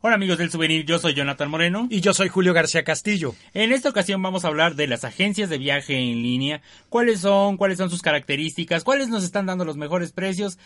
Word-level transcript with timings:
Hola 0.00 0.14
amigos 0.14 0.38
del 0.38 0.48
souvenir, 0.48 0.84
yo 0.84 1.00
soy 1.00 1.12
Jonathan 1.14 1.50
Moreno. 1.50 1.88
Y 1.90 2.00
yo 2.00 2.14
soy 2.14 2.28
Julio 2.28 2.54
García 2.54 2.84
Castillo. 2.84 3.34
En 3.52 3.72
esta 3.72 3.88
ocasión 3.88 4.22
vamos 4.22 4.44
a 4.44 4.48
hablar 4.48 4.76
de 4.76 4.86
las 4.86 5.02
agencias 5.02 5.50
de 5.50 5.58
viaje 5.58 5.96
en 5.98 6.22
línea, 6.22 6.62
cuáles 6.88 7.22
son, 7.22 7.56
cuáles 7.56 7.78
son 7.78 7.90
sus 7.90 8.00
características, 8.00 8.84
cuáles 8.84 9.08
nos 9.08 9.24
están 9.24 9.46
dando 9.46 9.64
los 9.64 9.76
mejores 9.76 10.12
precios 10.12 10.56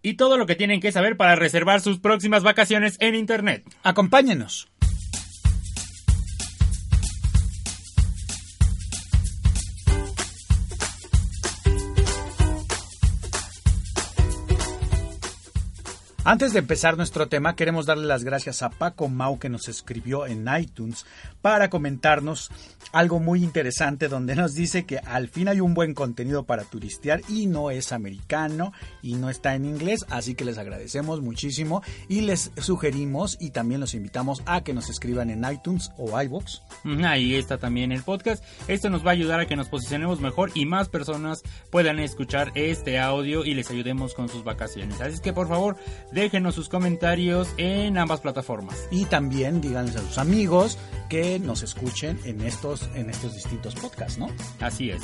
y 0.00 0.14
todo 0.14 0.38
lo 0.38 0.46
que 0.46 0.54
tienen 0.54 0.80
que 0.80 0.90
saber 0.90 1.18
para 1.18 1.36
reservar 1.36 1.82
sus 1.82 1.98
próximas 1.98 2.42
vacaciones 2.42 2.96
en 3.00 3.14
Internet. 3.14 3.62
Acompáñenos. 3.82 4.68
Antes 16.24 16.52
de 16.52 16.58
empezar 16.58 16.96
nuestro 16.96 17.28
tema, 17.28 17.54
queremos 17.54 17.86
darle 17.86 18.06
las 18.06 18.24
gracias 18.24 18.62
a 18.62 18.70
Paco 18.70 19.08
Mau 19.08 19.38
que 19.38 19.48
nos 19.48 19.68
escribió 19.68 20.26
en 20.26 20.46
iTunes 20.60 21.06
para 21.40 21.70
comentarnos 21.70 22.50
algo 22.92 23.20
muy 23.20 23.42
interesante 23.44 24.08
donde 24.08 24.34
nos 24.34 24.54
dice 24.54 24.84
que 24.84 24.98
al 24.98 25.28
fin 25.28 25.48
hay 25.48 25.60
un 25.60 25.74
buen 25.74 25.94
contenido 25.94 26.44
para 26.44 26.64
turistear 26.64 27.20
y 27.28 27.46
no 27.46 27.70
es 27.70 27.92
americano 27.92 28.72
y 29.00 29.14
no 29.14 29.30
está 29.30 29.54
en 29.54 29.64
inglés, 29.64 30.04
así 30.10 30.34
que 30.34 30.44
les 30.44 30.58
agradecemos 30.58 31.20
muchísimo 31.22 31.82
y 32.08 32.22
les 32.22 32.50
sugerimos 32.58 33.38
y 33.40 33.50
también 33.50 33.80
los 33.80 33.94
invitamos 33.94 34.42
a 34.44 34.62
que 34.62 34.74
nos 34.74 34.90
escriban 34.90 35.30
en 35.30 35.50
iTunes 35.50 35.92
o 35.96 36.20
iBox. 36.20 36.62
Ahí 37.04 37.36
está 37.36 37.58
también 37.58 37.92
el 37.92 38.02
podcast. 38.02 38.42
Esto 38.66 38.90
nos 38.90 39.06
va 39.06 39.10
a 39.10 39.14
ayudar 39.14 39.40
a 39.40 39.46
que 39.46 39.56
nos 39.56 39.68
posicionemos 39.68 40.20
mejor 40.20 40.50
y 40.54 40.66
más 40.66 40.88
personas 40.88 41.42
puedan 41.70 42.00
escuchar 42.00 42.50
este 42.54 42.98
audio 42.98 43.44
y 43.44 43.54
les 43.54 43.70
ayudemos 43.70 44.14
con 44.14 44.28
sus 44.28 44.44
vacaciones. 44.44 45.00
Así 45.00 45.20
que 45.20 45.32
por 45.32 45.48
favor, 45.48 45.76
déjenos 46.18 46.56
sus 46.56 46.68
comentarios 46.68 47.48
en 47.58 47.96
ambas 47.96 48.20
plataformas. 48.20 48.88
Y 48.90 49.04
también 49.04 49.60
díganles 49.60 49.94
a 49.96 50.00
sus 50.00 50.18
amigos 50.18 50.76
que 51.08 51.38
nos 51.38 51.62
escuchen 51.62 52.18
en 52.24 52.40
estos, 52.40 52.88
en 52.94 53.08
estos 53.08 53.34
distintos 53.34 53.76
podcasts, 53.76 54.18
¿no? 54.18 54.28
Así 54.60 54.90
es. 54.90 55.00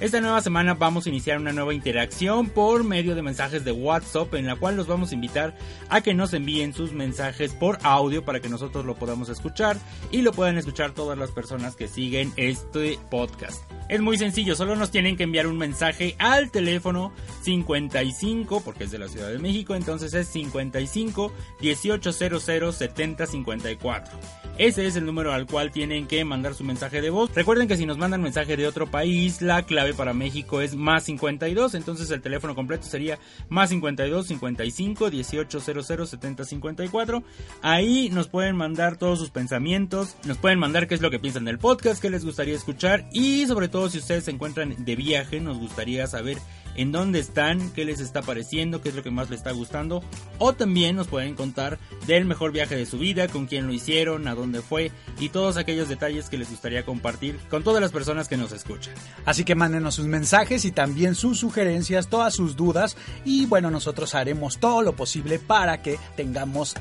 Esta 0.00 0.20
nueva 0.20 0.40
semana 0.40 0.74
vamos 0.74 1.06
a 1.06 1.10
iniciar 1.10 1.38
una 1.38 1.52
nueva 1.52 1.74
interacción 1.74 2.48
por 2.48 2.84
medio 2.84 3.14
de 3.14 3.22
mensajes 3.22 3.64
de 3.64 3.70
WhatsApp 3.70 4.34
en 4.34 4.46
la 4.46 4.56
cual 4.56 4.74
los 4.74 4.86
vamos 4.86 5.12
a 5.12 5.14
invitar 5.14 5.54
a 5.90 6.00
que 6.00 6.14
nos 6.14 6.32
envíen 6.32 6.72
sus 6.72 6.92
mensajes 6.92 7.52
por 7.52 7.78
audio 7.82 8.24
para 8.24 8.40
que 8.40 8.48
nosotros 8.48 8.86
lo 8.86 8.96
podamos 8.96 9.28
escuchar 9.28 9.76
y 10.10 10.22
lo 10.22 10.32
puedan 10.32 10.56
escuchar 10.56 10.92
todas 10.92 11.18
las 11.18 11.30
personas 11.30 11.76
que 11.76 11.86
siguen 11.86 12.32
este 12.36 12.98
podcast. 13.10 13.62
Es 13.90 14.00
muy 14.00 14.16
sencillo, 14.16 14.54
solo 14.54 14.76
nos 14.76 14.92
tienen 14.92 15.16
que 15.16 15.24
enviar 15.24 15.48
un 15.48 15.58
mensaje 15.58 16.14
al 16.20 16.52
teléfono 16.52 17.12
55, 17.42 18.60
porque 18.60 18.84
es 18.84 18.92
de 18.92 19.00
la 19.00 19.08
Ciudad 19.08 19.28
de 19.30 19.40
México, 19.40 19.74
entonces 19.74 20.14
es 20.14 20.28
55 20.28 21.32
1800 21.60 22.76
70 22.76 23.26
54. 23.26 24.18
Ese 24.58 24.86
es 24.86 24.94
el 24.94 25.06
número 25.06 25.32
al 25.32 25.46
cual 25.46 25.72
tienen 25.72 26.06
que 26.06 26.24
mandar 26.24 26.54
su 26.54 26.62
mensaje 26.62 27.00
de 27.00 27.10
voz. 27.10 27.34
Recuerden 27.34 27.66
que 27.66 27.76
si 27.76 27.84
nos 27.84 27.98
mandan 27.98 28.22
mensaje 28.22 28.56
de 28.56 28.68
otro 28.68 28.88
país, 28.88 29.42
la 29.42 29.62
clave 29.64 29.92
para 29.92 30.12
México 30.12 30.60
es 30.60 30.76
más 30.76 31.04
52, 31.04 31.74
entonces 31.74 32.10
el 32.12 32.20
teléfono 32.20 32.54
completo 32.54 32.84
sería 32.84 33.18
más 33.48 33.70
52 33.70 34.26
55 34.28 35.10
1800 35.10 36.10
70 36.10 36.44
54. 36.44 37.22
Ahí 37.62 38.08
nos 38.10 38.28
pueden 38.28 38.54
mandar 38.54 38.98
todos 38.98 39.18
sus 39.18 39.30
pensamientos, 39.30 40.14
nos 40.26 40.38
pueden 40.38 40.60
mandar 40.60 40.86
qué 40.86 40.94
es 40.94 41.00
lo 41.00 41.10
que 41.10 41.18
piensan 41.18 41.46
del 41.46 41.58
podcast, 41.58 42.00
qué 42.00 42.10
les 42.10 42.24
gustaría 42.24 42.54
escuchar 42.54 43.08
y 43.12 43.46
sobre 43.46 43.66
todo 43.68 43.79
si 43.88 43.98
ustedes 43.98 44.24
se 44.24 44.30
encuentran 44.30 44.74
de 44.84 44.96
viaje, 44.96 45.40
nos 45.40 45.58
gustaría 45.58 46.06
saber 46.06 46.38
en 46.76 46.92
dónde 46.92 47.18
están, 47.18 47.70
qué 47.70 47.84
les 47.84 48.00
está 48.00 48.22
pareciendo, 48.22 48.80
qué 48.80 48.90
es 48.90 48.94
lo 48.94 49.02
que 49.02 49.10
más 49.10 49.30
les 49.30 49.40
está 49.40 49.52
gustando. 49.52 50.02
O 50.38 50.52
también 50.52 50.96
nos 50.96 51.08
pueden 51.08 51.34
contar 51.34 51.78
del 52.06 52.24
mejor 52.24 52.52
viaje 52.52 52.76
de 52.76 52.86
su 52.86 52.98
vida, 52.98 53.28
con 53.28 53.46
quién 53.46 53.66
lo 53.66 53.72
hicieron, 53.72 54.28
a 54.28 54.34
dónde 54.34 54.62
fue 54.62 54.92
y 55.18 55.28
todos 55.28 55.56
aquellos 55.56 55.88
detalles 55.88 56.28
que 56.28 56.38
les 56.38 56.50
gustaría 56.50 56.84
compartir 56.84 57.38
con 57.48 57.62
todas 57.62 57.80
las 57.80 57.92
personas 57.92 58.28
que 58.28 58.36
nos 58.36 58.52
escuchan. 58.52 58.94
Así 59.24 59.44
que 59.44 59.54
mándenos 59.54 59.96
sus 59.96 60.06
mensajes 60.06 60.64
y 60.64 60.72
también 60.72 61.14
sus 61.14 61.38
sugerencias, 61.38 62.08
todas 62.08 62.34
sus 62.34 62.56
dudas 62.56 62.96
y 63.24 63.46
bueno, 63.46 63.70
nosotros 63.70 64.14
haremos 64.14 64.58
todo 64.58 64.82
lo 64.82 64.94
posible 64.94 65.38
para 65.38 65.82
que 65.82 65.98
tengamos 66.16 66.74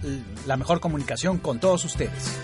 la 0.45 0.57
mejor 0.57 0.79
comunicación 0.79 1.39
con 1.39 1.59
todos 1.59 1.85
ustedes. 1.85 2.39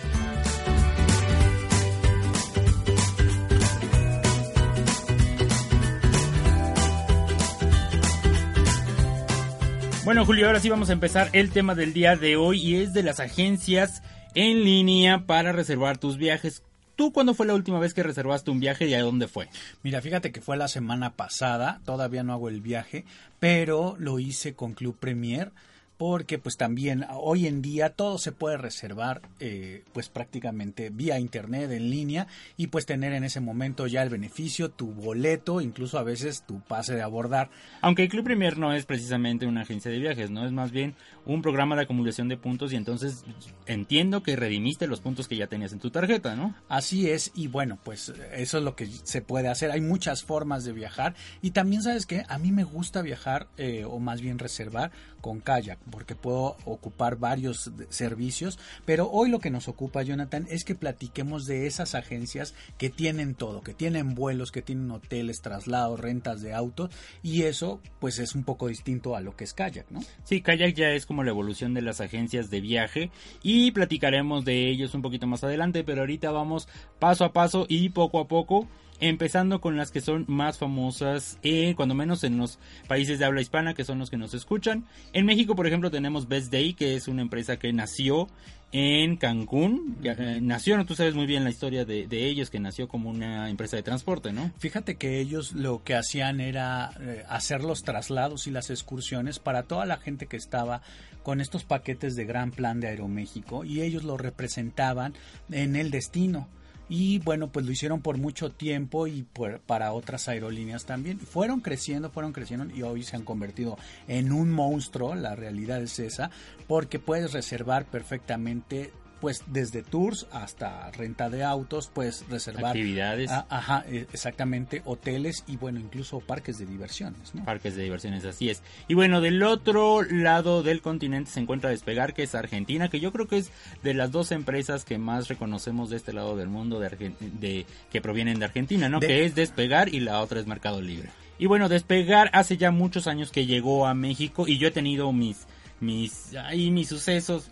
Bueno, 10.05 10.23
Julio, 10.23 10.45
ahora 10.45 10.59
sí 10.59 10.69
vamos 10.69 10.91
a 10.91 10.93
empezar 10.93 11.31
el 11.33 11.49
tema 11.49 11.73
del 11.73 11.91
día 11.91 12.15
de 12.15 12.35
hoy 12.35 12.61
y 12.61 12.75
es 12.75 12.93
de 12.93 13.01
las 13.01 13.19
agencias 13.19 14.03
en 14.35 14.63
línea 14.63 15.25
para 15.25 15.51
reservar 15.51 15.97
tus 15.97 16.17
viajes. 16.17 16.61
¿Tú 16.95 17.11
cuándo 17.11 17.33
fue 17.33 17.47
la 17.47 17.55
última 17.55 17.79
vez 17.79 17.95
que 17.95 18.03
reservaste 18.03 18.51
un 18.51 18.59
viaje 18.59 18.85
y 18.85 18.93
a 18.93 19.01
dónde 19.01 19.27
fue? 19.27 19.49
Mira, 19.81 20.03
fíjate 20.03 20.31
que 20.31 20.41
fue 20.41 20.57
la 20.57 20.67
semana 20.67 21.13
pasada, 21.13 21.81
todavía 21.85 22.21
no 22.21 22.33
hago 22.33 22.49
el 22.49 22.61
viaje, 22.61 23.03
pero 23.39 23.95
lo 23.97 24.19
hice 24.19 24.53
con 24.53 24.75
Club 24.75 24.95
Premier 24.95 25.51
porque 25.97 26.37
pues 26.37 26.57
también 26.57 27.05
hoy 27.09 27.47
en 27.47 27.61
día 27.61 27.89
todo 27.89 28.17
se 28.17 28.31
puede 28.31 28.57
reservar 28.57 29.21
eh, 29.39 29.83
pues 29.93 30.09
prácticamente 30.09 30.89
vía 30.89 31.19
internet 31.19 31.71
en 31.71 31.89
línea 31.89 32.27
y 32.57 32.67
pues 32.67 32.85
tener 32.85 33.13
en 33.13 33.23
ese 33.23 33.39
momento 33.39 33.87
ya 33.87 34.03
el 34.03 34.09
beneficio 34.09 34.69
tu 34.69 34.87
boleto 34.87 35.61
incluso 35.61 35.97
a 35.97 36.03
veces 36.03 36.43
tu 36.45 36.59
pase 36.61 36.95
de 36.95 37.01
abordar. 37.01 37.49
Aunque 37.81 38.03
el 38.03 38.09
Club 38.09 38.25
Premier 38.25 38.57
no 38.57 38.73
es 38.73 38.85
precisamente 38.85 39.45
una 39.45 39.61
agencia 39.61 39.91
de 39.91 39.99
viajes 39.99 40.29
no 40.29 40.45
es 40.45 40.51
más 40.51 40.71
bien 40.71 40.95
un 41.25 41.41
programa 41.41 41.75
de 41.75 41.83
acumulación 41.83 42.27
de 42.27 42.37
puntos 42.37 42.73
y 42.73 42.75
entonces 42.75 43.23
entiendo 43.65 44.21
que 44.21 44.35
redimiste 44.35 44.87
los 44.87 45.01
puntos 45.01 45.27
que 45.27 45.37
ya 45.37 45.47
tenías 45.47 45.73
en 45.73 45.79
tu 45.79 45.91
tarjeta 45.91 46.35
no 46.35 46.55
así 46.67 47.09
es 47.09 47.31
y 47.35 47.47
bueno 47.47 47.79
pues 47.83 48.13
eso 48.33 48.57
es 48.57 48.63
lo 48.63 48.75
que 48.75 48.87
se 48.87 49.21
puede 49.21 49.47
hacer. 49.47 49.71
Hay 49.71 49.81
muchas 49.81 50.23
formas 50.23 50.65
de 50.65 50.73
viajar 50.73 51.15
y 51.41 51.51
también 51.51 51.83
sabes 51.83 52.05
que 52.05 52.25
a 52.27 52.37
mí 52.37 52.51
me 52.51 52.63
gusta 52.63 53.01
viajar 53.01 53.47
eh, 53.57 53.85
o 53.85 53.99
más 53.99 54.21
bien 54.21 54.39
reservar 54.39 54.91
con 55.21 55.39
kayak 55.39 55.79
porque 55.89 56.15
puedo 56.15 56.57
ocupar 56.65 57.17
varios 57.17 57.71
servicios, 57.89 58.59
pero 58.85 59.09
hoy 59.09 59.29
lo 59.29 59.39
que 59.39 59.49
nos 59.49 59.67
ocupa 59.67 60.03
Jonathan 60.03 60.47
es 60.49 60.63
que 60.63 60.75
platiquemos 60.75 61.45
de 61.45 61.67
esas 61.67 61.95
agencias 61.95 62.53
que 62.77 62.89
tienen 62.89 63.35
todo, 63.35 63.61
que 63.61 63.73
tienen 63.73 64.15
vuelos, 64.15 64.51
que 64.51 64.61
tienen 64.61 64.91
hoteles, 64.91 65.41
traslados, 65.41 65.99
rentas 65.99 66.41
de 66.41 66.53
autos 66.53 66.91
y 67.23 67.43
eso 67.43 67.81
pues 67.99 68.19
es 68.19 68.35
un 68.35 68.43
poco 68.43 68.67
distinto 68.67 69.15
a 69.15 69.21
lo 69.21 69.35
que 69.35 69.43
es 69.43 69.53
kayak, 69.53 69.89
¿no? 69.91 70.01
Sí, 70.23 70.41
kayak 70.41 70.75
ya 70.75 70.91
es 70.91 71.05
como 71.05 71.23
la 71.23 71.31
evolución 71.31 71.73
de 71.73 71.81
las 71.81 72.01
agencias 72.01 72.49
de 72.49 72.61
viaje 72.61 73.11
y 73.43 73.71
platicaremos 73.71 74.45
de 74.45 74.69
ellos 74.69 74.93
un 74.93 75.01
poquito 75.01 75.27
más 75.27 75.43
adelante, 75.43 75.83
pero 75.83 76.01
ahorita 76.01 76.31
vamos 76.31 76.67
paso 76.99 77.25
a 77.25 77.33
paso 77.33 77.65
y 77.69 77.89
poco 77.89 78.19
a 78.19 78.27
poco 78.27 78.67
empezando 78.99 79.61
con 79.61 79.77
las 79.77 79.91
que 79.91 80.01
son 80.01 80.25
más 80.27 80.57
famosas, 80.57 81.37
eh, 81.43 81.73
cuando 81.75 81.95
menos 81.95 82.23
en 82.23 82.37
los 82.37 82.59
países 82.87 83.19
de 83.19 83.25
habla 83.25 83.41
hispana, 83.41 83.73
que 83.73 83.83
son 83.83 83.99
los 83.99 84.09
que 84.09 84.17
nos 84.17 84.33
escuchan. 84.33 84.85
En 85.13 85.25
México, 85.25 85.55
por 85.55 85.67
ejemplo, 85.67 85.91
tenemos 85.91 86.27
Best 86.27 86.51
Day, 86.51 86.73
que 86.73 86.95
es 86.95 87.07
una 87.07 87.21
empresa 87.21 87.57
que 87.57 87.71
nació 87.73 88.27
en 88.71 89.15
Cancún. 89.17 89.97
Eh, 90.03 90.39
nació, 90.41 90.77
¿no? 90.77 90.85
Tú 90.85 90.95
sabes 90.95 91.15
muy 91.15 91.25
bien 91.25 91.43
la 91.43 91.49
historia 91.49 91.85
de, 91.85 92.07
ellos, 92.11 92.49
que 92.49 92.59
nació 92.59 92.87
como 92.87 93.09
una 93.09 93.49
empresa 93.49 93.77
de 93.77 93.83
transporte, 93.83 94.33
¿no? 94.33 94.51
Fíjate 94.57 94.95
que 94.95 95.19
ellos 95.19 95.53
lo 95.53 95.83
que 95.83 95.95
hacían 95.95 96.41
era 96.41 96.91
eh, 96.99 97.23
hacer 97.29 97.63
los 97.63 97.83
traslados 97.83 98.47
y 98.47 98.51
las 98.51 98.69
excursiones 98.69 99.39
para 99.39 99.63
toda 99.63 99.85
la 99.85 99.97
gente 99.97 100.25
que 100.27 100.37
estaba 100.37 100.81
con 101.23 101.41
estos 101.41 101.63
paquetes 101.63 102.15
de 102.15 102.25
gran 102.25 102.51
plan 102.51 102.79
de 102.79 102.87
Aeroméxico 102.87 103.63
y 103.63 103.81
ellos 103.81 104.03
lo 104.03 104.17
representaban 104.17 105.13
en 105.49 105.75
el 105.75 105.89
destino 105.89 106.47
y 106.89 107.19
bueno, 107.19 107.51
pues 107.51 107.65
lo 107.65 107.71
hicieron 107.71 108.01
por 108.01 108.17
mucho 108.17 108.51
tiempo 108.51 109.07
y 109.07 109.25
para 109.65 109.91
otras 109.93 110.27
aerolíneas 110.27 110.85
también. 110.85 111.19
Fueron 111.19 111.61
creciendo, 111.61 112.09
fueron 112.09 112.33
creciendo 112.33 112.73
y 112.75 112.83
hoy 112.83 113.03
se 113.03 113.15
han 113.15 113.23
convertido 113.23 113.77
en 114.07 114.31
un 114.31 114.51
monstruo, 114.51 115.15
la 115.15 115.35
realidad 115.35 115.81
es 115.81 115.99
esa, 115.99 116.29
porque 116.67 116.99
puedes 116.99 117.33
reservar 117.33 117.85
perfectamente 117.85 118.91
pues 119.25 119.41
desde 119.47 119.81
tours 119.81 120.27
hasta 120.31 120.91
renta 120.91 121.31
de 121.31 121.43
autos, 121.43 121.89
puedes 121.91 122.29
reservar 122.29 122.67
actividades. 122.67 123.31
Ah, 123.31 123.47
ajá, 123.49 123.83
eh, 123.87 124.05
exactamente, 124.13 124.83
hoteles 124.85 125.43
y 125.47 125.57
bueno, 125.57 125.79
incluso 125.79 126.19
parques 126.19 126.59
de 126.59 126.67
diversiones, 126.67 127.33
¿no? 127.33 127.43
Parques 127.43 127.75
de 127.75 127.81
diversiones, 127.81 128.23
así 128.23 128.51
es. 128.51 128.61
Y 128.87 128.93
bueno, 128.93 129.21
del 129.21 129.41
otro 129.41 130.03
lado 130.03 130.61
del 130.61 130.83
continente 130.83 131.31
se 131.31 131.39
encuentra 131.39 131.71
Despegar, 131.71 132.13
que 132.13 132.21
es 132.21 132.35
Argentina, 132.35 132.87
que 132.87 132.99
yo 132.99 133.11
creo 133.11 133.27
que 133.27 133.37
es 133.37 133.49
de 133.81 133.95
las 133.95 134.11
dos 134.11 134.31
empresas 134.31 134.85
que 134.85 134.99
más 134.99 135.27
reconocemos 135.27 135.89
de 135.89 135.95
este 135.95 136.13
lado 136.13 136.37
del 136.37 136.49
mundo 136.49 136.79
de, 136.79 137.15
de 137.19 137.65
que 137.91 138.01
provienen 138.01 138.37
de 138.37 138.45
Argentina, 138.45 138.89
¿no? 138.89 138.99
Que 138.99 139.25
es 139.25 139.33
Despegar 139.33 139.91
y 139.91 140.01
la 140.01 140.21
otra 140.21 140.39
es 140.39 140.45
Mercado 140.45 140.83
Libre. 140.83 141.09
Y 141.39 141.47
bueno, 141.47 141.67
Despegar 141.67 142.29
hace 142.31 142.57
ya 142.57 142.69
muchos 142.69 143.07
años 143.07 143.31
que 143.31 143.47
llegó 143.47 143.87
a 143.87 143.95
México 143.95 144.47
y 144.47 144.59
yo 144.59 144.67
he 144.67 144.71
tenido 144.71 145.11
mis 145.13 145.47
mis 145.81 146.35
ahí 146.35 146.69
mis 146.69 146.87
sucesos 146.87 147.49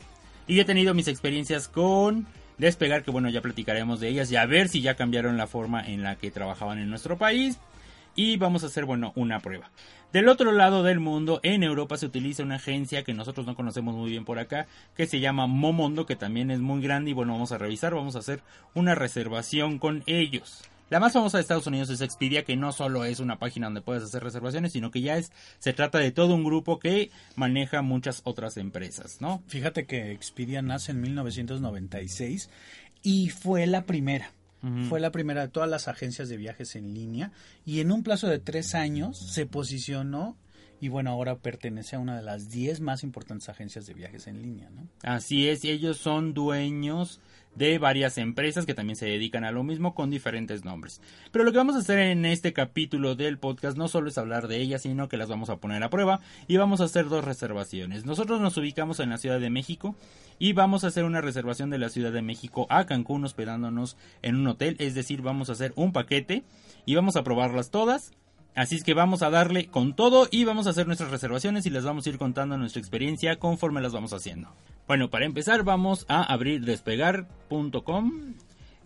y 0.48 0.60
he 0.60 0.66
tenido 0.66 0.94
mis 0.94 1.08
experiencias 1.08 1.68
con 1.68 2.28
Despegar, 2.58 3.04
que 3.04 3.12
bueno, 3.12 3.30
ya 3.30 3.42
platicaremos 3.42 4.00
de 4.00 4.10
ellas 4.10 4.32
y 4.32 4.36
a 4.36 4.46
ver 4.46 4.70
si 4.70 4.82
ya 4.82 4.96
cambiaron 4.96 5.38
la 5.38 5.48
forma 5.48 5.86
en 5.86 6.04
la 6.04 6.16
que 6.16 6.32
trabajaban 6.32 6.80
en 6.80 6.90
nuestro 6.90 7.18
país. 7.18 7.58
Y 8.16 8.38
vamos 8.38 8.64
a 8.64 8.68
hacer, 8.68 8.86
bueno, 8.86 9.12
una 9.16 9.40
prueba. 9.40 9.72
Del 10.12 10.30
otro 10.30 10.52
lado 10.52 10.84
del 10.84 11.00
mundo, 11.00 11.40
en 11.42 11.64
Europa 11.64 11.98
se 11.98 12.06
utiliza 12.06 12.44
una 12.44 12.58
agencia 12.58 13.04
que 13.04 13.16
nosotros 13.16 13.48
no 13.48 13.56
conocemos 13.56 13.96
muy 13.96 14.12
bien 14.12 14.26
por 14.26 14.38
acá, 14.38 14.68
que 14.96 15.08
se 15.08 15.20
llama 15.20 15.48
Momondo, 15.48 16.06
que 16.06 16.16
también 16.16 16.52
es 16.52 16.60
muy 16.60 16.84
grande 16.84 17.10
y 17.10 17.14
bueno, 17.14 17.34
vamos 17.34 17.52
a 17.52 17.58
revisar, 17.58 17.96
vamos 17.96 18.16
a 18.16 18.20
hacer 18.20 18.42
una 18.76 18.94
reservación 18.94 19.80
con 19.80 20.04
ellos. 20.06 20.62
La 20.94 21.00
más 21.00 21.14
famosa 21.14 21.40
de 21.40 21.42
Estados 21.42 21.66
Unidos 21.66 21.90
es 21.90 22.02
Expedia, 22.02 22.44
que 22.46 22.56
no 22.56 22.72
solo 22.72 23.04
es 23.04 23.20
una 23.20 23.40
página 23.40 23.66
donde 23.66 23.82
puedes 23.82 24.04
hacer 24.04 24.22
reservaciones, 24.22 24.74
sino 24.74 24.92
que 24.92 25.02
ya 25.02 25.18
es, 25.18 25.32
se 25.58 25.74
trata 25.74 25.98
de 25.98 26.12
todo 26.12 26.36
un 26.36 26.44
grupo 26.44 26.78
que 26.78 27.10
maneja 27.36 27.82
muchas 27.82 28.22
otras 28.26 28.58
empresas, 28.58 29.20
¿no? 29.20 29.42
Fíjate 29.48 29.88
que 29.88 30.12
Expedia 30.12 30.62
nace 30.62 30.92
en 30.92 31.02
1996 31.02 32.48
y 33.02 33.30
fue 33.30 33.66
la 33.66 33.88
primera. 33.88 34.34
Fue 34.88 35.00
la 35.00 35.12
primera 35.12 35.42
de 35.42 35.48
todas 35.48 35.68
las 35.68 35.88
agencias 35.88 36.30
de 36.30 36.38
viajes 36.38 36.76
en 36.76 36.94
línea 36.94 37.32
y 37.66 37.80
en 37.80 37.92
un 37.92 38.04
plazo 38.04 38.28
de 38.28 38.38
tres 38.38 38.76
años 38.76 39.18
se 39.18 39.48
posicionó 39.48 40.38
y 40.84 40.90
bueno, 40.90 41.12
ahora 41.12 41.38
pertenece 41.38 41.96
a 41.96 42.00
una 42.00 42.18
de 42.18 42.24
las 42.24 42.50
diez 42.50 42.82
más 42.82 43.06
importantes 43.06 43.48
agencias 43.48 43.86
de 43.86 43.94
viajes 43.94 44.28
en 44.28 44.42
línea, 44.42 44.70
¿no? 44.70 44.90
Así 45.02 45.48
es, 45.48 45.64
y 45.64 45.72
ellos 45.72 45.96
son 45.96 46.34
dueños 46.34 47.22
de 47.56 47.78
varias 47.78 48.18
empresas 48.18 48.66
que 48.66 48.74
también 48.74 48.98
se 48.98 49.06
dedican 49.06 49.46
a 49.46 49.54
lo 49.54 49.64
mismo 49.64 49.96
con 49.96 50.10
diferentes 50.10 50.66
nombres. 50.66 51.00
Pero 51.32 51.46
lo 51.46 51.54
que 51.54 51.58
vamos 51.58 51.78
a 51.78 51.80
hacer 51.80 52.00
en 52.00 52.26
este 52.26 52.52
capítulo 52.52 53.16
del 53.16 53.38
podcast 53.38 53.78
no 53.78 53.88
solo 53.88 54.10
es 54.10 54.18
hablar 54.18 54.50
de 54.50 54.58
ellas, 54.58 54.82
sino 54.82 55.08
que 55.08 55.16
las 55.16 55.30
vamos 55.30 55.50
a 55.50 55.56
poner 55.56 55.82
a 55.84 55.90
prueba 55.90 56.20
y 56.50 56.58
vamos 56.58 56.82
a 56.82 56.86
hacer 56.86 57.08
dos 57.08 57.24
reservaciones. 57.24 58.04
Nosotros 58.04 58.42
nos 58.42 58.58
ubicamos 58.58 59.00
en 59.00 59.10
la 59.10 59.20
Ciudad 59.20 59.40
de 59.40 59.50
México 59.50 59.96
y 60.38 60.52
vamos 60.52 60.84
a 60.84 60.88
hacer 60.88 61.06
una 61.06 61.22
reservación 61.22 61.70
de 61.70 61.78
la 61.78 61.88
Ciudad 61.88 62.12
de 62.12 62.22
México 62.22 62.68
a 62.70 62.86
Cancún 62.86 63.24
hospedándonos 63.24 63.96
en 64.22 64.36
un 64.36 64.48
hotel, 64.48 64.76
es 64.80 64.96
decir, 64.96 65.22
vamos 65.22 65.48
a 65.48 65.54
hacer 65.54 65.72
un 65.78 65.94
paquete 65.94 66.44
y 66.86 66.96
vamos 66.96 67.16
a 67.16 67.24
probarlas 67.24 67.72
todas 67.72 68.12
Así 68.56 68.76
es 68.76 68.84
que 68.84 68.94
vamos 68.94 69.24
a 69.24 69.32
darle 69.32 69.68
con 69.68 69.96
todo 69.96 70.28
y 70.30 70.46
vamos 70.46 70.68
a 70.68 70.72
hacer 70.72 70.86
nuestras 70.86 71.10
reservaciones 71.10 71.66
y 71.66 71.72
les 71.72 71.84
vamos 71.84 72.06
a 72.06 72.10
ir 72.10 72.20
contando 72.20 72.56
nuestra 72.58 72.80
experiencia 72.80 73.38
conforme 73.38 73.82
las 73.82 73.94
vamos 73.94 74.14
haciendo. 74.14 74.54
Bueno, 74.88 75.10
para 75.10 75.26
empezar 75.26 75.64
vamos 75.64 76.06
a 76.08 76.22
abrir 76.22 76.64
despegar.com. 76.64 78.36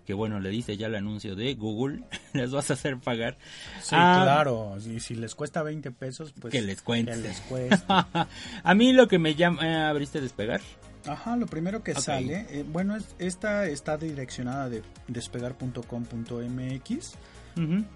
Que 0.06 0.14
bueno, 0.14 0.40
le 0.40 0.50
dice 0.50 0.78
ya 0.78 0.88
el 0.88 0.96
anuncio 0.96 1.36
de 1.36 1.54
Google, 1.56 2.06
les 2.34 2.52
vas 2.52 2.69
a 2.69 2.75
hacer 2.75 2.98
pagar. 2.98 3.38
Sí, 3.81 3.94
ah, 3.98 4.22
claro, 4.24 4.78
y 4.78 5.02
si 5.02 5.16
les 5.16 5.36
cuesta 5.36 5.64
20 5.64 5.92
pesos, 5.92 6.34
pues 6.40 6.54
que 6.54 6.62
les 6.62 6.81
cuente. 6.81 7.12
Que 7.12 7.18
les 7.18 7.42
cueste. 7.42 7.86
a 8.64 8.74
mí 8.74 8.94
lo 8.94 9.10
que 9.10 9.19
me 9.19 9.36
llama, 9.36 9.68
eh, 9.68 9.75
¿abriste 9.75 10.22
despegar? 10.22 10.62
Ajá, 11.06 11.36
lo 11.36 11.46
primero 11.46 11.84
que 11.84 11.94
sale, 11.94 12.46
eh, 12.50 12.64
bueno, 12.66 12.98
esta 13.19 13.68
está 13.68 13.98
direccionada 13.98 14.69
de 14.69 14.81
despegar.com.mx 15.10 17.18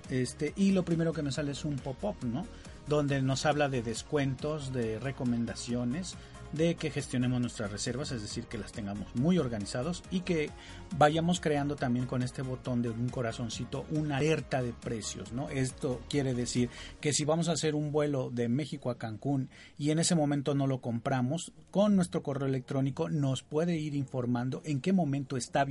este, 0.09 0.53
y 0.55 0.71
lo 0.71 0.83
primero 0.83 1.13
que 1.13 1.21
me 1.21 1.31
sale 1.31 1.51
es 1.51 1.65
un 1.65 1.75
pop-up, 1.75 2.15
¿no? 2.25 2.45
Donde 2.87 3.21
nos 3.21 3.45
habla 3.45 3.69
de 3.69 3.81
descuentos, 3.83 4.73
de 4.73 4.99
recomendaciones, 4.99 6.17
de 6.53 6.75
que 6.75 6.91
gestionemos 6.91 7.39
nuestras 7.39 7.71
reservas, 7.71 8.11
es 8.11 8.21
decir, 8.21 8.45
que 8.45 8.57
las 8.57 8.71
tengamos 8.71 9.07
muy 9.15 9.37
organizados 9.37 10.03
y 10.11 10.21
que 10.21 10.49
vayamos 10.97 11.39
creando 11.39 11.75
también 11.75 12.05
con 12.05 12.23
este 12.23 12.41
botón 12.41 12.81
de 12.81 12.89
un 12.89 13.09
corazoncito 13.09 13.85
una 13.91 14.17
alerta 14.17 14.61
de 14.61 14.73
precios, 14.73 15.31
¿no? 15.31 15.49
Esto 15.49 16.01
quiere 16.09 16.33
decir 16.33 16.69
que 16.99 17.13
si 17.13 17.25
vamos 17.25 17.47
a 17.49 17.53
hacer 17.53 17.75
un 17.75 17.91
vuelo 17.91 18.29
de 18.31 18.49
México 18.49 18.89
a 18.89 18.97
Cancún 18.97 19.49
y 19.77 19.91
en 19.91 19.99
ese 19.99 20.15
momento 20.15 20.53
no 20.53 20.67
lo 20.67 20.81
compramos, 20.81 21.53
con 21.71 21.95
nuestro 21.95 22.21
correo 22.21 22.47
electrónico 22.47 23.09
nos 23.09 23.43
puede 23.43 23.77
ir 23.77 23.95
informando 23.95 24.61
en 24.65 24.81
qué 24.81 24.91
momento 24.93 25.37
está, 25.37 25.65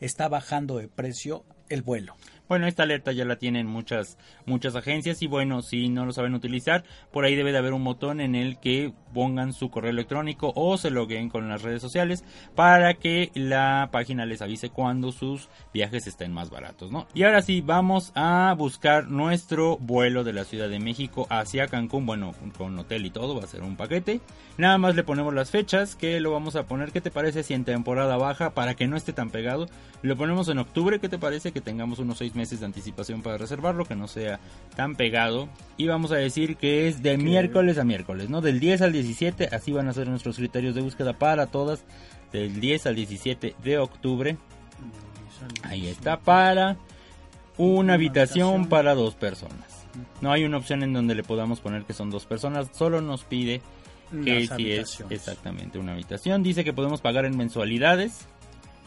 está 0.00 0.28
bajando 0.28 0.78
de 0.78 0.88
precio 0.88 1.44
el 1.68 1.82
vuelo. 1.82 2.14
Bueno, 2.48 2.66
esta 2.66 2.82
alerta 2.82 3.12
ya 3.12 3.24
la 3.24 3.36
tienen 3.36 3.66
muchas 3.66 4.18
muchas 4.46 4.76
agencias 4.76 5.22
y 5.22 5.26
bueno, 5.26 5.62
si 5.62 5.88
no 5.88 6.04
lo 6.04 6.12
saben 6.12 6.34
utilizar, 6.34 6.84
por 7.10 7.24
ahí 7.24 7.34
debe 7.34 7.52
de 7.52 7.58
haber 7.58 7.72
un 7.72 7.84
botón 7.84 8.20
en 8.20 8.34
el 8.34 8.58
que 8.58 8.92
pongan 9.14 9.52
su 9.52 9.70
correo 9.70 9.90
electrónico 9.90 10.52
o 10.54 10.76
se 10.76 10.90
loguen 10.90 11.28
con 11.28 11.48
las 11.48 11.62
redes 11.62 11.80
sociales 11.80 12.24
para 12.54 12.94
que 12.94 13.30
la 13.34 13.88
página 13.92 14.26
les 14.26 14.42
avise 14.42 14.70
cuando 14.70 15.12
sus 15.12 15.48
viajes 15.72 16.06
estén 16.06 16.32
más 16.32 16.50
baratos, 16.50 16.90
¿no? 16.90 17.06
Y 17.14 17.22
ahora 17.24 17.42
sí, 17.42 17.60
vamos 17.60 18.12
a 18.14 18.54
buscar 18.56 19.08
nuestro 19.08 19.78
vuelo 19.78 20.24
de 20.24 20.32
la 20.32 20.44
Ciudad 20.44 20.68
de 20.68 20.78
México 20.78 21.26
hacia 21.30 21.68
Cancún, 21.68 22.06
bueno, 22.06 22.32
con 22.56 22.78
hotel 22.78 23.06
y 23.06 23.10
todo, 23.10 23.36
va 23.36 23.44
a 23.44 23.48
ser 23.48 23.62
un 23.62 23.76
paquete. 23.76 24.20
Nada 24.58 24.78
más 24.78 24.94
le 24.94 25.04
ponemos 25.04 25.32
las 25.32 25.50
fechas 25.50 25.96
que 25.96 26.20
lo 26.20 26.30
vamos 26.32 26.56
a 26.56 26.64
poner, 26.66 26.92
¿qué 26.92 27.00
te 27.00 27.10
parece 27.10 27.42
si 27.42 27.54
en 27.54 27.64
temporada 27.64 28.16
baja 28.16 28.50
para 28.50 28.74
que 28.74 28.86
no 28.86 28.96
esté 28.96 29.12
tan 29.12 29.30
pegado? 29.30 29.68
Lo 30.02 30.16
ponemos 30.16 30.48
en 30.48 30.58
octubre, 30.58 30.98
¿qué 30.98 31.08
te 31.08 31.18
parece 31.18 31.52
que 31.52 31.60
tengamos 31.60 31.98
unos 31.98 32.18
seis 32.32 32.36
meses 32.36 32.60
de 32.60 32.66
anticipación 32.66 33.22
para 33.22 33.38
reservarlo, 33.38 33.84
que 33.84 33.94
no 33.94 34.08
sea 34.08 34.40
tan 34.74 34.96
pegado? 34.96 35.48
Y 35.76 35.86
vamos 35.86 36.12
a 36.12 36.16
decir 36.16 36.56
que 36.56 36.88
es 36.88 37.02
de 37.02 37.16
miércoles 37.18 37.78
a 37.78 37.84
miércoles, 37.84 38.30
¿no? 38.30 38.40
Del 38.40 38.60
10 38.60 38.82
al 38.82 38.92
17, 38.92 39.48
así 39.52 39.72
van 39.72 39.88
a 39.88 39.92
ser 39.92 40.08
nuestros 40.08 40.36
criterios 40.36 40.74
de 40.74 40.80
búsqueda 40.80 41.12
para 41.12 41.46
todas, 41.46 41.84
del 42.32 42.60
10 42.60 42.86
al 42.86 42.94
17 42.94 43.54
de 43.62 43.78
octubre. 43.78 44.36
Ahí 45.62 45.88
está, 45.88 46.20
para 46.20 46.76
una 47.58 47.94
habitación 47.94 48.66
para 48.66 48.94
dos 48.94 49.14
personas. 49.14 49.86
No 50.20 50.32
hay 50.32 50.44
una 50.44 50.56
opción 50.56 50.82
en 50.82 50.92
donde 50.92 51.14
le 51.14 51.22
podamos 51.22 51.60
poner 51.60 51.84
que 51.84 51.92
son 51.92 52.10
dos 52.10 52.24
personas, 52.24 52.68
solo 52.72 53.00
nos 53.00 53.24
pide 53.24 53.60
que 54.24 54.46
si 54.46 54.72
es 54.72 55.02
exactamente 55.10 55.78
una 55.78 55.92
habitación. 55.92 56.42
Dice 56.42 56.64
que 56.64 56.72
podemos 56.72 57.00
pagar 57.00 57.24
en 57.24 57.36
mensualidades. 57.36 58.26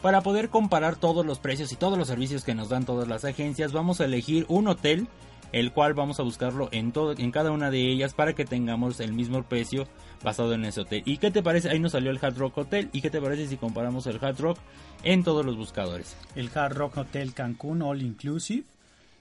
Para 0.06 0.20
poder 0.20 0.50
comparar 0.50 0.94
todos 0.94 1.26
los 1.26 1.40
precios 1.40 1.72
y 1.72 1.74
todos 1.74 1.98
los 1.98 2.06
servicios 2.06 2.44
que 2.44 2.54
nos 2.54 2.68
dan 2.68 2.84
todas 2.84 3.08
las 3.08 3.24
agencias, 3.24 3.72
vamos 3.72 4.00
a 4.00 4.04
elegir 4.04 4.46
un 4.48 4.68
hotel, 4.68 5.08
el 5.50 5.72
cual 5.72 5.94
vamos 5.94 6.20
a 6.20 6.22
buscarlo 6.22 6.68
en, 6.70 6.92
todo, 6.92 7.10
en 7.18 7.32
cada 7.32 7.50
una 7.50 7.72
de 7.72 7.90
ellas 7.90 8.14
para 8.14 8.32
que 8.32 8.44
tengamos 8.44 9.00
el 9.00 9.12
mismo 9.12 9.42
precio 9.42 9.88
basado 10.22 10.54
en 10.54 10.64
ese 10.64 10.82
hotel. 10.82 11.02
¿Y 11.06 11.18
qué 11.18 11.32
te 11.32 11.42
parece? 11.42 11.70
Ahí 11.70 11.80
nos 11.80 11.90
salió 11.90 12.12
el 12.12 12.20
Hard 12.22 12.38
Rock 12.38 12.58
Hotel. 12.58 12.88
¿Y 12.92 13.00
qué 13.00 13.10
te 13.10 13.20
parece 13.20 13.48
si 13.48 13.56
comparamos 13.56 14.06
el 14.06 14.24
Hard 14.24 14.38
Rock 14.38 14.58
en 15.02 15.24
todos 15.24 15.44
los 15.44 15.56
buscadores? 15.56 16.16
El 16.36 16.50
Hard 16.54 16.76
Rock 16.76 16.98
Hotel 16.98 17.34
Cancún 17.34 17.82
All 17.82 18.00
Inclusive. 18.00 18.62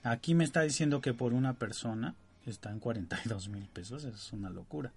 Aquí 0.04 0.36
me 0.36 0.44
está 0.44 0.62
diciendo 0.62 1.02
que 1.02 1.16
por 1.16 1.34
una 1.34 1.54
persona 1.54 2.14
está 2.46 2.70
en 2.70 2.78
42 2.78 3.50
mil 3.50 3.66
pesos. 3.74 4.04
Es 4.04 4.32
una 4.34 4.52
locura. 4.52 4.92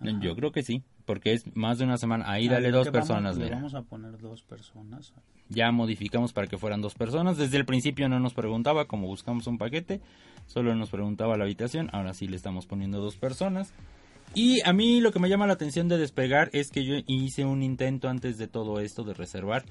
Yo 0.00 0.34
creo 0.34 0.50
que 0.50 0.64
sí, 0.64 0.82
porque 1.04 1.32
es 1.32 1.54
más 1.56 1.78
de 1.78 1.84
una 1.84 1.98
semana. 1.98 2.30
Ahí 2.30 2.48
dale 2.48 2.70
dos 2.70 2.90
personas. 2.90 3.38
Vamos, 3.38 3.50
vamos 3.50 3.74
a 3.74 3.82
poner 3.82 4.18
dos 4.18 4.42
personas. 4.42 5.12
Ya 5.48 5.70
modificamos 5.72 6.32
para 6.32 6.46
que 6.46 6.58
fueran 6.58 6.80
dos 6.80 6.94
personas. 6.94 7.36
Desde 7.36 7.56
el 7.56 7.66
principio 7.66 8.08
no 8.08 8.18
nos 8.20 8.34
preguntaba 8.34 8.86
cómo 8.86 9.06
buscamos 9.06 9.46
un 9.46 9.58
paquete, 9.58 10.00
solo 10.46 10.74
nos 10.74 10.90
preguntaba 10.90 11.36
la 11.36 11.44
habitación. 11.44 11.90
Ahora 11.92 12.14
sí 12.14 12.26
le 12.26 12.36
estamos 12.36 12.66
poniendo 12.66 13.00
dos 13.00 13.16
personas. 13.16 13.72
Y 14.34 14.66
a 14.66 14.72
mí 14.72 15.00
lo 15.00 15.12
que 15.12 15.20
me 15.20 15.28
llama 15.28 15.46
la 15.46 15.52
atención 15.52 15.88
de 15.88 15.98
despegar 15.98 16.50
es 16.52 16.70
que 16.70 16.84
yo 16.84 16.96
hice 17.06 17.44
un 17.44 17.62
intento 17.62 18.08
antes 18.08 18.38
de 18.38 18.48
todo 18.48 18.80
esto 18.80 19.04
de 19.04 19.14
reservar. 19.14 19.64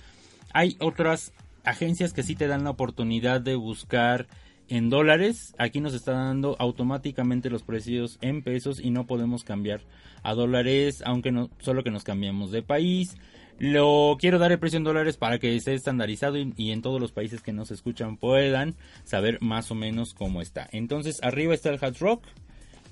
Hay 0.54 0.78
otras 0.80 1.34
agencias 1.66 2.14
que 2.14 2.24
sí 2.24 2.36
te 2.36 2.48
dan 2.48 2.64
la 2.64 2.70
oportunidad 2.70 3.42
de 3.42 3.56
buscar 3.56 4.28
en 4.70 4.90
dólares. 4.90 5.54
Aquí 5.58 5.80
nos 5.80 5.94
está 5.94 6.14
dando 6.14 6.56
automáticamente 6.60 7.50
los 7.50 7.64
precios 7.64 8.18
en 8.22 8.42
pesos 8.42 8.80
y 8.80 8.92
no 8.92 9.06
podemos 9.06 9.44
cambiar 9.44 9.82
a 10.24 10.34
dólares, 10.34 11.04
aunque 11.06 11.32
no, 11.32 11.50
solo 11.60 11.84
que 11.84 11.92
nos 11.92 12.04
cambiemos 12.04 12.52
de 12.52 12.62
país. 12.62 13.16
Lo 13.60 14.18
quiero 14.20 14.40
dar 14.40 14.52
el 14.52 14.60
precio 14.60 14.78
en 14.78 14.84
dólares 14.84 15.18
para 15.18 15.40
que 15.40 15.56
esté 15.56 15.74
estandarizado 15.74 16.38
y, 16.38 16.72
en 16.72 16.82
todos 16.82 17.00
los 17.00 17.12
países 17.12 17.42
que 17.42 17.54
nos 17.54 17.72
escuchan 17.72 18.18
puedan 18.18 18.76
saber 19.04 19.42
más 19.42 19.70
o 19.72 19.76
menos 19.76 20.14
cómo 20.14 20.42
está. 20.42 20.68
Entonces, 20.72 21.22
arriba 21.22 21.54
está 21.54 21.70
el 21.70 21.80
Hard 21.82 21.98
Rock. 22.00 22.24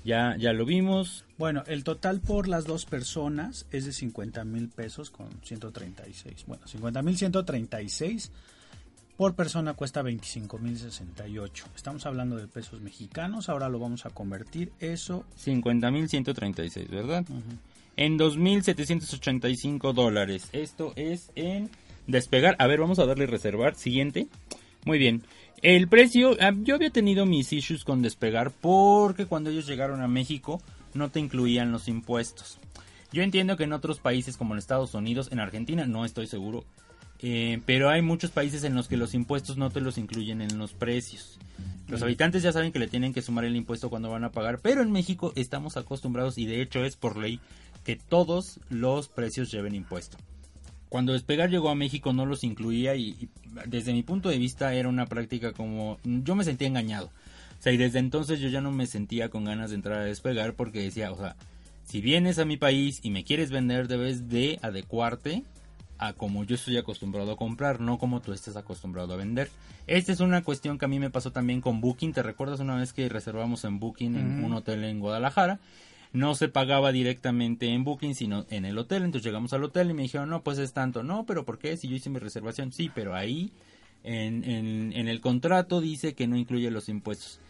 Ya, 0.04 0.36
ya 0.36 0.52
lo 0.52 0.64
vimos. 0.64 1.24
Bueno, 1.38 1.62
el 1.68 1.84
total 1.84 2.20
por 2.20 2.48
las 2.48 2.64
dos 2.64 2.86
personas 2.86 3.66
es 3.70 3.84
de 3.84 3.92
50 3.92 4.44
mil 4.44 4.68
pesos 4.68 5.10
con 5.10 5.28
136. 5.42 6.44
Bueno, 6.46 6.66
50 6.66 7.02
mil 7.02 7.16
136 7.16 8.32
por 9.16 9.34
persona 9.34 9.74
cuesta 9.74 10.02
25.068. 10.02 11.64
Estamos 11.76 12.06
hablando 12.06 12.36
de 12.36 12.48
pesos 12.48 12.80
mexicanos, 12.80 13.48
ahora 13.48 13.68
lo 13.68 13.78
vamos 13.78 14.06
a 14.06 14.10
convertir 14.10 14.72
eso. 14.80 15.24
50.136, 15.44 16.88
¿verdad? 16.88 17.24
Uh 17.28 17.34
-huh. 17.34 17.58
En 17.96 18.18
2.785 18.18 19.92
dólares. 19.92 20.48
Esto 20.52 20.92
es 20.96 21.30
en 21.34 21.70
despegar. 22.06 22.56
A 22.58 22.66
ver, 22.66 22.80
vamos 22.80 22.98
a 22.98 23.06
darle 23.06 23.26
reservar. 23.26 23.74
Siguiente. 23.74 24.28
Muy 24.84 24.98
bien. 24.98 25.22
El 25.62 25.86
precio, 25.88 26.36
ah, 26.40 26.52
yo 26.56 26.74
había 26.74 26.90
tenido 26.90 27.24
mis 27.24 27.52
issues 27.52 27.84
con 27.84 28.02
despegar 28.02 28.50
porque 28.50 29.26
cuando 29.26 29.50
ellos 29.50 29.66
llegaron 29.66 30.00
a 30.00 30.08
México 30.08 30.60
no 30.94 31.10
te 31.10 31.20
incluían 31.20 31.70
los 31.70 31.86
impuestos. 31.86 32.58
Yo 33.12 33.22
entiendo 33.22 33.56
que 33.56 33.64
en 33.64 33.72
otros 33.72 34.00
países 34.00 34.36
como 34.36 34.54
en 34.54 34.58
Estados 34.58 34.94
Unidos, 34.94 35.28
en 35.30 35.38
Argentina 35.38 35.86
no 35.86 36.04
estoy 36.04 36.26
seguro, 36.26 36.64
eh, 37.22 37.60
pero 37.66 37.88
hay 37.88 38.02
muchos 38.02 38.32
países 38.32 38.64
en 38.64 38.74
los 38.74 38.88
que 38.88 38.96
los 38.96 39.14
impuestos 39.14 39.56
no 39.56 39.70
te 39.70 39.80
los 39.80 39.96
incluyen 39.96 40.40
en 40.42 40.58
los 40.58 40.72
precios. 40.72 41.38
Los 41.88 42.02
habitantes 42.02 42.42
ya 42.42 42.52
saben 42.52 42.72
que 42.72 42.78
le 42.78 42.88
tienen 42.88 43.12
que 43.12 43.22
sumar 43.22 43.44
el 43.44 43.54
impuesto 43.54 43.90
cuando 43.90 44.10
van 44.10 44.24
a 44.24 44.32
pagar, 44.32 44.60
pero 44.60 44.82
en 44.82 44.90
México 44.90 45.32
estamos 45.36 45.76
acostumbrados 45.76 46.38
y 46.38 46.46
de 46.46 46.62
hecho 46.62 46.84
es 46.84 46.96
por 46.96 47.16
ley 47.16 47.38
que 47.84 47.96
todos 47.96 48.60
los 48.70 49.08
precios 49.08 49.50
lleven 49.50 49.74
impuesto. 49.74 50.16
Cuando 50.88 51.12
Despegar 51.12 51.50
llegó 51.50 51.70
a 51.70 51.74
México 51.74 52.12
no 52.12 52.26
los 52.26 52.44
incluía 52.44 52.94
y, 52.96 53.28
desde 53.66 53.92
mi 53.92 54.02
punto 54.02 54.28
de 54.28 54.38
vista 54.38 54.74
era 54.74 54.88
una 54.88 55.06
práctica 55.06 55.52
como 55.52 55.98
yo 56.04 56.34
me 56.34 56.44
sentía 56.44 56.68
engañado. 56.68 57.06
O 57.06 57.62
sea, 57.62 57.72
y 57.72 57.76
desde 57.76 57.98
entonces 57.98 58.40
yo 58.40 58.48
ya 58.48 58.60
no 58.60 58.72
me 58.72 58.86
sentía 58.86 59.28
con 59.28 59.44
ganas 59.44 59.70
de 59.70 59.76
entrar 59.76 60.00
a 60.00 60.04
Despegar 60.04 60.54
porque 60.54 60.82
decía, 60.82 61.12
o 61.12 61.16
sea, 61.16 61.36
si 61.84 62.00
vienes 62.00 62.38
a 62.38 62.44
mi 62.44 62.56
país 62.56 63.00
y 63.02 63.10
me 63.10 63.24
quieres 63.24 63.50
vender 63.50 63.86
debes 63.88 64.28
de 64.28 64.58
adecuarte 64.62 65.44
a 66.06 66.12
como 66.14 66.44
yo 66.44 66.54
estoy 66.54 66.76
acostumbrado 66.76 67.32
a 67.32 67.36
comprar, 67.36 67.80
no 67.80 67.98
como 67.98 68.20
tú 68.20 68.32
estés 68.32 68.56
acostumbrado 68.56 69.14
a 69.14 69.16
vender. 69.16 69.50
Esta 69.86 70.12
es 70.12 70.20
una 70.20 70.42
cuestión 70.42 70.78
que 70.78 70.84
a 70.84 70.88
mí 70.88 70.98
me 70.98 71.10
pasó 71.10 71.32
también 71.32 71.60
con 71.60 71.80
Booking. 71.80 72.12
¿Te 72.12 72.22
recuerdas 72.22 72.60
una 72.60 72.76
vez 72.76 72.92
que 72.92 73.08
reservamos 73.08 73.64
en 73.64 73.78
Booking 73.78 74.16
en 74.16 74.44
un 74.44 74.52
hotel 74.52 74.84
en 74.84 75.00
Guadalajara? 75.00 75.60
no 76.12 76.34
se 76.34 76.48
pagaba 76.48 76.92
directamente 76.92 77.68
en 77.68 77.84
Booking, 77.84 78.14
sino 78.14 78.44
en 78.50 78.64
el 78.64 78.76
hotel. 78.78 79.02
Entonces 79.04 79.24
llegamos 79.24 79.52
al 79.52 79.64
hotel 79.64 79.90
y 79.90 79.94
me 79.94 80.02
dijeron, 80.02 80.28
no, 80.28 80.42
pues 80.42 80.58
es 80.58 80.72
tanto. 80.72 81.02
No, 81.02 81.24
pero 81.24 81.44
¿por 81.44 81.58
qué? 81.58 81.76
Si 81.76 81.88
yo 81.88 81.96
hice 81.96 82.10
mi 82.10 82.18
reservación, 82.18 82.72
sí, 82.72 82.90
pero 82.94 83.14
ahí 83.14 83.50
en, 84.04 84.44
en, 84.44 84.92
en 84.92 85.08
el 85.08 85.20
contrato 85.20 85.80
dice 85.80 86.14
que 86.14 86.26
no 86.26 86.36
incluye 86.36 86.70
los 86.70 86.88
impuestos. 86.88 87.40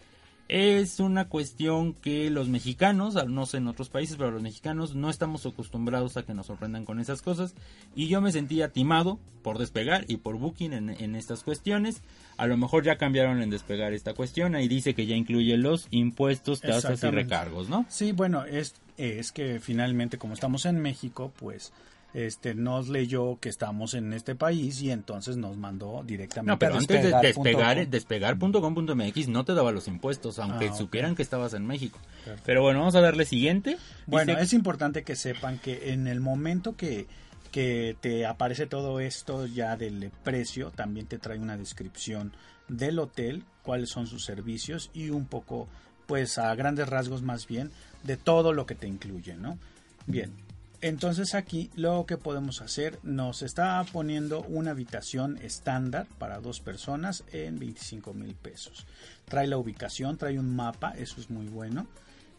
Es 0.55 1.01
una 1.01 1.31
cuestión 1.31 1.95
que 1.95 2.29
los 2.29 2.51
mexicanos, 2.51 3.15
no 3.27 3.47
sé 3.47 3.57
en 3.57 3.69
otros 3.69 3.89
países, 3.89 4.19
pero 4.19 4.31
los 4.31 4.43
mexicanos 4.43 4.95
no 4.95 5.09
estamos 5.09 5.47
acostumbrados 5.47 6.19
a 6.19 6.25
que 6.25 6.35
nos 6.35 6.45
sorprendan 6.45 6.85
con 6.85 7.01
esas 7.01 7.23
cosas. 7.23 7.55
Y 7.95 8.09
yo 8.09 8.21
me 8.21 8.33
sentía 8.33 8.69
timado 8.69 9.19
por 9.43 9.57
despegar 9.57 10.05
y 10.09 10.19
por 10.19 10.37
booking 10.37 10.75
en, 10.75 11.17
estas 11.17 11.43
cuestiones. 11.43 12.03
A 12.37 12.47
lo 12.47 12.59
mejor 12.59 12.85
ya 12.85 12.99
cambiaron 12.99 13.41
en 13.41 13.49
despegar 13.49 13.95
esta 13.95 14.13
cuestión. 14.13 14.55
Ahí 14.55 14.69
dice 14.69 14.93
que 14.95 15.07
ya 15.07 15.17
incluye 15.17 15.57
los 15.57 15.87
impuestos, 15.91 16.61
tasas 16.61 17.03
y 17.03 17.07
recargos, 17.09 17.71
¿no? 17.71 17.87
Sí, 17.89 18.13
bueno, 18.13 18.45
es, 18.45 18.75
es 18.99 19.33
que 19.33 19.59
finalmente 19.59 20.19
como 20.19 20.35
estamos 20.35 20.67
en 20.67 20.83
México, 20.83 21.33
pues 21.39 21.73
este 22.15 22.55
nos 22.55 22.89
leyó 22.89 23.39
que 23.41 23.49
estamos 23.49 23.95
en 23.95 24.13
este 24.13 24.35
país 24.35 24.83
y 24.83 24.91
entonces 24.91 25.37
nos 25.37 25.57
mandó 25.57 26.03
directamente 26.05 26.51
no, 26.51 26.59
pero 26.59 26.77
antes 26.77 27.03
de 27.03 27.11
despegar 27.21 27.87
despegar.com.mx 27.89 29.29
no 29.29 29.45
te 29.45 29.55
daba 29.55 29.73
los 29.73 29.89
impuestos 29.89 30.39
aunque 30.39 30.69
ah, 30.69 30.75
supieran 30.75 31.15
que 31.15 31.23
estabas 31.23 31.55
en 31.55 31.67
México. 31.67 31.99
Pero 32.45 32.63
bueno 32.63 32.81
vamos 32.81 32.95
a 32.95 33.01
darle 33.01 33.25
siguiente. 33.25 33.79
Bueno 34.07 34.39
es 34.39 34.53
importante 34.53 35.05
que 35.05 35.17
sepan 35.17 35.59
que 35.59 35.93
en 35.93 36.07
el 36.07 36.21
momento 36.21 36.77
que 36.77 37.07
que 37.51 37.97
te 38.01 38.27
aparece 38.27 38.67
todo 38.67 38.99
esto 38.99 39.47
ya 39.47 39.77
del 39.77 40.11
precio 40.25 40.71
también 40.71 41.07
te 41.07 41.19
trae 41.19 41.39
una 41.39 41.57
descripción 41.57 42.33
del 42.69 42.99
hotel 42.99 43.45
cuáles 43.63 43.91
son 43.91 44.07
sus 44.07 44.25
servicios 44.25 44.91
y 44.95 45.11
un 45.11 45.27
poco 45.27 45.69
pues 46.07 46.39
a 46.39 46.55
grandes 46.55 46.89
rasgos 46.89 47.23
más 47.23 47.47
bien 47.47 47.71
de 48.05 48.17
todo 48.17 48.53
lo 48.53 48.65
que 48.65 48.75
te 48.75 48.89
incluye 48.89 49.35
no 49.35 49.59
bien 50.07 50.33
entonces 50.83 51.37
aquí 51.37 51.71
lo 51.77 52.07
que 52.07 52.17
podemos 52.17 52.61
hacer 52.61 52.99
nos 53.05 53.43
está 53.43 53.85
poniendo 53.93 54.43
una 54.43 54.73
habitación 54.73 55.39
estándar 55.39 56.09
para 56.19 56.41
dos 56.41 56.61
personas 56.61 57.23
en 57.33 57.61
25 57.61 58.13
mil 58.15 58.35
pesos. 58.35 58.85
Trae 59.27 59.47
la 59.47 59.59
ubicación, 59.59 60.19
trae 60.19 60.41
un 60.41 60.55
mapa, 60.55 60.91
eso 60.99 61.21
es 61.21 61.31
muy 61.31 61.47
bueno. 61.47 61.87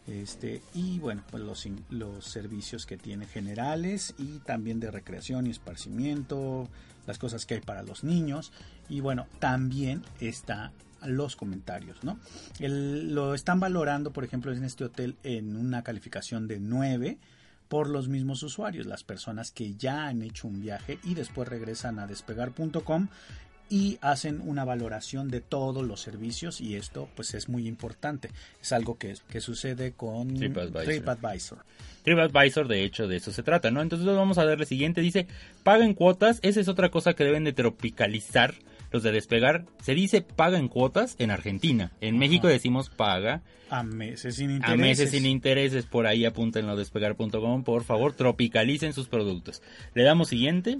Este, 0.06 0.60
y 0.74 0.98
bueno, 0.98 1.24
pues 1.30 1.42
los, 1.42 1.66
los 1.88 2.26
servicios 2.26 2.84
que 2.84 2.98
tiene 2.98 3.26
generales 3.26 4.14
y 4.18 4.40
también 4.40 4.78
de 4.78 4.90
recreación 4.90 5.46
y 5.46 5.50
esparcimiento, 5.50 6.68
las 7.06 7.18
cosas 7.18 7.46
que 7.46 7.54
hay 7.54 7.60
para 7.62 7.82
los 7.82 8.04
niños. 8.04 8.52
Y 8.90 9.00
bueno, 9.00 9.26
también 9.38 10.02
está 10.20 10.70
los 11.02 11.36
comentarios, 11.36 12.02
¿no? 12.02 12.18
lo 12.60 13.34
están 13.34 13.60
valorando, 13.60 14.12
por 14.12 14.24
ejemplo, 14.24 14.52
en 14.52 14.64
este 14.64 14.84
hotel 14.84 15.16
en 15.22 15.56
una 15.56 15.82
calificación 15.82 16.48
de 16.48 16.60
9 16.60 17.18
por 17.68 17.88
los 17.88 18.08
mismos 18.08 18.42
usuarios, 18.42 18.86
las 18.86 19.04
personas 19.04 19.50
que 19.50 19.74
ya 19.74 20.06
han 20.06 20.22
hecho 20.22 20.48
un 20.48 20.60
viaje 20.60 20.98
y 21.04 21.14
después 21.14 21.48
regresan 21.48 21.98
a 21.98 22.06
despegar.com 22.06 23.08
y 23.70 23.98
hacen 24.02 24.40
una 24.44 24.64
valoración 24.64 25.30
de 25.30 25.40
todos 25.40 25.84
los 25.84 26.00
servicios 26.00 26.60
y 26.60 26.76
esto 26.76 27.08
pues 27.16 27.34
es 27.34 27.48
muy 27.48 27.66
importante. 27.66 28.30
Es 28.60 28.72
algo 28.72 28.98
que, 28.98 29.14
que 29.28 29.40
sucede 29.40 29.92
con 29.92 30.34
TripAdvisor. 30.34 31.64
TripAdvisor. 32.02 32.68
de 32.68 32.84
hecho 32.84 33.08
de 33.08 33.16
eso 33.16 33.32
se 33.32 33.42
trata, 33.42 33.70
¿no? 33.70 33.80
Entonces 33.80 34.06
vamos 34.06 34.38
a 34.38 34.44
darle 34.44 34.66
siguiente, 34.66 35.00
dice, 35.00 35.26
paguen 35.62 35.94
cuotas, 35.94 36.40
esa 36.42 36.60
es 36.60 36.68
otra 36.68 36.90
cosa 36.90 37.14
que 37.14 37.24
deben 37.24 37.44
de 37.44 37.52
tropicalizar 37.52 38.54
los 38.90 39.02
de 39.02 39.12
despegar, 39.12 39.66
se 39.82 39.94
dice 39.94 40.22
paga 40.22 40.58
en 40.58 40.68
cuotas 40.68 41.16
en 41.18 41.30
Argentina. 41.30 41.92
En 42.00 42.18
México 42.18 42.46
decimos 42.48 42.90
paga. 42.90 43.42
A 43.70 43.82
meses 43.82 44.36
sin 44.36 44.50
intereses. 44.50 44.74
A 44.74 44.76
meses 44.76 45.10
sin 45.10 45.26
intereses. 45.26 45.86
Por 45.86 46.06
ahí 46.06 46.24
apúntenlo 46.24 46.76
despegar.com. 46.76 47.64
Por 47.64 47.84
favor, 47.84 48.12
tropicalicen 48.12 48.92
sus 48.92 49.08
productos. 49.08 49.62
Le 49.94 50.04
damos 50.04 50.28
siguiente. 50.28 50.76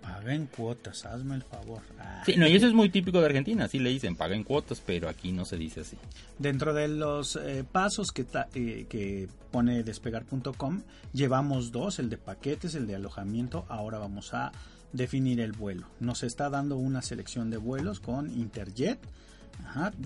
Paga 0.00 0.34
en 0.34 0.46
cuotas, 0.46 1.04
hazme 1.04 1.34
el 1.34 1.42
favor. 1.42 1.82
Ah. 1.98 2.22
Sí, 2.24 2.36
no, 2.36 2.46
y 2.46 2.56
eso 2.56 2.66
es 2.66 2.72
muy 2.72 2.88
típico 2.88 3.20
de 3.20 3.26
Argentina. 3.26 3.68
Sí 3.68 3.78
le 3.78 3.90
dicen 3.90 4.16
paga 4.16 4.34
en 4.34 4.44
cuotas, 4.44 4.82
pero 4.84 5.08
aquí 5.08 5.32
no 5.32 5.44
se 5.44 5.56
dice 5.56 5.80
así. 5.80 5.98
Dentro 6.38 6.72
de 6.72 6.88
los 6.88 7.36
eh, 7.36 7.64
pasos 7.70 8.10
que, 8.10 8.24
eh, 8.54 8.86
que 8.88 9.28
pone 9.50 9.82
despegar.com, 9.82 10.82
llevamos 11.12 11.72
dos: 11.72 11.98
el 11.98 12.08
de 12.08 12.16
paquetes, 12.16 12.74
el 12.74 12.86
de 12.86 12.94
alojamiento. 12.94 13.66
Ahora 13.68 13.98
vamos 13.98 14.32
a 14.32 14.52
definir 14.92 15.40
el 15.40 15.52
vuelo. 15.52 15.86
Nos 16.00 16.22
está 16.22 16.50
dando 16.50 16.76
una 16.76 17.02
selección 17.02 17.50
de 17.50 17.56
vuelos 17.56 18.00
con 18.00 18.30
Interjet. 18.30 18.98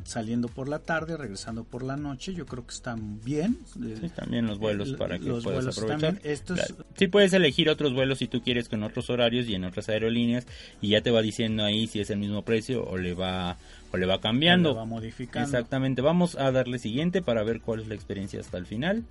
saliendo 0.05 0.49
por 0.49 0.69
la 0.69 0.79
tarde, 0.79 1.17
regresando 1.17 1.65
por 1.65 1.83
la 1.83 1.97
noche, 1.97 2.35
yo 2.35 2.47
creo 2.47 2.67
que 2.67 2.75
están 2.75 3.21
bien. 3.23 3.59
Sí, 3.75 4.09
también 4.15 4.47
los 4.47 4.59
vuelos 4.59 4.95
para 4.95 5.19
que 5.19 5.31
puedas 5.31 5.77
aprovechar. 5.77 6.19
Estos... 6.25 6.75
Sí 6.97 7.07
puedes 7.07 7.33
elegir 7.33 7.69
otros 7.69 7.93
vuelos 7.93 8.19
si 8.19 8.29
tú 8.29 8.43
quieres 8.43 8.69
con 8.69 8.83
otros 8.83 9.11
horarios 9.11 9.47
y 9.49 9.55
en 9.55 9.65
otras 9.65 9.89
aerolíneas 9.89 10.47
y 10.81 10.89
ya 10.89 11.03
te 11.03 11.11
va 11.11 11.23
diciendo 11.23 11.65
ahí 11.65 11.87
si 11.87 12.01
es 12.01 12.11
el 12.11 12.19
mismo 12.19 12.43
precio 12.43 12.85
o 12.85 12.97
le 12.97 13.15
va 13.15 13.57
o 13.93 13.97
le 13.99 14.07
va 14.07 14.21
cambiando. 14.21 14.75
va 14.75 14.87
modificando. 14.87 15.47
Exactamente. 15.47 16.01
Vamos 16.01 16.35
a 16.37 16.51
darle 16.51 16.79
siguiente 16.79 17.23
para 17.23 17.43
ver 17.43 17.61
cuál 17.61 17.81
es 17.81 17.89
la 17.89 17.95
experiencia 17.95 18.41
hasta 18.41 18.57
el 18.59 18.67
final. 18.67 19.05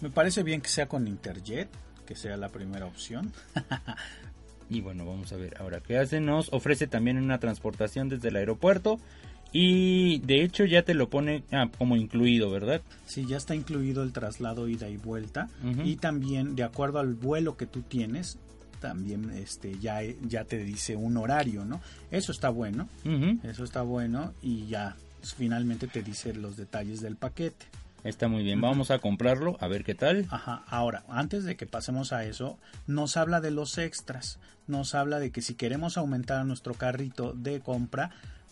Me 0.00 0.10
parece 0.10 0.42
bien 0.42 0.60
que 0.60 0.68
sea 0.68 0.88
con 0.88 1.06
Interjet, 1.08 1.68
que 2.06 2.14
sea 2.14 2.36
la 2.36 2.48
primera 2.48 2.86
opción. 2.86 3.32
Y 4.70 4.80
bueno, 4.80 5.06
vamos 5.06 5.32
a 5.32 5.36
ver 5.36 5.56
ahora 5.60 5.80
qué 5.80 5.98
hace. 5.98 6.20
Nos 6.20 6.52
ofrece 6.52 6.86
también 6.86 7.16
una 7.18 7.38
transportación 7.38 8.08
desde 8.08 8.28
el 8.28 8.36
aeropuerto. 8.36 8.98
Y 9.50 10.18
de 10.20 10.42
hecho 10.42 10.64
ya 10.66 10.82
te 10.82 10.92
lo 10.92 11.08
pone 11.08 11.42
ah, 11.52 11.70
como 11.78 11.96
incluido, 11.96 12.50
¿verdad? 12.50 12.82
Sí, 13.06 13.24
ya 13.26 13.38
está 13.38 13.54
incluido 13.54 14.02
el 14.02 14.12
traslado 14.12 14.68
ida 14.68 14.88
y 14.88 14.98
vuelta. 14.98 15.48
Y 15.84 15.96
también, 15.96 16.54
de 16.54 16.64
acuerdo 16.64 16.98
al 16.98 17.14
vuelo 17.14 17.56
que 17.56 17.66
tú 17.66 17.80
tienes, 17.82 18.38
también 18.80 19.30
este 19.30 19.78
ya, 19.78 20.00
ya 20.02 20.44
te 20.44 20.58
dice 20.58 20.96
un 20.96 21.16
horario, 21.16 21.64
¿no? 21.64 21.80
Eso 22.10 22.32
está 22.32 22.50
bueno. 22.50 22.88
Eso 23.42 23.64
está 23.64 23.82
bueno. 23.82 24.34
Y 24.42 24.66
ya 24.66 24.96
finalmente 25.36 25.86
te 25.86 26.02
dice 26.02 26.34
los 26.34 26.56
detalles 26.56 27.00
del 27.00 27.16
paquete. 27.16 27.66
Está 28.04 28.28
muy 28.28 28.44
bien, 28.44 28.60
vamos 28.60 28.90
a 28.90 29.00
comprarlo, 29.00 29.56
a 29.60 29.68
ver 29.68 29.84
qué 29.84 29.94
tal. 29.94 30.26
Ajá, 30.30 30.62
ahora, 30.68 31.04
antes 31.08 31.44
de 31.44 31.56
que 31.56 31.66
pasemos 31.66 32.12
a 32.12 32.24
eso, 32.24 32.58
nos 32.86 33.16
habla 33.16 33.40
de 33.40 33.50
los 33.50 33.76
extras, 33.76 34.38
nos 34.66 34.94
habla 34.94 35.18
de 35.18 35.32
que 35.32 35.42
si 35.42 35.54
queremos 35.54 35.96
aumentar 35.98 36.44
nuestro 36.46 36.74
carrito 36.74 37.32
de 37.32 37.60
compra, 37.60 38.10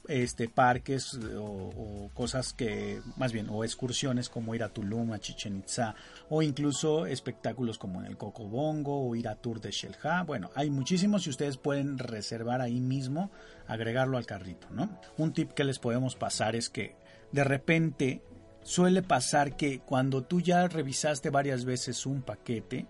este 0.08 0.48
parques 0.48 1.18
o, 1.36 2.10
cosas 2.14 2.52
que 2.52 3.00
más 3.16 3.32
bien 3.32 3.48
o 3.50 3.64
excursiones 3.64 4.28
como 4.28 4.54
ir 4.54 4.62
a 4.62 4.68
Tulum, 4.68 5.12
a 5.12 5.18
Chichen 5.18 5.56
Itza 5.56 5.94
o 6.28 6.42
incluso 6.42 7.06
espectáculos 7.06 7.78
como 7.78 8.00
en 8.00 8.06
el 8.06 8.16
Cocobongo 8.16 9.08
o 9.08 9.14
ir 9.16 9.28
a 9.28 9.36
Tour 9.36 9.60
de 9.60 9.70
Shelja. 9.70 10.22
Bueno, 10.22 10.50
hay 10.54 10.70
muchísimos 10.70 11.26
y 11.26 11.30
ustedes 11.30 11.56
pueden 11.56 11.98
reservar 11.98 12.60
ahí 12.60 12.80
mismo, 12.80 13.30
agregarlo 13.66 14.16
al 14.16 14.26
carrito, 14.26 14.68
¿no? 14.70 15.00
Un 15.18 15.32
tip 15.32 15.52
que 15.52 15.64
les 15.64 15.78
podemos 15.78 16.14
pasar 16.14 16.56
es 16.56 16.68
que 16.70 16.96
de 17.32 17.44
repente 17.44 18.22
suele 18.66 19.00
pasar 19.00 19.56
que 19.56 19.78
cuando 19.78 20.24
tú 20.24 20.40
ya 20.40 20.66
revisaste 20.66 21.30
varias 21.30 21.64
veces 21.64 22.04
un 22.04 22.22
paquete, 22.22 22.86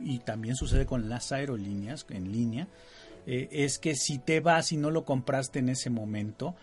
y 0.00 0.20
también 0.20 0.56
sucede 0.56 0.86
con 0.86 1.10
las 1.10 1.32
aerolíneas 1.32 2.06
en 2.08 2.32
línea, 2.32 2.66
eh, 3.26 3.46
es 3.52 3.78
que 3.78 3.94
si 3.94 4.18
te 4.18 4.40
vas 4.40 4.72
y 4.72 4.78
no 4.78 4.90
lo 4.90 5.04
compraste 5.04 5.58
en 5.58 5.68
ese 5.68 5.90
momento, 5.90 6.56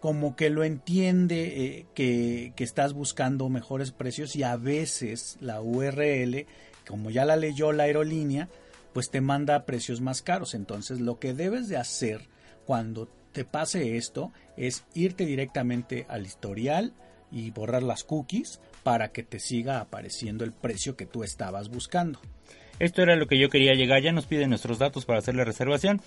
como 0.00 0.34
que 0.34 0.50
lo 0.50 0.64
entiende 0.64 1.64
eh, 1.64 1.86
que, 1.94 2.52
que, 2.56 2.64
estás 2.64 2.92
buscando 2.92 3.48
mejores 3.48 3.92
precios 3.92 4.34
y 4.34 4.42
a 4.42 4.56
veces 4.56 5.36
la 5.40 5.60
URL, 5.60 6.46
como 6.88 7.10
ya 7.10 7.24
la 7.24 7.36
leyó 7.36 7.70
la 7.70 7.84
aerolínea, 7.84 8.48
pues 8.92 9.10
te 9.10 9.20
manda 9.20 9.64
precios 9.64 10.00
más 10.00 10.22
caros. 10.22 10.54
Entonces 10.54 11.00
lo 11.00 11.20
que 11.20 11.34
debes 11.34 11.68
de 11.68 11.76
hacer 11.76 12.28
cuando 12.66 13.08
te 13.30 13.44
pase 13.44 13.96
esto 13.96 14.32
es 14.56 14.82
irte 14.94 15.24
directamente 15.24 16.04
al 16.08 16.26
historial 16.26 16.94
y 17.30 17.50
borrar 17.50 17.82
las 17.82 18.04
cookies 18.04 18.60
para 18.82 19.12
que 19.12 19.22
te 19.22 19.38
siga 19.38 19.80
apareciendo 19.80 20.44
el 20.44 20.52
precio 20.52 20.96
que 20.96 21.06
tú 21.06 21.24
estabas 21.24 21.68
buscando. 21.68 22.20
Esto 22.78 23.02
era 23.02 23.16
lo 23.16 23.26
que 23.26 23.38
yo 23.38 23.48
quería 23.48 23.74
llegar, 23.74 24.02
ya 24.02 24.12
nos 24.12 24.26
piden 24.26 24.50
nuestros 24.50 24.78
datos 24.78 25.04
para 25.04 25.18
hacer 25.18 25.34
la 25.34 25.44
reservación. 25.44 26.00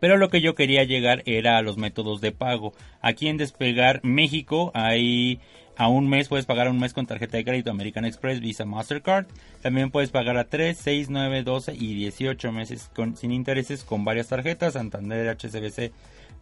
Pero 0.00 0.16
lo 0.16 0.28
que 0.28 0.40
yo 0.40 0.54
quería 0.54 0.84
llegar 0.84 1.22
era 1.24 1.56
a 1.56 1.62
los 1.62 1.76
métodos 1.76 2.20
de 2.20 2.32
pago. 2.32 2.72
Aquí 3.00 3.28
en 3.28 3.36
Despegar 3.36 4.00
México 4.02 4.70
hay 4.74 5.40
a 5.76 5.88
un 5.88 6.08
mes 6.08 6.28
puedes 6.28 6.46
pagar 6.46 6.68
un 6.68 6.78
mes 6.78 6.94
con 6.94 7.06
tarjeta 7.06 7.36
de 7.36 7.44
crédito 7.44 7.70
American 7.70 8.04
Express, 8.04 8.40
Visa, 8.40 8.64
Mastercard. 8.64 9.26
También 9.60 9.90
puedes 9.90 10.10
pagar 10.10 10.36
a 10.36 10.44
3, 10.44 10.76
6, 10.76 11.10
9, 11.10 11.42
12 11.42 11.74
y 11.74 11.94
18 11.94 12.52
meses 12.52 12.90
sin 13.16 13.32
intereses 13.32 13.82
con 13.82 14.04
varias 14.04 14.28
tarjetas, 14.28 14.74
Santander, 14.74 15.36
HSBC, 15.36 15.92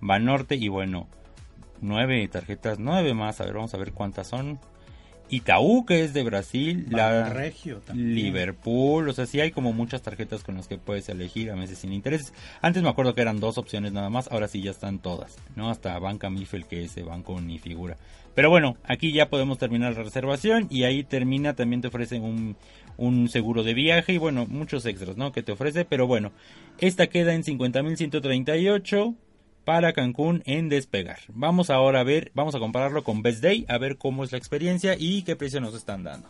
Banorte 0.01 0.57
y 0.57 0.69
bueno, 0.69 1.09
9 1.83 2.27
tarjetas, 2.29 2.79
9 2.79 3.13
más. 3.15 3.41
A 3.41 3.45
ver, 3.45 3.55
vamos 3.55 3.75
a 3.75 3.79
ver 3.79 3.93
cuántas 3.93 4.29
son. 4.29 4.59
Itaú, 5.33 5.87
que 5.87 6.05
es 6.05 6.13
de 6.13 6.25
Brasil, 6.25 6.87
la 6.91 7.31
Regio 7.31 7.81
Liverpool, 7.95 9.09
o 9.09 9.13
sea, 9.15 9.25
sí 9.25 9.41
hay 9.41 9.51
como 9.51 9.73
muchas 9.73 10.03
tarjetas 10.03 10.45
con 10.45 10.57
las 10.57 10.69
que 10.69 10.77
puedes 10.77 11.09
elegir 11.09 11.51
a 11.51 11.57
meses 11.57 11.79
sin 11.79 11.95
intereses. 11.95 12.35
Antes 12.61 12.83
me 12.83 12.91
acuerdo 12.91 13.15
que 13.15 13.23
eran 13.23 13.41
dos 13.41 13.57
opciones 13.57 13.93
nada 13.93 14.11
más, 14.11 14.31
ahora 14.31 14.47
sí 14.47 14.61
ya 14.61 14.71
están 14.71 14.99
todas, 14.99 15.39
¿no? 15.57 15.71
Hasta 15.71 15.99
Banca 15.99 16.29
Mifel, 16.29 16.67
que 16.67 16.85
ese 16.85 17.03
banco 17.03 17.41
ni 17.41 17.59
figura. 17.59 17.97
Pero 18.35 18.51
bueno, 18.51 18.77
aquí 18.85 19.13
ya 19.13 19.31
podemos 19.31 19.57
terminar 19.57 19.95
la 19.95 20.03
reservación 20.03 20.67
y 20.69 20.85
ahí 20.85 21.03
termina, 21.03 21.55
también 21.55 21.81
te 21.81 21.89
ofrecen 21.89 22.23
un, 22.23 22.57
un 22.99 23.31
seguro 23.31 23.63
de 23.63 23.73
viaje 23.73 24.13
y 24.13 24.19
bueno, 24.19 24.47
muchos 24.47 24.85
extras, 24.85 25.17
¿no? 25.17 25.33
Que 25.33 25.43
te 25.43 25.53
ofrece, 25.53 25.87
pero 25.87 26.07
bueno, 26.07 26.33
esta 26.79 27.07
queda 27.07 27.33
en 27.33 27.43
50.138 27.43 29.15
para 29.65 29.93
Cancún 29.93 30.43
en 30.47 30.69
despegar. 30.69 31.21
Vamos 31.29 31.71
ahora 31.71 32.01
a 32.01 32.05
ver, 32.05 32.31
vamos 32.35 32.55
a 32.55 32.59
compararlo 32.59 33.05
con 33.05 33.23
Best 33.23 33.43
Day, 33.43 33.65
a 33.69 33.79
ver 33.79 33.97
cómo 33.97 34.25
es 34.25 34.33
la 34.33 34.39
experiencia 34.39 34.97
y 34.99 35.23
qué 35.23 35.37
precio 35.37 35.61
nos 35.61 35.75
están 35.75 36.05
dando. 36.05 36.29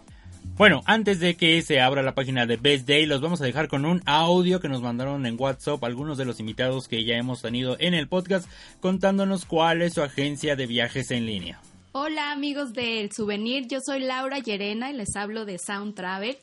Bueno, 0.56 0.82
antes 0.84 1.18
de 1.18 1.34
que 1.34 1.62
se 1.62 1.80
abra 1.80 2.02
la 2.02 2.14
página 2.14 2.46
de 2.46 2.56
Best 2.56 2.86
Day, 2.86 3.06
los 3.06 3.20
vamos 3.20 3.40
a 3.40 3.44
dejar 3.44 3.68
con 3.68 3.84
un 3.84 4.02
audio 4.04 4.60
que 4.60 4.68
nos 4.68 4.82
mandaron 4.82 5.24
en 5.24 5.40
WhatsApp 5.40 5.82
algunos 5.82 6.18
de 6.18 6.24
los 6.24 6.40
invitados 6.40 6.88
que 6.88 7.04
ya 7.04 7.16
hemos 7.16 7.40
tenido 7.40 7.76
en 7.80 7.94
el 7.94 8.06
podcast 8.06 8.48
contándonos 8.80 9.46
cuál 9.46 9.80
es 9.82 9.94
su 9.94 10.02
agencia 10.02 10.54
de 10.54 10.66
viajes 10.66 11.10
en 11.10 11.26
línea. 11.26 11.60
Hola 11.92 12.32
amigos 12.32 12.72
del 12.72 13.10
souvenir, 13.12 13.66
yo 13.66 13.78
soy 13.84 14.00
Laura 14.00 14.38
Llerena 14.38 14.90
y 14.90 14.94
les 14.94 15.16
hablo 15.16 15.44
de 15.44 15.58
Sound 15.58 15.94
Travel. 15.94 16.36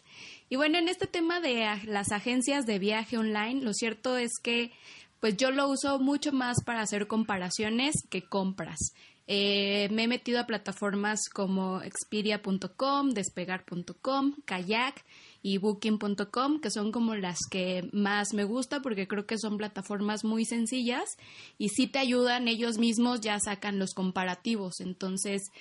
Y 0.50 0.56
bueno, 0.56 0.80
en 0.80 0.90
este 0.90 1.06
tema 1.06 1.40
de 1.40 1.66
las 1.86 2.12
agencias 2.12 2.66
de 2.66 2.80
viaje 2.80 3.18
online, 3.18 3.62
lo 3.62 3.74
cierto 3.74 4.18
es 4.18 4.32
que 4.42 4.72
pues 5.20 5.38
yo 5.38 5.52
lo 5.52 5.68
uso 5.70 6.00
mucho 6.00 6.32
más 6.32 6.64
para 6.64 6.82
hacer 6.82 7.08
comparaciones 7.08 7.96
que 8.10 8.24
compras. 8.24 8.94
Eh, 9.28 9.90
me 9.92 10.04
he 10.04 10.08
metido 10.08 10.40
a 10.40 10.48
plataformas 10.48 11.30
como 11.30 11.82
expedia.com, 11.82 13.12
despegar.com, 13.12 14.34
kayak 14.46 15.06
y 15.42 15.58
booking.com, 15.58 16.60
que 16.60 16.72
son 16.72 16.92
como 16.92 17.16
las 17.16 17.40
que 17.50 17.90
más 17.92 18.34
me 18.34 18.44
gusta 18.44 18.82
porque 18.82 19.08
creo 19.08 19.26
que 19.26 19.38
son 19.38 19.58
plataformas 19.58 20.24
muy 20.24 20.46
sencillas 20.46 21.18
y 21.58 21.70
si 21.70 21.88
te 21.88 22.00
ayudan 22.00 22.48
ellos 22.48 22.78
mismos 22.78 23.22
ya 23.22 23.40
sacan 23.40 23.80
los 23.80 23.94
comparativos. 23.94 24.80
Entonces, 24.82 25.52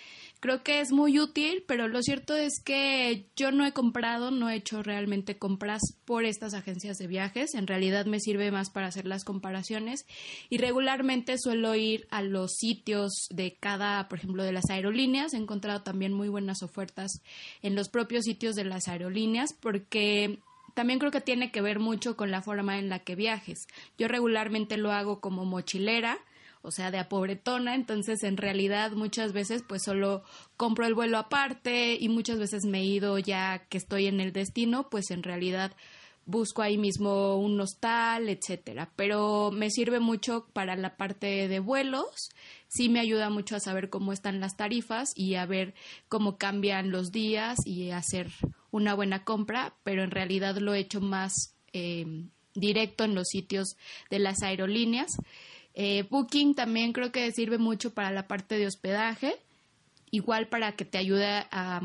creo 0.41 0.63
que 0.63 0.81
es 0.81 0.93
muy 0.93 1.19
útil, 1.19 1.65
pero 1.67 1.89
lo 1.89 2.03
cierto 2.03 2.37
es 2.37 2.61
que 2.65 3.27
yo 3.37 3.51
no 3.53 3.67
he 3.67 3.73
comprado, 3.73 4.31
no 4.31 4.51
he 4.51 4.57
hecho 4.57 4.83
realmente 4.83 5.39
compras 5.39 5.81
por 6.05 6.25
estas 6.25 6.55
agencias 6.55 6.99
de 6.99 7.07
viajes. 7.07 7.55
En 7.55 7.67
realidad 7.67 8.07
me 8.07 8.21
sirve 8.21 8.51
más 8.51 8.71
para 8.71 8.87
hacer 8.87 9.07
las 9.07 9.25
comparaciones 9.25 10.07
y 10.49 10.59
regularmente 10.59 11.39
suelo 11.39 11.75
ir 11.75 12.07
a 12.11 12.23
los 12.23 12.57
sitios 12.57 13.29
de 13.31 13.57
cada, 13.59 14.09
por 14.09 14.19
ejemplo, 14.19 14.43
de 14.43 14.53
las 14.53 14.71
aerolíneas. 14.71 15.35
He 15.35 15.39
encontrado 15.39 15.83
también 15.83 16.13
muy 16.13 16.29
buenas 16.29 16.63
ofertas 16.63 17.23
en 17.63 17.75
los 17.75 17.89
propios 17.89 18.25
sitios 18.25 18.55
de 18.55 18.65
las 18.65 18.89
aerolíneas 18.89 19.53
porque 19.69 20.39
también 20.73 20.99
creo 20.99 21.11
que 21.11 21.21
tiene 21.21 21.53
que 21.53 21.61
ver 21.61 21.79
mucho 21.79 22.17
con 22.17 22.31
la 22.31 22.41
forma 22.41 22.79
en 22.79 22.89
la 22.89 23.01
que 23.01 23.17
viajes. 23.17 23.67
Yo 23.99 24.09
regularmente 24.09 24.79
lo 24.79 24.93
hago 24.93 25.21
como 25.21 25.45
mochilera 25.45 26.19
o 26.63 26.71
sea, 26.71 26.91
de 26.91 26.99
a 26.99 27.11
pobretona, 27.11 27.75
entonces 27.75 28.25
en 28.25 28.39
realidad 28.39 28.93
muchas 28.93 29.35
veces 29.35 29.63
pues 29.69 29.83
solo 29.85 30.23
compro 30.57 30.87
el 30.87 30.95
vuelo 30.95 31.19
aparte 31.19 31.99
y 32.01 32.09
muchas 32.09 32.39
veces 32.39 32.65
me 32.65 32.81
he 32.81 32.85
ido 32.85 33.19
ya 33.19 33.67
que 33.69 33.77
estoy 33.77 34.07
en 34.07 34.21
el 34.21 34.33
destino, 34.33 34.89
pues 34.89 35.11
en 35.11 35.23
realidad 35.23 35.73
busco 36.25 36.63
ahí 36.63 36.79
mismo 36.79 37.37
un 37.37 37.61
hostal, 37.61 38.31
etcétera, 38.31 38.91
pero 38.97 39.51
me 39.53 39.71
sirve 39.71 40.01
mucho 40.01 40.47
para 40.55 40.77
la 40.77 40.97
parte 40.97 41.47
de 41.47 41.61
vuelos, 41.61 42.31
sí 42.69 42.89
me 42.89 43.01
ayuda 43.01 43.29
mucho 43.29 43.57
a 43.57 43.61
saber 43.61 43.91
cómo 43.91 44.15
están 44.15 44.41
las 44.41 44.57
tarifas 44.57 45.11
y 45.15 45.35
a 45.35 45.45
ver 45.45 45.75
cómo 46.09 46.39
cambian 46.39 46.91
los 46.91 47.13
días 47.13 47.59
y 47.67 47.91
hacer 47.91 48.31
una 48.71 48.95
buena 48.95 49.25
compra, 49.25 49.75
pero 49.83 50.03
en 50.03 50.11
realidad 50.11 50.57
lo 50.59 50.75
he 50.75 50.81
hecho 50.81 51.01
más 51.01 51.55
eh, 51.73 52.25
directo 52.55 53.05
en 53.05 53.15
los 53.15 53.29
sitios 53.29 53.77
de 54.11 54.19
las 54.19 54.43
aerolíneas. 54.43 55.17
Eh, 55.75 56.05
Booking 56.11 56.55
también 56.55 56.93
creo 56.93 57.13
que 57.13 57.31
sirve 57.33 57.59
mucho 57.59 57.95
para 57.95 58.11
la 58.11 58.27
parte 58.27 58.59
de 58.59 58.67
hospedaje, 58.67 59.37
igual 60.11 60.49
para 60.49 60.73
que 60.73 60.85
te 60.85 60.99
ayude 60.99 61.27
a 61.51 61.81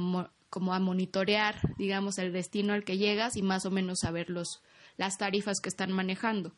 como 0.53 0.75
a 0.75 0.79
monitorear, 0.79 1.55
digamos, 1.79 2.19
el 2.19 2.31
destino 2.31 2.73
al 2.73 2.83
que 2.83 2.99
llegas 2.99 3.37
y 3.37 3.41
más 3.41 3.65
o 3.65 3.71
menos 3.71 4.01
saber 4.01 4.29
los, 4.29 4.61
las 4.97 5.17
tarifas 5.17 5.59
que 5.59 5.67
están 5.67 5.91
manejando. 5.91 6.53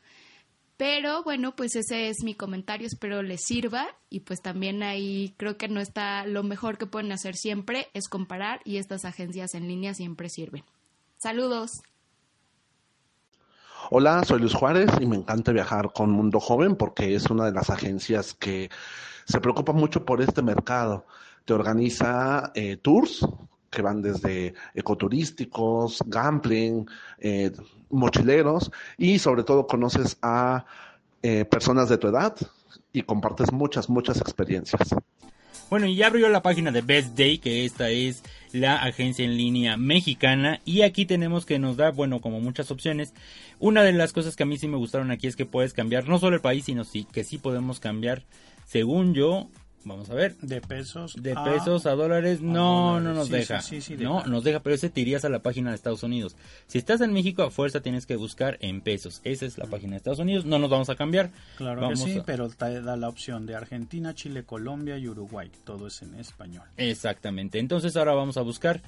Pero 0.77 1.23
bueno, 1.23 1.55
pues 1.55 1.75
ese 1.75 2.09
es 2.09 2.23
mi 2.23 2.35
comentario, 2.35 2.85
espero 2.85 3.23
les 3.23 3.45
sirva 3.45 3.87
y 4.09 4.21
pues 4.21 4.41
también 4.41 4.83
ahí 4.83 5.33
creo 5.37 5.57
que 5.57 5.69
no 5.69 5.79
está 5.79 6.25
lo 6.25 6.43
mejor 6.43 6.77
que 6.77 6.85
pueden 6.85 7.13
hacer 7.13 7.35
siempre 7.35 7.87
es 7.93 8.09
comparar 8.09 8.59
y 8.65 8.77
estas 8.77 9.05
agencias 9.05 9.55
en 9.55 9.69
línea 9.69 9.93
siempre 9.93 10.29
sirven. 10.29 10.65
Saludos. 11.17 11.71
Hola, 13.89 14.23
soy 14.25 14.39
Luis 14.39 14.53
Juárez 14.53 14.89
y 14.99 15.05
me 15.05 15.15
encanta 15.15 15.53
viajar 15.53 15.93
con 15.93 16.09
Mundo 16.09 16.41
Joven 16.41 16.75
porque 16.75 17.15
es 17.15 17.29
una 17.29 17.45
de 17.45 17.53
las 17.53 17.69
agencias 17.69 18.33
que 18.33 18.69
se 19.25 19.39
preocupa 19.39 19.71
mucho 19.71 20.03
por 20.03 20.21
este 20.21 20.41
mercado. 20.41 21.05
Te 21.45 21.53
organiza 21.53 22.51
eh, 22.53 22.77
tours 22.77 23.25
que 23.75 23.83
van 23.83 24.01
desde 24.01 24.55
ecoturísticos, 24.73 25.99
gambling, 26.07 26.87
eh, 27.19 27.51
mochileros 27.89 28.71
y 28.97 29.19
sobre 29.19 29.43
todo 29.43 29.67
conoces 29.67 30.17
a 30.23 30.65
eh, 31.21 31.45
personas 31.45 31.89
de 31.89 31.99
tu 31.99 32.07
edad 32.07 32.35
y 32.93 33.03
compartes 33.03 33.51
muchas, 33.51 33.89
muchas 33.89 34.19
experiencias. 34.21 34.95
Bueno, 35.69 35.87
y 35.87 35.95
ya 35.95 36.07
abrió 36.07 36.29
la 36.29 36.43
página 36.43 36.71
de 36.71 36.81
Best 36.81 37.17
Day, 37.17 37.39
que 37.39 37.65
esta 37.65 37.89
es 37.89 38.23
la 38.51 38.75
agencia 38.75 39.25
en 39.25 39.35
línea 39.35 39.77
mexicana. 39.77 40.61
Y 40.63 40.83
aquí 40.83 41.05
tenemos 41.05 41.45
que 41.45 41.57
nos 41.57 41.75
da, 41.75 41.89
bueno, 41.89 42.21
como 42.21 42.39
muchas 42.39 42.69
opciones. 42.69 43.13
Una 43.59 43.81
de 43.81 43.91
las 43.91 44.13
cosas 44.13 44.35
que 44.35 44.43
a 44.43 44.45
mí 44.45 44.57
sí 44.57 44.67
me 44.67 44.77
gustaron 44.77 45.09
aquí 45.09 45.25
es 45.25 45.35
que 45.35 45.47
puedes 45.47 45.73
cambiar 45.73 46.07
no 46.07 46.19
solo 46.19 46.35
el 46.35 46.41
país, 46.41 46.65
sino 46.65 46.83
sí, 46.83 47.07
que 47.11 47.23
sí 47.23 47.39
podemos 47.39 47.79
cambiar, 47.79 48.23
según 48.67 49.15
yo, 49.15 49.47
Vamos 49.85 50.09
a 50.09 50.15
ver. 50.15 50.35
De 50.37 50.61
pesos. 50.61 51.15
De 51.15 51.35
pesos 51.35 51.85
a 51.85 51.91
dólares. 51.91 52.41
No, 52.41 52.99
no 52.99 53.13
nos 53.13 53.29
deja. 53.29 53.61
no, 53.99 54.25
nos 54.25 54.43
deja, 54.43 54.59
pero 54.59 54.75
ese 54.75 54.89
te 54.89 55.01
irías 55.01 55.23
a 55.25 55.29
la 55.29 55.39
página 55.39 55.69
de 55.69 55.75
Estados 55.75 56.01
Unidos. 56.01 56.35
Si 56.65 56.79
estás 56.79 57.01
en 57.01 57.13
México, 57.13 57.43
a 57.43 57.51
fuerza 57.51 57.81
tienes 57.81 58.07
que 58.07 58.15
buscar 58.15 58.57
en 58.61 58.81
pesos. 58.81 59.21
Esa 59.23 59.45
es 59.45 59.59
la 59.59 59.67
página 59.67 59.91
de 59.91 59.97
Estados 59.97 60.17
Unidos. 60.17 60.43
No 60.45 60.57
nos 60.57 60.71
vamos 60.71 60.89
a 60.89 60.95
cambiar. 60.95 61.29
Claro 61.57 61.87
que 61.87 61.97
sí, 61.97 62.19
pero 62.25 62.49
te 62.49 62.81
da 62.81 62.97
la 62.97 63.07
opción 63.07 63.45
de 63.45 63.55
Argentina, 63.55 64.15
Chile, 64.15 64.43
Colombia 64.43 64.97
y 64.97 65.07
Uruguay. 65.07 65.51
Todo 65.63 65.85
es 65.85 66.01
en 66.01 66.15
español. 66.15 66.65
Exactamente. 66.77 67.59
Entonces 67.59 67.95
ahora 67.95 68.15
vamos 68.15 68.37
a 68.37 68.41
buscar 68.41 68.81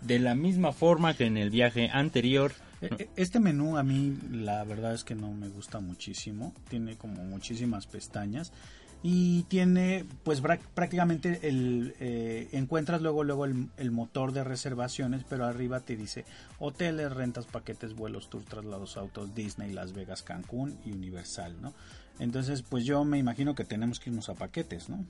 de 0.00 0.18
la 0.18 0.34
misma 0.34 0.72
forma 0.72 1.12
que 1.12 1.26
en 1.26 1.36
el 1.36 1.50
viaje 1.50 1.90
anterior. 1.92 2.52
E, 2.80 2.86
e, 2.86 3.08
este 3.16 3.40
menú 3.40 3.76
a 3.76 3.82
mí 3.82 4.16
la 4.30 4.64
verdad 4.64 4.94
es 4.94 5.04
que 5.04 5.14
no 5.14 5.32
me 5.32 5.48
gusta 5.48 5.80
muchísimo. 5.80 6.54
Tiene 6.70 6.96
como 6.96 7.22
muchísimas 7.24 7.86
pestañas 7.86 8.52
y 9.02 9.44
tiene 9.44 10.04
pues 10.24 10.42
prácticamente 10.74 11.48
el 11.48 11.94
eh, 12.00 12.48
encuentras 12.52 13.00
luego 13.00 13.24
luego 13.24 13.46
el, 13.46 13.90
motor 13.90 14.32
de 14.32 14.44
reservaciones 14.44 15.24
pero 15.28 15.46
arriba 15.46 15.80
te 15.80 15.96
dice 15.96 16.26
hoteles 16.58 17.12
rentas 17.12 17.46
paquetes 17.46 17.94
vuelos 17.94 18.28
tour 18.28 18.44
traslados 18.44 18.98
autos 18.98 19.34
Disney 19.34 19.72
Las 19.72 19.94
Vegas 19.94 20.22
Cancún 20.22 20.78
y 20.84 20.92
Universal 20.92 21.56
no 21.62 21.72
entonces 22.18 22.62
pues 22.62 22.84
yo 22.84 23.04
me 23.04 23.16
imagino 23.16 23.54
que 23.54 23.64
tenemos 23.64 24.00
que 24.00 24.10
irnos 24.10 24.28
a 24.28 24.34
paquetes 24.34 24.90
no 24.90 25.04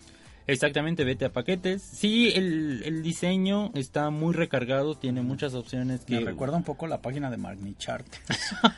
Exactamente, 0.53 1.05
vete 1.05 1.25
a 1.25 1.33
paquetes. 1.33 1.83
Sí, 1.83 2.33
el, 2.35 3.03
diseño 3.03 3.71
está 3.75 4.11
muy 4.11 4.35
recargado, 4.35 4.95
tiene 4.95 5.23
muchas 5.23 5.55
opciones 5.55 6.05
que... 6.05 6.17
Me 6.17 6.25
recuerda 6.25 6.57
un 6.57 6.65
poco 6.65 6.87
la 6.87 7.01
página 7.01 7.31
de 7.31 7.37
Magnichartes. 7.37 8.21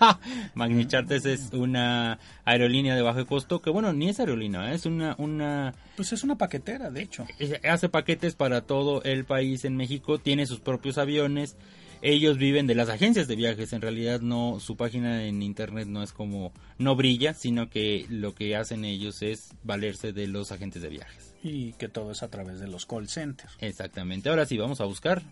Magnichartes 0.54 1.24
es 1.26 1.52
una 1.52 2.18
aerolínea 2.44 2.94
de 2.94 3.02
bajo 3.02 3.26
costo, 3.26 3.60
que 3.62 3.70
bueno, 3.70 3.92
ni 3.92 4.08
es 4.08 4.20
aerolínea, 4.20 4.72
es 4.72 4.86
una, 4.86 5.14
una... 5.18 5.74
Pues 5.96 6.12
es 6.12 6.22
una 6.24 6.36
paquetera, 6.36 6.90
de 6.90 7.02
hecho. 7.02 7.26
Hace 7.68 7.88
paquetes 7.88 8.34
para 8.34 8.62
todo 8.62 9.02
el 9.02 9.24
país 9.24 9.64
en 9.64 9.76
México, 9.76 10.18
tiene 10.18 10.46
sus 10.46 10.60
propios 10.60 10.98
aviones 10.98 11.56
ellos 12.02 12.36
viven 12.36 12.66
de 12.66 12.74
las 12.74 12.88
agencias 12.88 13.28
de 13.28 13.36
viajes. 13.36 13.72
En 13.72 13.80
realidad 13.80 14.20
no, 14.20 14.58
su 14.60 14.76
página 14.76 15.24
en 15.24 15.40
internet 15.40 15.86
no 15.86 16.02
es 16.02 16.12
como, 16.12 16.52
no 16.76 16.96
brilla, 16.96 17.32
sino 17.32 17.70
que 17.70 18.06
lo 18.10 18.34
que 18.34 18.56
hacen 18.56 18.84
ellos 18.84 19.22
es 19.22 19.54
valerse 19.62 20.12
de 20.12 20.26
los 20.26 20.50
agentes 20.50 20.82
de 20.82 20.88
viajes. 20.88 21.34
Y 21.44 21.72
que 21.74 21.88
todo 21.88 22.10
es 22.10 22.22
a 22.22 22.28
través 22.28 22.60
de 22.60 22.66
los 22.66 22.86
call 22.86 23.08
centers. 23.08 23.52
Exactamente. 23.60 24.28
Ahora 24.28 24.46
sí, 24.46 24.58
vamos 24.58 24.80
a 24.80 24.84
buscar. 24.84 25.22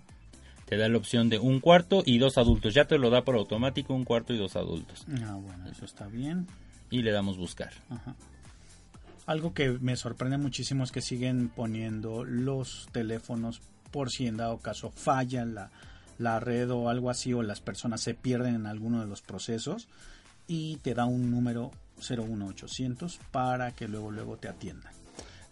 Te 0.67 0.77
da 0.77 0.89
la 0.89 0.97
opción 0.97 1.29
de 1.29 1.41
un 1.41 1.59
cuarto 1.59 2.05
y 2.07 2.19
dos 2.19 2.39
adultos. 2.39 2.73
Ya 2.73 2.85
te 2.85 2.99
lo 2.99 3.11
da 3.11 3.25
por 3.25 3.35
automático 3.35 3.93
un 3.93 4.05
cuarto 4.05 4.33
y 4.33 4.39
dos 4.39 4.55
adultos. 4.55 5.05
Ah, 5.25 5.35
bueno, 5.35 5.69
eso 5.69 5.85
está 5.85 6.07
bien. 6.07 6.47
Y 6.89 7.03
le 7.03 7.11
damos 7.11 7.37
buscar. 7.37 7.73
Ajá. 7.89 8.15
Algo 9.27 9.53
que 9.53 9.71
me 9.71 9.97
sorprende 9.97 10.39
muchísimo 10.39 10.85
es 10.85 10.93
que 10.93 11.03
siguen 11.03 11.49
poniendo 11.49 12.25
los 12.25 12.89
teléfonos 12.93 13.61
por 13.91 14.11
si 14.11 14.27
en 14.27 14.37
dado 14.37 14.59
caso 14.59 14.91
falla 14.91 15.45
la, 15.45 15.71
la 16.21 16.39
red 16.39 16.71
o 16.71 16.89
algo 16.89 17.11
así 17.11 17.33
o 17.33 17.43
las 17.43 17.61
personas 17.61 18.03
se 18.03 18.15
pierden 18.15 18.55
en 18.55 18.67
alguno 18.67 19.01
de 19.01 19.07
los 19.07 19.23
procesos 19.23 19.89
y 20.47 20.77
te 20.77 20.95
da 20.95 21.07
un 21.07 21.31
número 21.31 21.71
01800 21.97 23.19
para 23.31 23.73
que 23.73 23.89
luego 23.89 24.11
luego 24.11 24.37
te 24.37 24.49
atiendan. 24.49 24.93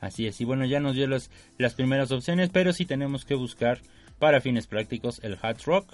Así 0.01 0.27
es, 0.27 0.41
y 0.41 0.45
bueno, 0.45 0.65
ya 0.65 0.79
nos 0.79 0.95
dio 0.95 1.09
las, 1.09 1.31
las 1.57 1.75
primeras 1.75 2.13
opciones, 2.13 2.51
pero 2.53 2.73
sí 2.73 2.85
tenemos 2.85 3.25
que 3.25 3.35
buscar 3.35 3.81
para 4.19 4.41
fines 4.41 4.67
prácticos 4.67 5.21
el 5.25 5.39
Hard 5.41 5.63
Rock. 5.65 5.93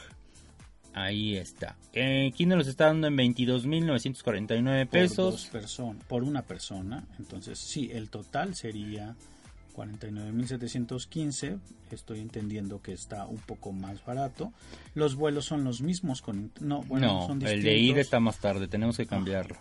Ahí 0.93 1.37
está. 1.37 1.77
Eh, 1.93 2.31
aquí 2.33 2.47
nos 2.47 2.59
los 2.59 2.69
está 2.69 2.87
dando 2.87 3.07
en 3.07 3.17
22.949 3.17 4.89
pesos. 4.89 5.17
Por, 5.17 5.33
dos 5.33 5.47
person 5.47 5.99
por 6.07 6.23
una 6.23 6.43
persona. 6.43 7.05
Entonces, 7.19 7.59
sí, 7.59 7.91
el 7.93 8.11
total 8.11 8.55
sería 8.55 9.17
49.715. 9.75 11.59
Estoy 11.91 12.21
entendiendo 12.21 12.81
que 12.81 12.93
está 12.93 13.27
un 13.27 13.39
poco 13.39 13.73
más 13.73 14.05
barato. 14.05 14.53
Los 14.95 15.17
vuelos 15.17 15.45
son 15.45 15.65
los 15.65 15.83
mismos. 15.83 16.23
con 16.23 16.53
No, 16.61 16.83
bueno, 16.83 17.21
no 17.21 17.27
son 17.27 17.43
el 17.47 17.63
de 17.63 17.77
ida 17.77 18.01
está 18.01 18.21
más 18.21 18.39
tarde. 18.39 18.69
Tenemos 18.69 18.97
que 18.97 19.07
cambiarlo. 19.07 19.57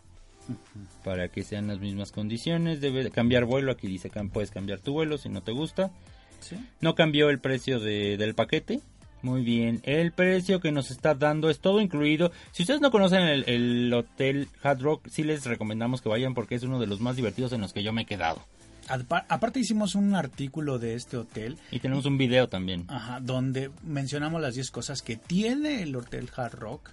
Para 1.04 1.30
que 1.30 1.44
sean 1.44 1.68
las 1.68 1.80
mismas 1.80 2.12
condiciones. 2.12 2.82
Debe 2.82 3.10
cambiar 3.12 3.46
vuelo. 3.46 3.72
Aquí 3.72 3.88
dice 3.88 4.10
que 4.10 4.24
puedes 4.26 4.52
cambiar 4.52 4.80
tu 4.80 4.94
vuelo 4.94 5.18
si 5.18 5.30
no 5.30 5.42
te 5.42 5.52
gusta. 5.52 5.92
¿Sí? 6.40 6.58
No 6.82 6.96
cambió 6.96 7.30
el 7.30 7.40
precio 7.40 7.80
de, 7.80 8.18
del 8.18 8.36
paquete. 8.36 8.82
Muy 9.24 9.42
bien, 9.42 9.80
el 9.84 10.12
precio 10.12 10.60
que 10.60 10.74
nos 10.74 10.92
está 10.92 11.16
dando 11.16 11.50
es 11.50 11.62
todo 11.62 11.80
incluido. 11.80 12.34
Si 12.52 12.64
ustedes 12.64 12.82
no 12.82 12.92
conocen 12.92 13.22
el, 13.22 13.46
el, 13.48 13.94
hotel 13.94 14.50
Hard 14.62 14.82
Rock, 14.82 15.08
sí 15.10 15.24
les 15.24 15.46
recomendamos 15.46 16.02
que 16.02 16.10
vayan 16.10 16.34
porque 16.34 16.56
es 16.56 16.64
uno 16.64 16.78
de 16.78 16.88
los 16.88 17.00
más 17.00 17.16
divertidos 17.16 17.54
en 17.54 17.62
los 17.62 17.72
que 17.72 17.84
yo 17.84 17.94
me 17.94 18.02
he 18.02 18.06
quedado. 18.06 18.46
Aparte 18.88 19.60
hicimos 19.60 19.96
un 19.96 20.16
artículo 20.16 20.80
de 20.80 20.96
este 20.96 21.18
hotel. 21.18 21.58
Y 21.72 21.80
tenemos 21.80 22.06
un 22.06 22.18
video 22.18 22.50
también. 22.50 22.86
Ajá, 22.88 23.20
donde 23.20 23.72
mencionamos 23.84 24.42
las 24.42 24.56
10 24.56 24.72
cosas 24.72 25.02
que 25.02 25.18
tiene 25.18 25.84
el 25.84 25.96
hotel 25.96 26.30
Hard 26.36 26.56
Rock 26.56 26.90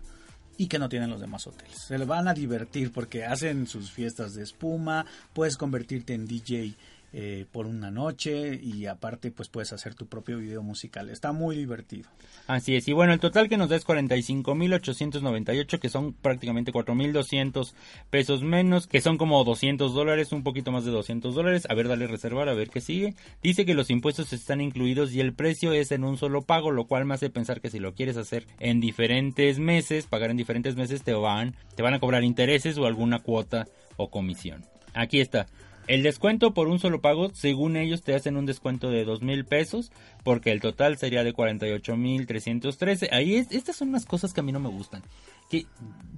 y 0.56 0.66
que 0.66 0.78
no 0.78 0.88
tienen 0.88 1.10
los 1.10 1.20
demás 1.20 1.46
hoteles. 1.46 1.78
Se 1.78 1.96
le 1.96 2.04
van 2.04 2.28
a 2.28 2.34
divertir 2.34 2.92
porque 2.92 3.24
hacen 3.24 3.66
sus 3.66 3.90
fiestas 3.90 4.34
de 4.34 4.42
espuma, 4.42 5.06
puedes 5.32 5.56
convertirte 5.56 6.12
en 6.12 6.26
DJ 6.26 6.74
eh, 7.12 7.46
por 7.50 7.66
una 7.66 7.90
noche 7.90 8.58
y 8.62 8.86
aparte 8.86 9.30
pues 9.30 9.48
puedes 9.48 9.72
hacer 9.72 9.94
tu 9.94 10.06
propio 10.06 10.38
video 10.38 10.62
musical. 10.62 11.10
Está 11.10 11.32
muy 11.32 11.56
divertido. 11.56 12.08
Así 12.46 12.76
es, 12.76 12.88
y 12.88 12.92
bueno, 12.92 13.12
el 13.12 13.20
total 13.20 13.48
que 13.48 13.56
nos 13.56 13.68
da 13.68 13.76
es 13.76 13.86
45.898 13.86 15.78
que 15.78 15.88
son 15.88 16.12
prácticamente 16.12 16.72
4.200 16.72 17.72
pesos 18.10 18.42
menos, 18.42 18.86
que 18.86 19.00
son 19.00 19.18
como 19.18 19.42
200 19.44 19.94
dólares, 19.94 20.32
un 20.32 20.42
poquito 20.42 20.72
más 20.72 20.84
de 20.84 20.90
200 20.90 21.34
dólares. 21.34 21.66
A 21.68 21.74
ver, 21.74 21.88
dale 21.88 22.06
reservar, 22.06 22.48
a 22.48 22.54
ver 22.54 22.70
qué 22.70 22.80
sigue. 22.80 23.14
Dice 23.42 23.64
que 23.64 23.74
los 23.74 23.90
impuestos 23.90 24.32
están 24.32 24.60
incluidos 24.60 25.12
y 25.12 25.20
el 25.20 25.32
precio 25.32 25.72
es 25.72 25.92
en 25.92 26.04
un 26.04 26.16
solo 26.16 26.42
pago, 26.42 26.70
lo 26.70 26.86
cual 26.86 27.04
me 27.04 27.14
hace 27.14 27.30
pensar 27.30 27.60
que 27.60 27.70
si 27.70 27.78
lo 27.78 27.94
quieres 27.94 28.16
hacer 28.16 28.46
en 28.58 28.80
diferentes 28.80 29.58
meses, 29.58 30.06
pagar 30.06 30.30
en 30.30 30.36
diferentes 30.36 30.76
meses, 30.76 31.02
te 31.02 31.12
van, 31.12 31.54
te 31.74 31.82
van 31.82 31.94
a 31.94 32.00
cobrar 32.00 32.24
intereses 32.24 32.78
o 32.78 32.86
alguna 32.86 33.20
cuota 33.20 33.66
o 33.96 34.10
comisión. 34.10 34.64
Aquí 34.94 35.20
está. 35.20 35.46
El 35.86 36.02
descuento 36.02 36.54
por 36.54 36.68
un 36.68 36.78
solo 36.78 37.00
pago, 37.00 37.30
según 37.34 37.76
ellos, 37.76 38.02
te 38.02 38.14
hacen 38.14 38.36
un 38.36 38.46
descuento 38.46 38.90
de 38.90 39.04
dos 39.04 39.22
mil 39.22 39.44
pesos, 39.44 39.90
porque 40.22 40.52
el 40.52 40.60
total 40.60 40.98
sería 40.98 41.24
de 41.24 41.32
48 41.32 41.96
mil 41.96 42.26
313. 42.26 43.08
Ahí 43.12 43.34
es, 43.34 43.50
estas 43.50 43.76
son 43.76 43.88
unas 43.88 44.06
cosas 44.06 44.32
que 44.32 44.40
a 44.40 44.42
mí 44.42 44.52
no 44.52 44.60
me 44.60 44.68
gustan. 44.68 45.02
Que 45.48 45.66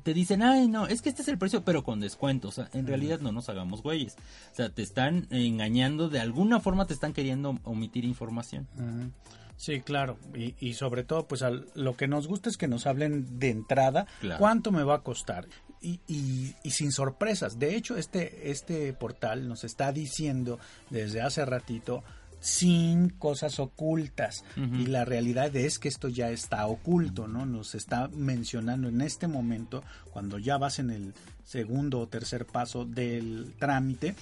te 0.03 0.13
dicen, 0.13 0.43
ay, 0.43 0.69
no, 0.69 0.87
es 0.87 1.01
que 1.01 1.09
este 1.09 1.23
es 1.23 1.29
el 1.29 1.39
precio, 1.39 1.65
pero 1.65 1.85
con 1.85 2.01
descuento. 2.01 2.49
O 2.49 2.53
sea, 2.53 2.69
en 2.75 2.87
realidad 2.87 3.21
no 3.21 3.33
nos 3.33 3.49
hagamos 3.49 3.83
güeyes. 3.83 4.17
O 4.53 4.57
sea, 4.57 4.69
te 4.69 4.83
están 4.83 5.27
engañando, 5.31 6.09
de 6.09 6.21
alguna 6.21 6.61
forma 6.61 6.87
te 6.87 6.95
están 6.95 7.15
queriendo 7.15 7.59
omitir 7.65 8.05
información. 8.05 8.69
Uh 8.77 8.83
-huh. 8.83 9.11
Sí, 9.57 9.81
claro. 9.81 10.19
Y, 10.35 10.55
y, 10.59 10.75
sobre 10.75 11.05
todo, 11.05 11.29
pues 11.29 11.43
al, 11.43 11.67
lo 11.75 11.97
que 11.97 12.09
nos 12.09 12.27
gusta 12.27 12.51
es 12.51 12.57
que 12.57 12.67
nos 12.67 12.87
hablen 12.87 13.39
de 13.39 13.51
entrada 13.51 14.07
claro. 14.21 14.39
cuánto 14.39 14.73
me 14.73 14.83
va 14.83 14.97
a 14.97 15.03
costar. 15.03 15.47
Y, 15.83 16.01
y, 16.07 16.55
y, 16.63 16.71
sin 16.71 16.93
sorpresas. 16.93 17.59
De 17.59 17.75
hecho, 17.75 17.97
este, 17.97 18.51
este 18.53 18.93
portal 18.93 19.49
nos 19.49 19.65
está 19.65 19.91
diciendo 19.93 20.61
desde 20.91 21.21
hace 21.21 21.45
ratito 21.45 22.05
sin 22.43 23.09
cosas 23.11 23.61
ocultas 23.61 24.45
uh 24.57 24.61
-huh. 24.61 24.81
y 24.81 24.87
la 24.87 25.05
realidad 25.05 25.55
es 25.55 25.79
que 25.79 25.89
esto 25.89 26.09
ya 26.09 26.31
está 26.31 26.67
oculto, 26.67 27.29
¿no? 27.29 27.47
Nos 27.47 27.77
está 27.77 28.09
mencionando 28.09 28.89
en 28.89 29.01
este 29.01 29.29
momento 29.29 29.85
cuando 30.13 30.39
ya 30.39 30.59
vas 30.59 30.81
en 30.81 30.91
el 30.91 31.15
segundo 31.45 32.01
o 32.01 32.09
tercer 32.09 32.45
paso 32.47 32.85
del 32.85 33.55
trámite 33.61 34.17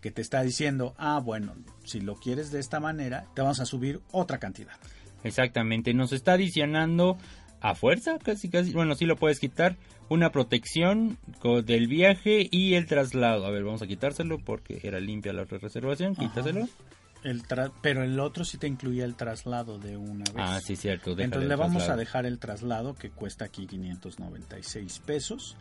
que 0.00 0.12
te 0.12 0.22
está 0.22 0.42
diciendo, 0.42 0.94
ah, 0.98 1.18
bueno, 1.18 1.54
si 1.84 2.00
lo 2.00 2.14
quieres 2.14 2.52
de 2.52 2.60
esta 2.60 2.78
manera, 2.78 3.26
te 3.34 3.42
vamos 3.42 3.58
a 3.58 3.66
subir 3.66 4.00
otra 4.12 4.38
cantidad. 4.38 4.74
Exactamente, 5.24 5.94
nos 5.94 6.12
está 6.12 6.34
adicionando 6.34 7.16
a 7.64 7.74
fuerza, 7.74 8.18
casi, 8.18 8.50
casi, 8.50 8.74
bueno, 8.74 8.94
sí 8.94 9.06
lo 9.06 9.16
puedes 9.16 9.40
quitar, 9.40 9.78
una 10.10 10.30
protección 10.30 11.16
del 11.64 11.88
viaje 11.88 12.46
y 12.50 12.74
el 12.74 12.84
traslado. 12.84 13.46
A 13.46 13.50
ver, 13.50 13.64
vamos 13.64 13.80
a 13.80 13.86
quitárselo 13.86 14.38
porque 14.38 14.80
era 14.82 15.00
limpia 15.00 15.32
la 15.32 15.44
reservación, 15.44 16.14
quítaselo. 16.14 16.68
El 17.22 17.42
pero 17.80 18.04
el 18.04 18.20
otro 18.20 18.44
sí 18.44 18.58
te 18.58 18.66
incluía 18.66 19.06
el 19.06 19.14
traslado 19.14 19.78
de 19.78 19.96
una 19.96 20.24
vez. 20.24 20.34
Ah, 20.36 20.60
sí, 20.62 20.76
cierto. 20.76 21.12
Entonces 21.18 21.48
le 21.48 21.56
vamos 21.56 21.76
traslado. 21.76 21.94
a 21.94 21.96
dejar 21.96 22.26
el 22.26 22.38
traslado 22.38 22.94
que 22.96 23.08
cuesta 23.08 23.46
aquí 23.46 23.66
596 23.66 24.98
pesos. 24.98 25.56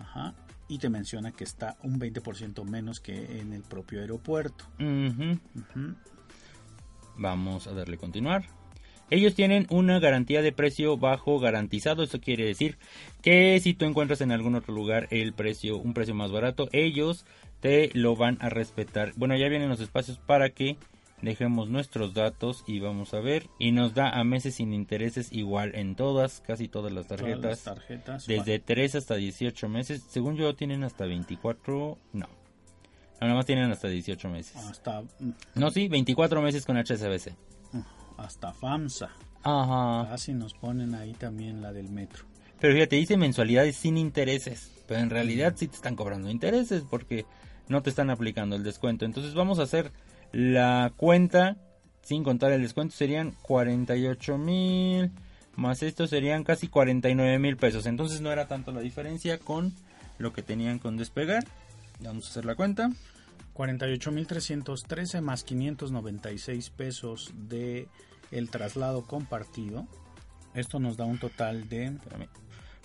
Ajá. 0.00 0.34
Y 0.66 0.78
te 0.78 0.88
menciona 0.88 1.30
que 1.30 1.44
está 1.44 1.76
un 1.84 2.00
20% 2.00 2.64
menos 2.64 2.98
que 2.98 3.38
en 3.38 3.52
el 3.52 3.62
propio 3.62 4.00
aeropuerto. 4.00 4.64
Uh 4.80 4.82
-huh. 4.82 5.40
Uh 5.54 5.60
-huh. 5.76 5.94
Vamos 7.16 7.68
a 7.68 7.74
darle 7.74 7.96
continuar. 7.96 8.44
Ellos 9.10 9.34
tienen 9.34 9.66
una 9.70 9.98
garantía 9.98 10.42
de 10.42 10.52
precio 10.52 10.96
bajo 10.96 11.38
garantizado. 11.38 12.02
Eso 12.02 12.20
quiere 12.20 12.44
decir 12.44 12.78
que 13.22 13.58
si 13.60 13.74
tú 13.74 13.84
encuentras 13.84 14.20
en 14.20 14.32
algún 14.32 14.54
otro 14.54 14.74
lugar 14.74 15.08
el 15.10 15.32
precio, 15.32 15.78
un 15.78 15.94
precio 15.94 16.14
más 16.14 16.32
barato, 16.32 16.68
ellos 16.72 17.26
te 17.60 17.90
lo 17.94 18.16
van 18.16 18.38
a 18.40 18.48
respetar. 18.48 19.12
Bueno, 19.16 19.36
ya 19.36 19.48
vienen 19.48 19.68
los 19.68 19.80
espacios 19.80 20.18
para 20.18 20.50
que 20.50 20.76
dejemos 21.22 21.68
nuestros 21.68 22.14
datos 22.14 22.64
y 22.66 22.80
vamos 22.80 23.14
a 23.14 23.20
ver. 23.20 23.46
Y 23.58 23.72
nos 23.72 23.94
da 23.94 24.10
a 24.10 24.24
meses 24.24 24.56
sin 24.56 24.72
intereses 24.72 25.32
igual 25.32 25.74
en 25.74 25.96
todas 25.96 26.42
casi 26.46 26.68
todas 26.68 26.92
las 26.92 27.06
tarjetas, 27.06 27.40
todas 27.40 27.66
las 27.66 27.76
tarjetas. 27.76 28.26
desde 28.26 28.58
3 28.58 28.94
hasta 28.94 29.14
18 29.16 29.68
meses. 29.68 30.02
Según 30.08 30.36
yo 30.36 30.54
tienen 30.54 30.84
hasta 30.84 31.06
24 31.06 31.98
no. 32.12 32.28
Nada 33.20 33.34
más 33.34 33.46
tienen 33.46 33.70
hasta 33.70 33.88
18 33.88 34.28
meses. 34.28 34.56
Hasta 34.56 35.02
no 35.54 35.70
sí 35.70 35.88
24 35.88 36.42
meses 36.42 36.66
con 36.66 36.76
HSBC 36.76 37.34
hasta 38.16 38.52
FAMSA 38.52 39.10
ajá 39.42 40.08
casi 40.10 40.34
nos 40.34 40.54
ponen 40.54 40.94
ahí 40.94 41.12
también 41.12 41.62
la 41.62 41.72
del 41.72 41.90
metro 41.90 42.24
pero 42.60 42.74
fíjate 42.74 42.96
dice 42.96 43.16
mensualidades 43.16 43.76
sin 43.76 43.96
intereses 43.98 44.70
pero 44.86 45.00
en 45.00 45.10
realidad 45.10 45.54
sí 45.56 45.68
te 45.68 45.76
están 45.76 45.96
cobrando 45.96 46.30
intereses 46.30 46.82
porque 46.88 47.26
no 47.68 47.82
te 47.82 47.90
están 47.90 48.10
aplicando 48.10 48.56
el 48.56 48.62
descuento 48.62 49.04
entonces 49.04 49.34
vamos 49.34 49.58
a 49.58 49.62
hacer 49.64 49.92
la 50.34 50.92
cuenta, 50.96 51.56
sin 52.02 52.24
contar 52.24 52.50
el 52.50 52.60
descuento, 52.60 52.96
serían 52.96 53.34
48 53.42 54.36
mil. 54.36 55.12
Más 55.54 55.84
esto 55.84 56.08
serían 56.08 56.42
casi 56.42 56.66
49 56.66 57.38
mil 57.38 57.56
pesos. 57.56 57.86
Entonces 57.86 58.20
no 58.20 58.32
era 58.32 58.48
tanto 58.48 58.72
la 58.72 58.80
diferencia 58.80 59.38
con 59.38 59.72
lo 60.18 60.32
que 60.32 60.42
tenían 60.42 60.80
con 60.80 60.96
despegar. 60.96 61.44
Vamos 62.00 62.26
a 62.26 62.30
hacer 62.30 62.44
la 62.44 62.56
cuenta. 62.56 62.90
48.313 63.54 65.20
más 65.20 65.44
596 65.44 66.70
pesos 66.70 67.32
de 67.34 67.88
el 68.30 68.50
traslado 68.50 69.06
compartido. 69.06 69.86
Esto 70.54 70.78
nos 70.80 70.96
da 70.96 71.04
un 71.04 71.18
total 71.18 71.68
de... 71.68 71.96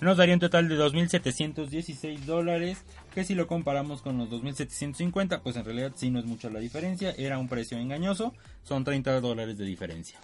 Nos 0.02 0.16
daría 0.16 0.34
un 0.34 0.40
total 0.40 0.70
de 0.70 0.78
2.716 0.78 2.20
dólares, 2.20 2.84
que 3.14 3.26
si 3.26 3.36
lo 3.36 3.48
comparamos 3.48 4.02
con 4.02 4.18
los 4.18 4.30
2.750, 4.30 5.42
pues 5.42 5.58
en 5.58 5.66
realidad 5.66 5.92
sí 5.96 6.10
no 6.10 6.20
es 6.20 6.26
mucha 6.26 6.50
la 6.50 6.60
diferencia, 6.60 7.12
era 7.18 7.38
un 7.38 7.50
precio 7.50 7.78
engañoso, 7.78 8.34
son 8.64 8.86
30 8.86 9.20
dólares 9.20 9.58
de 9.58 9.66
diferencia. 9.66 10.18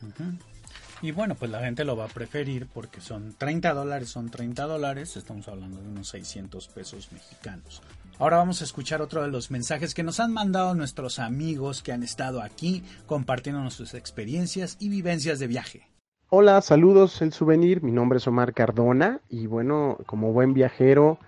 Uh. 0.00 0.57
Y 1.00 1.12
bueno, 1.12 1.36
pues 1.36 1.50
la 1.50 1.60
gente 1.60 1.84
lo 1.84 1.96
va 1.96 2.06
a 2.06 2.08
preferir 2.08 2.66
porque 2.66 3.00
son 3.00 3.34
30 3.38 3.72
dólares, 3.72 4.08
son 4.08 4.30
30 4.30 4.64
dólares, 4.64 5.16
estamos 5.16 5.46
hablando 5.46 5.80
de 5.80 5.88
unos 5.88 6.08
600 6.08 6.66
pesos 6.68 7.12
mexicanos. 7.12 7.82
Ahora 8.18 8.38
vamos 8.38 8.62
a 8.62 8.64
escuchar 8.64 9.00
otro 9.00 9.22
de 9.22 9.28
los 9.28 9.52
mensajes 9.52 9.94
que 9.94 10.02
nos 10.02 10.18
han 10.18 10.32
mandado 10.32 10.74
nuestros 10.74 11.20
amigos 11.20 11.84
que 11.84 11.92
han 11.92 12.02
estado 12.02 12.42
aquí 12.42 12.82
compartiéndonos 13.06 13.74
sus 13.74 13.94
experiencias 13.94 14.76
y 14.80 14.88
vivencias 14.88 15.38
de 15.38 15.46
viaje. 15.46 15.86
Hola, 16.30 16.60
saludos, 16.62 17.22
el 17.22 17.32
souvenir. 17.32 17.80
Mi 17.80 17.92
nombre 17.92 18.18
es 18.18 18.26
Omar 18.26 18.52
Cardona 18.52 19.20
y 19.28 19.46
bueno, 19.46 19.98
como 20.04 20.32
buen 20.32 20.52
viajero, 20.52 21.20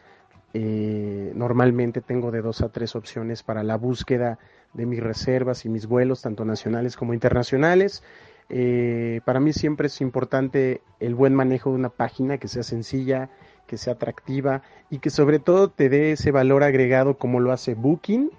eh, 0.53 1.31
normalmente 1.37 2.01
tengo 2.01 2.33
de 2.33 2.43
dos 2.43 2.61
a 2.61 2.71
tres 2.71 2.97
opciones 2.97 3.45
para 3.45 3.63
la 3.63 3.77
búsqueda 3.77 4.41
de 4.75 4.85
mis 4.85 5.01
reservas 5.01 5.65
y 5.65 5.69
mis 5.69 5.87
vuelos, 5.87 6.23
tanto 6.23 6.45
nacionales 6.45 6.97
como 6.97 7.15
internacionales. 7.15 8.03
Eh, 8.53 9.21
para 9.25 9.39
mí 9.39 9.53
siempre 9.53 9.87
es 9.87 10.01
importante 10.01 10.83
el 10.99 11.15
buen 11.15 11.35
manejo 11.35 11.71
de 11.71 11.77
una 11.77 11.89
página 11.89 12.39
que 12.39 12.49
sea 12.49 12.65
sencilla, 12.65 13.31
que 13.69 13.79
sea 13.79 13.93
atractiva 13.93 14.63
y 14.91 14.99
que 14.99 15.11
sobre 15.11 15.39
todo 15.39 15.71
te 15.71 15.89
dé 15.89 16.13
ese 16.13 16.33
valor 16.33 16.65
agregado 16.65 17.17
como 17.17 17.39
lo 17.39 17.53
hace 17.53 17.75
Booking, 17.75 18.31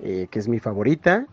eh, 0.00 0.26
que 0.28 0.40
es 0.40 0.48
mi 0.48 0.58
favorita 0.58 1.28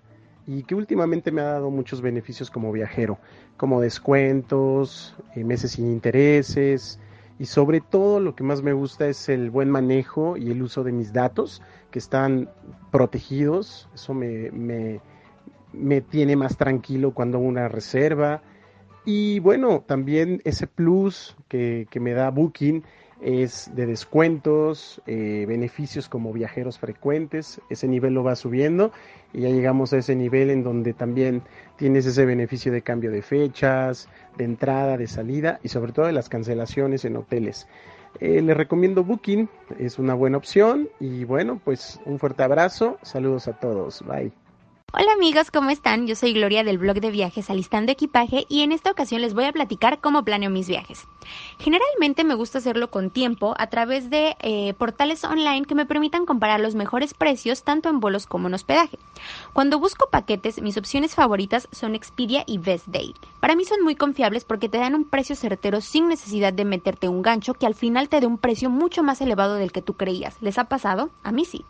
y 0.45 0.61
que 0.63 0.75
últimamente 0.75 1.31
me 1.31 1.41
ha 1.41 1.45
dado 1.45 1.71
muchos 1.71 2.01
beneficios 2.01 2.51
como 2.51 2.71
viajero, 2.71 3.17
como 3.57 3.81
descuentos, 3.81 5.15
eh, 5.35 5.43
meses 5.43 5.71
sin 5.71 5.87
intereses 5.87 6.99
y 7.39 7.45
sobre 7.45 7.81
todo 7.81 8.19
lo 8.19 8.35
que 8.35 8.43
más 8.43 8.61
me 8.61 8.73
gusta 8.73 9.07
es 9.07 9.27
el 9.29 9.49
buen 9.49 9.71
manejo 9.71 10.37
y 10.37 10.51
el 10.51 10.61
uso 10.61 10.83
de 10.83 10.91
mis 10.91 11.13
datos 11.13 11.63
que 11.89 11.97
están 11.97 12.49
protegidos, 12.91 13.89
eso 13.95 14.13
me, 14.13 14.51
me, 14.51 15.01
me 15.73 16.01
tiene 16.01 16.35
más 16.35 16.57
tranquilo 16.57 17.13
cuando 17.13 17.39
una 17.39 17.67
reserva 17.67 18.41
y 19.05 19.39
bueno, 19.39 19.83
también 19.85 20.41
ese 20.43 20.67
plus 20.67 21.35
que, 21.47 21.87
que 21.89 21.99
me 21.99 22.13
da 22.13 22.29
Booking 22.29 22.83
es 23.21 23.69
de 23.75 23.85
descuentos, 23.85 25.01
eh, 25.05 25.45
beneficios 25.47 26.07
como 26.07 26.31
viajeros 26.31 26.79
frecuentes, 26.79 27.61
ese 27.69 27.87
nivel 27.87 28.13
lo 28.13 28.23
va 28.23 28.35
subiendo 28.35 28.91
y 29.33 29.41
ya 29.41 29.49
llegamos 29.49 29.91
a 29.93 29.97
ese 29.97 30.15
nivel 30.15 30.49
en 30.49 30.63
donde 30.63 30.93
también 30.93 31.41
tienes 31.75 32.05
ese 32.05 32.25
beneficio 32.25 32.71
de 32.71 32.81
cambio 32.81 33.11
de 33.11 33.21
fechas, 33.21 34.07
de 34.37 34.45
entrada, 34.45 34.97
de 34.97 35.07
salida 35.07 35.59
y 35.63 35.69
sobre 35.69 35.91
todo 35.91 36.05
de 36.05 36.13
las 36.13 36.29
cancelaciones 36.29 37.03
en 37.05 37.17
hoteles. 37.17 37.67
Eh, 38.19 38.41
les 38.41 38.57
recomiendo 38.57 39.03
Booking, 39.03 39.49
es 39.77 39.99
una 39.99 40.13
buena 40.13 40.37
opción 40.37 40.89
y 40.99 41.25
bueno, 41.25 41.61
pues 41.63 41.99
un 42.05 42.19
fuerte 42.19 42.43
abrazo, 42.43 42.97
saludos 43.01 43.47
a 43.47 43.53
todos, 43.59 44.03
bye. 44.07 44.48
Hola 44.91 45.13
amigos, 45.13 45.51
¿cómo 45.51 45.69
están? 45.69 46.07
Yo 46.07 46.15
soy 46.15 46.33
Gloria 46.33 46.63
del 46.63 46.79
blog 46.79 46.99
de 46.99 47.11
viajes 47.11 47.51
Alistando 47.51 47.91
Equipaje 47.91 48.47
y 48.49 48.63
en 48.63 48.71
esta 48.71 48.89
ocasión 48.89 49.21
les 49.21 49.35
voy 49.35 49.43
a 49.43 49.51
platicar 49.51 49.99
cómo 49.99 50.23
planeo 50.23 50.49
mis 50.49 50.67
viajes. 50.67 51.05
Generalmente 51.59 52.23
me 52.23 52.33
gusta 52.33 52.57
hacerlo 52.57 52.89
con 52.89 53.11
tiempo 53.11 53.53
a 53.59 53.67
través 53.67 54.09
de 54.09 54.35
eh, 54.39 54.73
portales 54.73 55.23
online 55.23 55.65
que 55.65 55.75
me 55.75 55.85
permitan 55.85 56.25
comparar 56.25 56.59
los 56.59 56.73
mejores 56.73 57.13
precios 57.13 57.61
tanto 57.61 57.87
en 57.87 57.99
vuelos 57.99 58.25
como 58.25 58.47
en 58.47 58.55
hospedaje. 58.55 58.97
Cuando 59.53 59.77
busco 59.77 60.09
paquetes, 60.09 60.59
mis 60.59 60.75
opciones 60.75 61.13
favoritas 61.13 61.67
son 61.71 61.93
Expedia 61.93 62.43
y 62.47 62.57
Best 62.57 62.87
Day. 62.87 63.13
Para 63.39 63.55
mí 63.55 63.65
son 63.65 63.83
muy 63.83 63.93
confiables 63.93 64.43
porque 64.43 64.69
te 64.69 64.79
dan 64.79 64.95
un 64.95 65.07
precio 65.07 65.35
certero 65.35 65.81
sin 65.81 66.07
necesidad 66.07 66.51
de 66.51 66.65
meterte 66.65 67.09
un 67.09 67.21
gancho 67.21 67.53
que 67.53 67.67
al 67.67 67.75
final 67.75 68.09
te 68.09 68.21
dé 68.21 68.25
un 68.25 68.39
precio 68.39 68.71
mucho 68.71 69.03
más 69.03 69.21
elevado 69.21 69.53
del 69.53 69.71
que 69.71 69.83
tú 69.83 69.93
creías. 69.93 70.41
¿Les 70.41 70.57
ha 70.57 70.63
pasado? 70.63 71.11
A 71.21 71.31
mí 71.31 71.45
sí. 71.45 71.63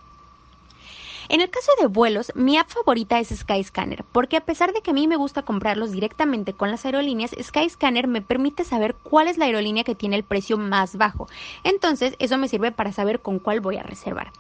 En 1.32 1.42
el 1.42 1.52
caso 1.52 1.72
de 1.80 1.86
vuelos, 1.86 2.32
mi 2.34 2.58
app 2.58 2.70
favorita 2.70 3.20
es 3.20 3.30
Skyscanner, 3.30 4.04
porque 4.12 4.36
a 4.36 4.46
pesar 4.46 4.74
de 4.74 4.82
que 4.82 4.90
a 4.90 4.94
mí 4.96 5.08
me 5.08 5.16
gusta 5.16 5.44
comprarlos 5.44 5.92
directamente 5.92 6.54
con 6.54 6.72
las 6.72 6.86
aerolíneas, 6.86 7.36
Skyscanner 7.40 8.08
me 8.08 8.24
permite 8.24 8.64
saber 8.64 8.96
cuál 8.96 9.28
es 9.28 9.38
la 9.38 9.46
aerolínea 9.46 9.84
que 9.84 9.94
tiene 9.94 10.16
el 10.16 10.24
precio 10.24 10.58
más 10.58 10.98
bajo. 10.98 11.28
Entonces, 11.64 12.16
eso 12.18 12.40
me 12.40 12.48
sirve 12.48 12.72
para 12.72 12.92
saber 12.92 13.20
con 13.20 13.38
cuál 13.38 13.60
voy 13.60 13.78
a 13.78 13.84
reservar. 13.84 14.32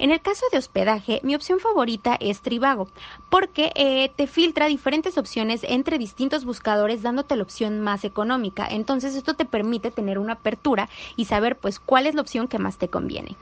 En 0.00 0.10
el 0.10 0.20
caso 0.20 0.44
de 0.50 0.58
hospedaje, 0.58 1.20
mi 1.22 1.36
opción 1.36 1.60
favorita 1.60 2.16
es 2.18 2.42
Trivago, 2.42 2.88
porque 3.30 3.70
eh, 3.76 4.10
te 4.16 4.26
filtra 4.26 4.66
diferentes 4.66 5.16
opciones 5.18 5.60
entre 5.62 5.98
distintos 5.98 6.44
buscadores 6.44 7.02
dándote 7.02 7.36
la 7.36 7.44
opción 7.44 7.80
más 7.80 8.02
económica. 8.04 8.66
Entonces 8.68 9.14
esto 9.14 9.34
te 9.34 9.44
permite 9.44 9.92
tener 9.92 10.18
una 10.18 10.32
apertura 10.34 10.88
y 11.16 11.26
saber 11.26 11.56
pues 11.56 11.78
cuál 11.78 12.08
es 12.08 12.16
la 12.16 12.22
opción 12.22 12.48
que 12.48 12.58
más 12.58 12.76
te 12.76 12.88
conviene. 12.88 13.36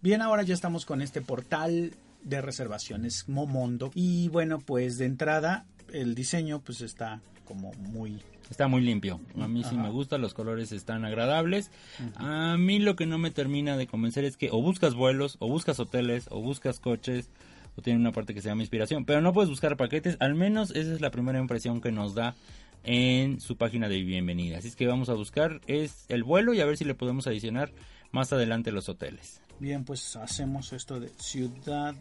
Bien, 0.00 0.22
ahora 0.22 0.42
ya 0.42 0.54
estamos 0.54 0.86
con 0.86 1.02
este 1.02 1.20
portal 1.20 1.92
de 2.22 2.40
reservaciones 2.40 3.28
Momondo. 3.28 3.90
Y 3.94 4.28
bueno, 4.28 4.58
pues 4.58 4.98
de 4.98 5.06
entrada 5.06 5.66
el 5.92 6.14
diseño 6.14 6.60
pues 6.60 6.80
está 6.80 7.20
como 7.44 7.72
muy 7.72 8.20
Está 8.50 8.66
muy 8.66 8.82
limpio. 8.82 9.20
A 9.40 9.46
mí 9.46 9.62
sí 9.62 9.76
me 9.76 9.90
gusta, 9.90 10.18
los 10.18 10.34
colores 10.34 10.72
están 10.72 11.04
agradables. 11.04 11.70
A 12.16 12.56
mí 12.58 12.80
lo 12.80 12.96
que 12.96 13.06
no 13.06 13.16
me 13.16 13.30
termina 13.30 13.76
de 13.76 13.86
convencer 13.86 14.24
es 14.24 14.36
que 14.36 14.50
o 14.50 14.60
buscas 14.60 14.94
vuelos, 14.94 15.36
o 15.38 15.48
buscas 15.48 15.78
hoteles, 15.78 16.26
o 16.30 16.40
buscas 16.40 16.80
coches, 16.80 17.30
o 17.76 17.82
tiene 17.82 18.00
una 18.00 18.10
parte 18.10 18.34
que 18.34 18.42
se 18.42 18.48
llama 18.48 18.62
inspiración, 18.62 19.04
pero 19.04 19.20
no 19.20 19.32
puedes 19.32 19.48
buscar 19.48 19.76
paquetes. 19.76 20.16
Al 20.18 20.34
menos 20.34 20.72
esa 20.72 20.92
es 20.92 21.00
la 21.00 21.12
primera 21.12 21.38
impresión 21.38 21.80
que 21.80 21.92
nos 21.92 22.16
da 22.16 22.34
en 22.82 23.40
su 23.40 23.56
página 23.56 23.88
de 23.88 24.02
bienvenida. 24.02 24.58
Así 24.58 24.66
es 24.66 24.74
que 24.74 24.88
vamos 24.88 25.08
a 25.10 25.14
buscar 25.14 25.60
es 25.68 26.04
el 26.08 26.24
vuelo 26.24 26.52
y 26.52 26.60
a 26.60 26.66
ver 26.66 26.76
si 26.76 26.84
le 26.84 26.96
podemos 26.96 27.28
adicionar 27.28 27.70
más 28.10 28.32
adelante 28.32 28.72
los 28.72 28.88
hoteles. 28.88 29.40
Bien, 29.60 29.84
pues 29.84 30.16
hacemos 30.16 30.72
esto 30.72 30.98
de 30.98 31.10
ciudad 31.18 31.94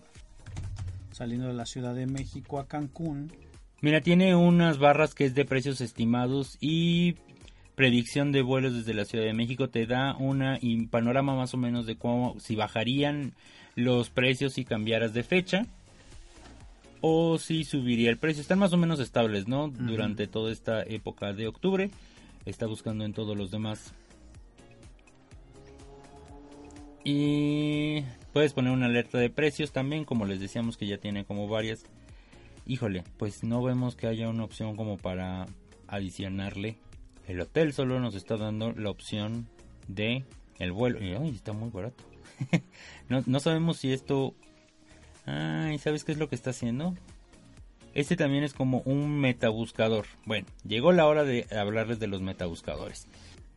saliendo 1.12 1.48
de 1.48 1.54
la 1.54 1.66
Ciudad 1.66 1.96
de 1.96 2.06
México 2.06 2.60
a 2.60 2.68
Cancún. 2.68 3.32
Mira, 3.82 4.02
tiene 4.02 4.36
unas 4.36 4.78
barras 4.78 5.16
que 5.16 5.26
es 5.26 5.36
de 5.36 5.46
precios 5.46 5.82
estimados 5.82 6.58
y 6.60 7.16
predicción 7.76 8.34
de 8.34 8.42
vuelos 8.42 8.74
desde 8.74 8.94
la 8.94 9.06
Ciudad 9.06 9.26
de 9.26 9.34
México. 9.34 9.70
Te 9.70 9.86
da 9.86 10.16
una 10.18 10.60
panorama 10.90 11.36
más 11.36 11.54
o 11.54 11.58
menos 11.58 11.86
de 11.86 11.96
cómo, 11.96 12.38
si 12.40 12.56
bajarían 12.56 13.34
los 13.76 14.10
precios 14.10 14.54
si 14.54 14.66
cambiaras 14.66 15.14
de 15.14 15.24
fecha 15.24 15.66
o 17.02 17.38
si 17.38 17.64
subiría 17.64 18.10
el 18.10 18.18
precio. 18.18 18.42
Están 18.42 18.60
más 18.60 18.74
o 18.74 18.78
menos 18.78 19.00
estables, 19.00 19.48
¿no? 19.48 19.70
Durante 19.70 20.28
toda 20.28 20.52
esta 20.52 20.84
época 20.84 21.32
de 21.34 21.48
octubre. 21.48 21.90
Está 22.46 22.66
buscando 22.66 23.06
en 23.06 23.14
todos 23.14 23.38
los 23.38 23.52
demás. 23.52 23.94
Y 27.04 28.04
puedes 28.34 28.54
poner 28.54 28.72
una 28.72 28.88
alerta 28.88 29.18
de 29.18 29.30
precios 29.30 29.72
también, 29.72 30.06
como 30.06 30.26
les 30.26 30.40
decíamos 30.40 30.78
que 30.78 30.88
ya 30.88 30.98
tiene 30.98 31.26
como 31.26 31.48
varias. 31.48 31.84
Híjole, 32.66 33.04
pues 33.18 33.44
no 33.44 33.64
vemos 33.64 33.96
que 33.96 34.08
haya 34.08 34.30
una 34.30 34.44
opción 34.44 34.76
como 34.76 34.98
para 34.98 35.48
adicionarle 35.88 36.78
el 37.28 37.42
hotel, 37.42 37.74
solo 37.74 38.00
nos 38.00 38.16
está 38.16 38.38
dando 38.38 38.72
la 38.74 38.90
opción 38.90 39.48
de 39.88 40.24
el 40.58 40.72
vuelo. 40.72 41.00
Y 41.02 41.30
está 41.30 41.54
muy 41.54 41.70
barato. 41.70 42.04
no, 43.10 43.24
no 43.26 43.40
sabemos 43.40 43.78
si 43.78 43.94
esto... 43.94 44.34
Ay, 45.26 45.78
¿sabes 45.78 46.04
qué 46.04 46.12
es 46.12 46.18
lo 46.18 46.28
que 46.28 46.36
está 46.36 46.50
haciendo? 46.50 46.96
Este 47.94 48.16
también 48.16 48.44
es 48.44 48.54
como 48.54 48.80
un 48.86 49.20
metabuscador. 49.20 50.06
Bueno, 50.26 50.48
llegó 50.64 50.92
la 50.92 51.08
hora 51.08 51.24
de 51.24 51.46
hablarles 51.56 52.00
de 52.00 52.08
los 52.08 52.22
metabuscadores. 52.22 53.08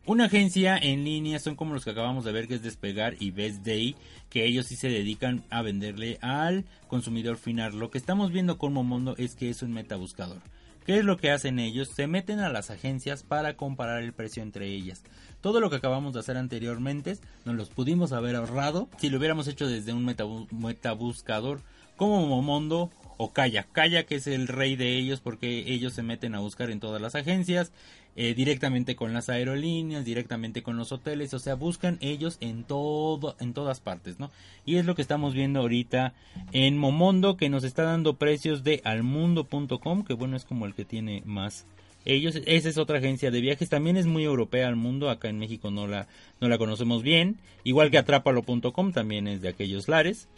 Una 0.04 0.24
agencia 0.24 0.76
en 0.76 1.04
línea 1.04 1.38
son 1.38 1.54
como 1.54 1.74
los 1.74 1.84
que 1.84 1.90
acabamos 1.90 2.24
de 2.24 2.32
ver 2.32 2.48
que 2.48 2.54
es 2.54 2.62
Despegar 2.62 3.14
y 3.20 3.30
Best 3.30 3.64
Day, 3.64 3.94
que 4.30 4.44
ellos 4.44 4.66
sí 4.66 4.74
se 4.74 4.88
dedican 4.88 5.44
a 5.48 5.62
venderle 5.62 6.18
al 6.22 6.64
consumidor 6.88 7.36
final. 7.36 7.78
Lo 7.78 7.92
que 7.92 7.98
estamos 7.98 8.32
viendo 8.32 8.58
con 8.58 8.72
Momondo 8.72 9.14
es 9.16 9.36
que 9.36 9.48
es 9.48 9.62
un 9.62 9.72
metabuscador. 9.72 10.42
¿Qué 10.84 10.98
es 10.98 11.04
lo 11.04 11.18
que 11.18 11.30
hacen 11.30 11.60
ellos? 11.60 11.88
Se 11.88 12.08
meten 12.08 12.40
a 12.40 12.48
las 12.48 12.70
agencias 12.70 13.22
para 13.22 13.56
comparar 13.56 14.02
el 14.02 14.12
precio 14.12 14.42
entre 14.42 14.66
ellas. 14.66 15.04
Todo 15.40 15.60
lo 15.60 15.70
que 15.70 15.76
acabamos 15.76 16.14
de 16.14 16.18
hacer 16.18 16.36
anteriormente 16.36 17.18
nos 17.44 17.54
los 17.54 17.70
pudimos 17.70 18.10
haber 18.10 18.34
ahorrado 18.34 18.88
si 18.98 19.08
lo 19.08 19.18
hubiéramos 19.18 19.46
hecho 19.46 19.68
desde 19.68 19.92
un 19.92 20.04
metabuscador 20.50 21.60
como 21.96 22.26
Momondo 22.26 22.90
o 23.18 23.32
Kayak. 23.32 23.70
Kayak 23.70 24.10
es 24.10 24.26
el 24.26 24.48
rey 24.48 24.74
de 24.74 24.98
ellos 24.98 25.20
porque 25.20 25.72
ellos 25.72 25.92
se 25.92 26.02
meten 26.02 26.34
a 26.34 26.40
buscar 26.40 26.70
en 26.70 26.80
todas 26.80 27.00
las 27.00 27.14
agencias 27.14 27.70
eh, 28.14 28.34
directamente 28.34 28.94
con 28.94 29.12
las 29.12 29.28
aerolíneas, 29.28 30.04
directamente 30.04 30.62
con 30.62 30.76
los 30.76 30.92
hoteles, 30.92 31.32
o 31.34 31.38
sea, 31.38 31.54
buscan 31.54 31.98
ellos 32.00 32.36
en 32.40 32.64
todo, 32.64 33.36
en 33.40 33.54
todas 33.54 33.80
partes, 33.80 34.18
¿no? 34.18 34.30
Y 34.66 34.76
es 34.76 34.84
lo 34.84 34.94
que 34.94 35.02
estamos 35.02 35.34
viendo 35.34 35.60
ahorita 35.60 36.12
en 36.52 36.76
Momondo, 36.76 37.36
que 37.36 37.48
nos 37.48 37.64
está 37.64 37.84
dando 37.84 38.14
precios 38.16 38.64
de 38.64 38.82
almundo.com, 38.84 40.04
que 40.04 40.14
bueno, 40.14 40.36
es 40.36 40.44
como 40.44 40.66
el 40.66 40.74
que 40.74 40.84
tiene 40.84 41.22
más 41.24 41.66
ellos, 42.04 42.40
esa 42.46 42.68
es 42.68 42.78
otra 42.78 42.98
agencia 42.98 43.30
de 43.30 43.40
viajes, 43.40 43.68
también 43.68 43.96
es 43.96 44.06
muy 44.06 44.24
europea 44.24 44.68
al 44.68 44.76
mundo, 44.76 45.10
acá 45.10 45.28
en 45.28 45.38
México 45.38 45.70
no 45.70 45.86
la, 45.86 46.08
no 46.40 46.48
la 46.48 46.58
conocemos 46.58 47.02
bien, 47.02 47.38
igual 47.64 47.90
que 47.90 47.98
atrápalo.com 47.98 48.92
también 48.92 49.28
es 49.28 49.40
de 49.40 49.48
aquellos 49.48 49.88
lares. 49.88 50.28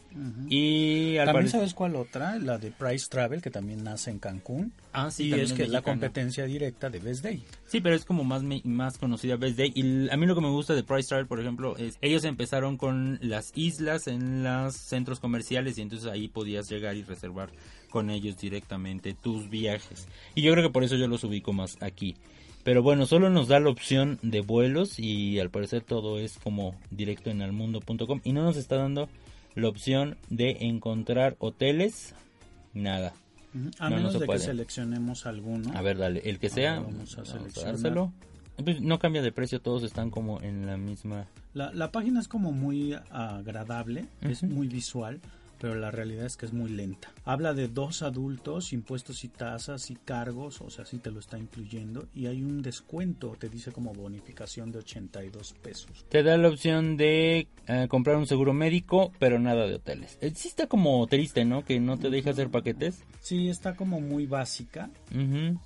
Y 0.49 1.17
también 1.17 1.49
sabes 1.49 1.75
cuál 1.75 1.97
otra, 1.97 2.39
la 2.39 2.57
de 2.57 2.71
Price 2.71 3.09
Travel, 3.11 3.43
que 3.43 3.51
también 3.51 3.83
nace 3.83 4.13
en 4.13 4.21
Cancún. 4.21 4.73
Ah, 4.93 5.11
sí, 5.11 5.25
y 5.25 5.33
es 5.33 5.53
que 5.53 5.65
es 5.65 5.71
la 5.71 5.83
competencia 5.83 6.45
directa 6.45 6.89
de 6.89 7.01
Best 7.01 7.25
Day. 7.25 7.43
Sí, 7.67 7.81
pero 7.81 7.97
es 7.97 8.05
como 8.05 8.23
más, 8.23 8.43
más 8.63 8.97
conocida 8.97 9.35
Best 9.37 9.59
Day. 9.59 9.73
Y 9.75 10.09
a 10.09 10.17
mí 10.17 10.27
lo 10.27 10.37
que 10.37 10.41
me 10.41 10.51
gusta 10.51 10.75
de 10.75 10.85
Price 10.85 11.09
Travel, 11.09 11.27
por 11.27 11.41
ejemplo, 11.41 11.77
es 11.79 11.99
ellos 12.01 12.23
empezaron 12.23 12.77
con 12.77 13.19
las 13.23 13.51
islas 13.57 14.07
en 14.07 14.45
los 14.45 14.77
centros 14.77 15.19
comerciales 15.19 15.79
y 15.79 15.83
entonces 15.83 16.09
ahí 16.09 16.29
podías 16.29 16.69
llegar 16.69 16.95
y 16.95 17.03
reservar 17.03 17.51
con 17.95 18.11
ellos 18.11 18.37
directamente 18.37 19.15
tus 19.15 19.49
viajes. 19.49 20.09
Y 20.35 20.43
yo 20.43 20.51
creo 20.53 20.65
que 20.67 20.73
por 20.73 20.83
eso 20.83 20.97
yo 20.97 21.07
los 21.07 21.23
ubico 21.23 21.53
más 21.53 21.81
aquí. 21.81 22.17
Pero 22.65 22.83
bueno, 22.83 23.07
solo 23.07 23.31
nos 23.31 23.47
da 23.47 23.61
la 23.61 23.71
opción 23.71 24.19
de 24.23 24.41
vuelos 24.41 24.99
y 24.99 25.39
al 25.39 25.49
parecer 25.51 25.83
todo 25.85 26.19
es 26.19 26.39
como 26.43 26.75
directo 26.91 27.31
en 27.31 27.41
almundo.com 27.41 28.21
y 28.25 28.33
no 28.33 28.43
nos 28.43 28.57
está 28.57 28.77
dando 28.77 29.09
la 29.55 29.69
opción 29.69 30.17
de 30.29 30.57
encontrar 30.63 31.37
hoteles. 31.39 32.15
Nada. 32.73 33.13
A 33.79 33.89
No, 33.89 33.91
no 33.91 33.97
menos 33.97 34.19
de 34.19 34.27
puede. 34.27 34.41
que 34.41 34.47
seleccionemos 34.47 35.27
alguno. 35.27 35.71
A 35.77 35.83
ver, 35.83 35.97
dale, 35.99 36.21
el 36.25 36.41
que 36.41 36.49
sea, 36.51 36.79
Ahora 36.79 36.91
vamos 36.91 37.13
a 37.13 37.17
vamos 37.19 37.29
a 37.31 37.39
seleccionar. 37.39 37.73
dárselo. 37.75 38.13
Pues 38.65 38.81
no 38.81 38.99
cambia 38.99 39.23
de 39.23 39.31
precio, 39.31 39.61
todos 39.61 39.83
están 39.85 40.11
como 40.11 40.41
en 40.41 40.67
la 40.67 40.77
misma... 40.77 41.27
La, 41.55 41.73
la 41.73 41.93
página 41.93 42.19
es 42.19 42.27
como 42.29 42.51
muy 42.51 42.97
agradable, 43.11 44.07
es 44.23 44.43
muy 44.43 44.67
visual, 44.69 45.21
pero 45.61 45.75
la 45.75 45.91
realidad 45.91 46.27
es 46.27 46.37
que 46.37 46.47
es 46.47 46.53
muy 46.53 46.71
lenta. 46.71 47.13
Habla 47.25 47.55
de 47.55 47.69
dos 47.69 48.03
adultos, 48.03 48.73
impuestos 48.73 49.25
y 49.25 49.29
tasas 49.29 49.91
y 49.91 49.97
cargos, 49.97 50.61
o 50.61 50.71
sea, 50.71 50.85
sí 50.85 50.99
te 50.99 51.11
lo 51.11 51.21
está 51.21 51.39
incluyendo, 51.39 52.07
y 52.15 52.27
hay 52.27 52.43
un 52.43 52.63
descuento, 52.63 53.37
te 53.39 53.49
dice 53.49 53.73
como 53.73 53.93
bonificación 53.93 54.73
de 54.73 54.79
82 54.81 55.55
pesos. 55.63 56.07
Te 56.09 56.23
da 56.23 56.37
la 56.37 56.49
opción 56.49 56.97
de 56.97 57.49
eh, 57.67 57.87
comprar 57.89 58.17
un 58.17 58.27
seguro 58.27 58.53
médico, 58.53 59.13
pero 59.19 59.39
nada 59.39 59.67
de 59.67 59.75
hoteles. 59.75 60.19
Eh, 60.21 60.33
Sí 60.35 60.49
está 60.49 60.67
como 60.67 61.07
triste, 61.07 61.45
¿no? 61.45 61.65
Que 61.65 61.81
no 61.81 61.99
te 61.99 62.11
deja 62.11 62.31
hacer 62.31 62.51
paquetes. 62.51 63.03
Sí, 63.21 63.49
está 63.49 63.77
como 63.77 64.01
muy 64.01 64.27
básica, 64.27 64.91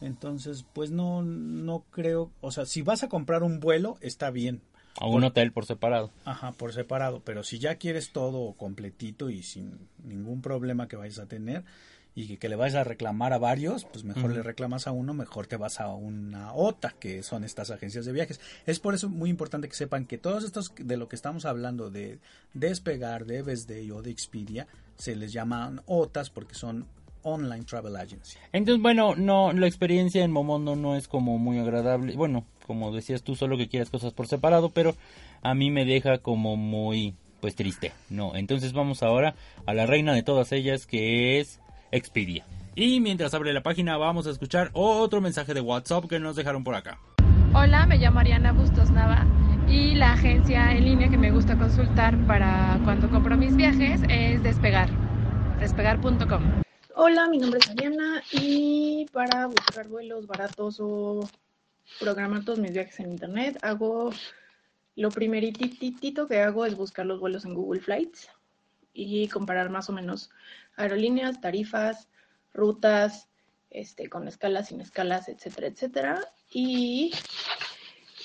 entonces 0.00 0.64
pues 0.72 0.90
no, 0.90 1.22
no 1.22 1.84
creo, 1.90 2.30
o 2.40 2.52
sea, 2.52 2.66
si 2.66 2.82
vas 2.82 3.02
a 3.02 3.08
comprar 3.08 3.42
un 3.42 3.58
vuelo, 3.58 3.96
está 4.00 4.30
bien, 4.30 4.62
A 5.00 5.06
un 5.06 5.24
hotel 5.24 5.52
por 5.52 5.64
separado. 5.64 6.10
Ajá, 6.24 6.52
por 6.52 6.72
separado, 6.72 7.20
pero 7.24 7.42
si 7.42 7.58
ya 7.58 7.76
quieres 7.76 8.10
todo 8.12 8.52
completito 8.54 9.30
y 9.30 9.42
sin 9.42 9.88
ningún 10.04 10.42
problema 10.42 10.88
que 10.88 10.96
vayas 10.96 11.18
a 11.18 11.26
tener 11.26 11.64
y 12.14 12.26
que, 12.26 12.38
que 12.38 12.48
le 12.48 12.56
vayas 12.56 12.74
a 12.74 12.84
reclamar 12.84 13.32
a 13.32 13.38
varios, 13.38 13.84
pues 13.84 14.02
mejor 14.02 14.32
le 14.32 14.42
reclamas 14.42 14.88
a 14.88 14.90
uno, 14.90 15.14
mejor 15.14 15.46
te 15.46 15.56
vas 15.56 15.78
a 15.78 15.94
una 15.94 16.52
OTA, 16.52 16.94
que 16.98 17.22
son 17.22 17.44
estas 17.44 17.70
agencias 17.70 18.06
de 18.06 18.12
viajes. 18.12 18.40
Es 18.66 18.80
por 18.80 18.94
eso 18.94 19.08
muy 19.08 19.30
importante 19.30 19.68
que 19.68 19.76
sepan 19.76 20.04
que 20.04 20.18
todos 20.18 20.42
estos 20.42 20.72
de 20.76 20.96
lo 20.96 21.08
que 21.08 21.14
estamos 21.14 21.44
hablando 21.44 21.90
de 21.90 22.18
Despegar, 22.54 23.24
de 23.24 23.42
Day 23.42 23.90
o 23.92 24.02
de 24.02 24.10
Expedia, 24.10 24.66
se 24.96 25.14
les 25.14 25.32
llaman 25.32 25.80
OTAs 25.86 26.30
porque 26.30 26.54
son 26.56 26.86
Online 27.22 27.64
Travel 27.64 27.96
Agency. 27.96 28.36
Entonces, 28.52 28.82
bueno, 28.82 29.14
no, 29.16 29.52
la 29.52 29.66
experiencia 29.66 30.24
en 30.24 30.32
Momondo 30.32 30.76
no 30.76 30.96
es 30.96 31.08
como 31.08 31.38
muy 31.38 31.58
agradable. 31.58 32.14
Bueno, 32.14 32.44
como 32.66 32.92
decías 32.92 33.22
tú, 33.22 33.34
solo 33.34 33.56
que 33.56 33.68
quieras 33.68 33.90
cosas 33.90 34.12
por 34.12 34.26
separado, 34.26 34.70
pero 34.70 34.94
a 35.42 35.54
mí 35.54 35.70
me 35.70 35.84
deja 35.84 36.18
como 36.18 36.56
muy, 36.56 37.14
pues 37.40 37.54
triste. 37.54 37.92
No, 38.10 38.36
entonces 38.36 38.72
vamos 38.72 39.02
ahora 39.02 39.34
a 39.66 39.74
la 39.74 39.86
reina 39.86 40.12
de 40.12 40.22
todas 40.22 40.52
ellas, 40.52 40.86
que 40.86 41.40
es 41.40 41.60
Expedia. 41.90 42.44
Y 42.74 43.00
mientras 43.00 43.34
abre 43.34 43.52
la 43.52 43.62
página, 43.62 43.96
vamos 43.96 44.26
a 44.26 44.30
escuchar 44.30 44.70
otro 44.72 45.20
mensaje 45.20 45.54
de 45.54 45.60
WhatsApp 45.60 46.04
que 46.08 46.20
nos 46.20 46.36
dejaron 46.36 46.62
por 46.62 46.74
acá. 46.74 46.98
Hola, 47.54 47.86
me 47.86 47.98
llamo 47.98 48.20
Ariana 48.20 48.52
Bustos 48.52 48.90
Nava 48.90 49.26
y 49.68 49.94
la 49.94 50.12
agencia 50.12 50.72
en 50.72 50.84
línea 50.84 51.08
que 51.08 51.18
me 51.18 51.30
gusta 51.30 51.56
consultar 51.56 52.16
para 52.26 52.78
cuando 52.84 53.10
compro 53.10 53.36
mis 53.36 53.56
viajes 53.56 54.00
es 54.08 54.42
Despegar, 54.42 54.88
despegar.com. 55.60 56.67
Hola, 57.00 57.28
mi 57.28 57.38
nombre 57.38 57.60
es 57.62 57.70
Ariana 57.70 58.24
y 58.32 59.06
para 59.12 59.46
buscar 59.46 59.86
vuelos 59.86 60.26
baratos 60.26 60.78
o 60.80 61.20
programar 62.00 62.44
todos 62.44 62.58
mis 62.58 62.72
viajes 62.72 62.98
en 62.98 63.12
internet, 63.12 63.56
hago 63.62 64.10
lo 64.96 65.08
primeritito 65.10 66.26
que 66.26 66.40
hago 66.40 66.66
es 66.66 66.76
buscar 66.76 67.06
los 67.06 67.20
vuelos 67.20 67.44
en 67.44 67.54
Google 67.54 67.80
Flights 67.80 68.28
y 68.94 69.28
comparar 69.28 69.70
más 69.70 69.88
o 69.88 69.92
menos 69.92 70.30
aerolíneas, 70.74 71.40
tarifas, 71.40 72.08
rutas, 72.52 73.28
este, 73.70 74.08
con 74.08 74.26
escalas, 74.26 74.66
sin 74.66 74.80
escalas, 74.80 75.28
etcétera, 75.28 75.68
etcétera. 75.68 76.20
Y 76.50 77.12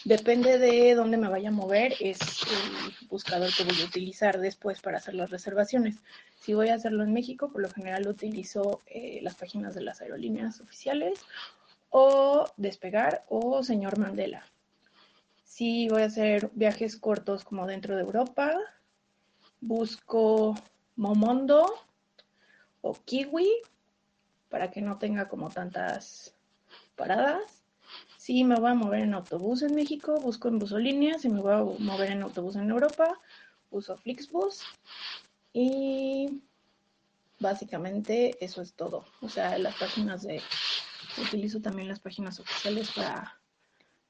depende 0.05 0.57
de 0.57 0.95
dónde 0.95 1.17
me 1.17 1.29
vaya 1.29 1.49
a 1.49 1.51
mover, 1.51 1.93
es 1.99 2.19
el 2.19 3.07
buscador 3.07 3.49
que 3.55 3.63
voy 3.63 3.81
a 3.81 3.85
utilizar 3.85 4.39
después 4.39 4.81
para 4.81 4.97
hacer 4.97 5.15
las 5.15 5.29
reservaciones. 5.29 5.97
Si 6.35 6.53
voy 6.53 6.69
a 6.69 6.75
hacerlo 6.75 7.03
en 7.03 7.13
México, 7.13 7.51
por 7.51 7.61
lo 7.61 7.69
general 7.69 8.07
utilizo 8.07 8.81
eh, 8.85 9.19
las 9.21 9.35
páginas 9.35 9.75
de 9.75 9.81
las 9.81 10.01
aerolíneas 10.01 10.59
oficiales 10.61 11.19
o 11.89 12.45
Despegar 12.57 13.23
o 13.29 13.63
Señor 13.63 13.97
Mandela. 13.97 14.43
Si 15.43 15.87
voy 15.87 16.01
a 16.01 16.05
hacer 16.05 16.49
viajes 16.53 16.97
cortos 16.97 17.43
como 17.43 17.67
dentro 17.67 17.95
de 17.95 18.01
Europa, 18.01 18.57
busco 19.61 20.55
Momondo 20.95 21.73
o 22.81 22.93
Kiwi 22.93 23.49
para 24.49 24.69
que 24.71 24.81
no 24.81 24.97
tenga 24.97 25.29
como 25.29 25.49
tantas 25.49 26.35
paradas. 26.95 27.62
Si 28.23 28.45
me 28.45 28.55
voy 28.55 28.71
a 28.71 28.73
mover 28.73 29.01
en 29.01 29.15
autobús 29.15 29.63
en 29.63 29.75
México, 29.75 30.17
busco 30.21 30.47
en 30.47 30.57
Busolínea. 30.57 31.19
Si 31.19 31.27
me 31.27 31.41
voy 31.41 31.51
a 31.51 31.57
mover 31.57 32.09
en 32.09 32.23
autobús 32.23 32.55
en 32.55 32.69
Europa, 32.69 33.19
uso 33.69 33.97
Flixbus. 33.97 34.61
Y 35.51 36.41
básicamente 37.39 38.37
eso 38.39 38.61
es 38.61 38.75
todo. 38.75 39.03
O 39.19 39.27
sea, 39.27 39.57
las 39.57 39.75
páginas 39.75 40.23
de... 40.23 40.41
Utilizo 41.21 41.59
también 41.59 41.89
las 41.89 41.99
páginas 41.99 42.39
oficiales 42.39 42.91
para 42.91 43.41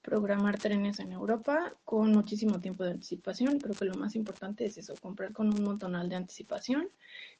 programar 0.03 0.59
trenes 0.59 0.99
en 0.99 1.11
Europa 1.13 1.73
con 1.85 2.11
muchísimo 2.11 2.59
tiempo 2.59 2.83
de 2.83 2.91
anticipación. 2.91 3.59
Creo 3.59 3.73
que 3.73 3.85
lo 3.85 3.95
más 3.95 4.15
importante 4.15 4.65
es 4.65 4.77
eso, 4.77 4.93
comprar 5.01 5.31
con 5.31 5.47
un 5.47 5.63
montonal 5.63 6.09
de 6.09 6.17
anticipación. 6.17 6.89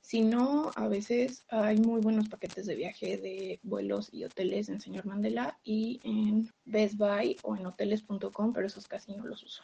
Si 0.02 0.22
no, 0.22 0.72
a 0.76 0.88
veces 0.88 1.46
hay 1.50 1.78
muy 1.78 2.02
buenos 2.02 2.30
paquetes 2.30 2.66
de 2.66 2.76
viaje 2.76 3.18
de 3.18 3.60
vuelos 3.64 4.10
y 4.12 4.24
hoteles 4.24 4.70
en 4.70 4.80
Señor 4.82 5.06
Mandela 5.06 5.60
y 5.64 6.00
en 6.04 6.50
Best 6.66 6.96
Buy 6.96 7.38
o 7.44 7.56
en 7.56 7.66
hoteles.com, 7.66 8.54
pero 8.54 8.66
esos 8.66 8.88
casi 8.88 9.14
no 9.14 9.26
los 9.26 9.44
uso. 9.44 9.62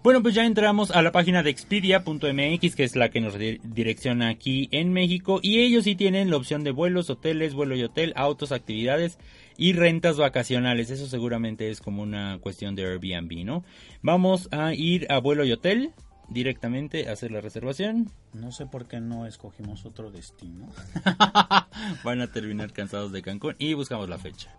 Bueno, 0.00 0.22
pues 0.22 0.34
ya 0.34 0.46
entramos 0.46 0.92
a 0.92 1.02
la 1.02 1.10
página 1.10 1.42
de 1.42 1.50
expedia.mx, 1.50 2.76
que 2.76 2.84
es 2.84 2.94
la 2.94 3.10
que 3.10 3.20
nos 3.20 3.36
di- 3.36 3.58
direcciona 3.64 4.28
aquí 4.28 4.68
en 4.70 4.92
México, 4.92 5.40
y 5.42 5.58
ellos 5.58 5.84
sí 5.84 5.96
tienen 5.96 6.30
la 6.30 6.36
opción 6.36 6.62
de 6.62 6.70
vuelos, 6.70 7.10
hoteles, 7.10 7.52
vuelo 7.52 7.74
y 7.74 7.82
hotel, 7.82 8.12
autos, 8.14 8.52
actividades 8.52 9.18
y 9.58 9.72
rentas 9.72 10.16
vacacionales. 10.16 10.88
Eso 10.88 11.06
seguramente 11.08 11.68
es 11.68 11.82
como 11.82 12.02
una 12.02 12.38
cuestión 12.40 12.74
de 12.76 12.86
Airbnb, 12.86 13.44
¿no? 13.44 13.64
Vamos 14.00 14.48
a 14.52 14.72
ir 14.72 15.10
a 15.10 15.18
vuelo 15.18 15.44
y 15.44 15.52
hotel 15.52 15.92
directamente 16.28 17.08
a 17.08 17.12
hacer 17.12 17.32
la 17.32 17.40
reservación. 17.40 18.10
No 18.32 18.52
sé 18.52 18.66
por 18.66 18.86
qué 18.86 19.00
no 19.00 19.26
escogimos 19.26 19.84
otro 19.84 20.10
destino. 20.12 20.68
Van 22.04 22.20
a 22.20 22.32
terminar 22.32 22.72
cansados 22.72 23.10
de 23.12 23.20
Cancún 23.20 23.56
y 23.58 23.74
buscamos 23.74 24.08
la 24.08 24.18
fecha. 24.18 24.54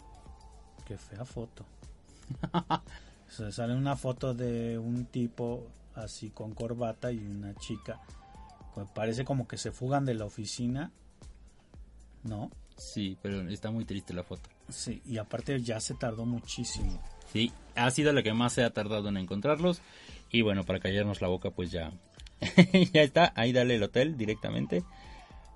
Qué 0.86 0.98
fea 0.98 1.24
foto. 1.24 1.66
Se 3.30 3.52
sale 3.54 3.76
una 3.76 3.96
foto 3.96 4.34
de 4.34 4.78
un 4.78 5.06
tipo 5.06 5.68
así 5.96 6.30
con 6.30 6.54
corbata 6.54 7.12
y 7.12 7.20
una 7.20 7.56
chica. 7.56 8.02
que 8.76 8.82
Parece 8.94 9.24
como 9.24 9.48
que 9.48 9.58
se 9.58 9.72
fugan 9.72 10.04
de 10.04 10.16
la 10.16 10.26
oficina. 10.26 10.92
¿No? 12.24 12.52
Sí, 12.76 13.18
pero 13.22 13.48
está 13.50 13.72
muy 13.72 13.86
triste 13.86 14.14
la 14.14 14.24
foto. 14.24 14.50
Sí, 14.70 15.02
y 15.06 15.18
aparte 15.18 15.62
ya 15.62 15.80
se 15.80 15.94
tardó 15.96 16.26
muchísimo. 16.26 17.02
Sí, 17.32 17.52
ha 17.76 17.90
sido 17.92 18.12
la 18.14 18.24
que 18.24 18.34
más 18.34 18.54
se 18.54 18.64
ha 18.64 18.70
tardado 18.72 19.10
en 19.10 19.18
encontrarlos. 19.18 19.82
Y 20.32 20.42
bueno, 20.42 20.64
para 20.64 20.80
callarnos 20.80 21.22
la 21.22 21.28
boca, 21.28 21.52
pues 21.52 21.72
ya. 21.72 21.92
ya 22.94 23.02
está, 23.02 23.34
ahí 23.36 23.52
dale 23.52 23.76
el 23.76 23.84
hotel 23.84 24.18
directamente. 24.18 24.84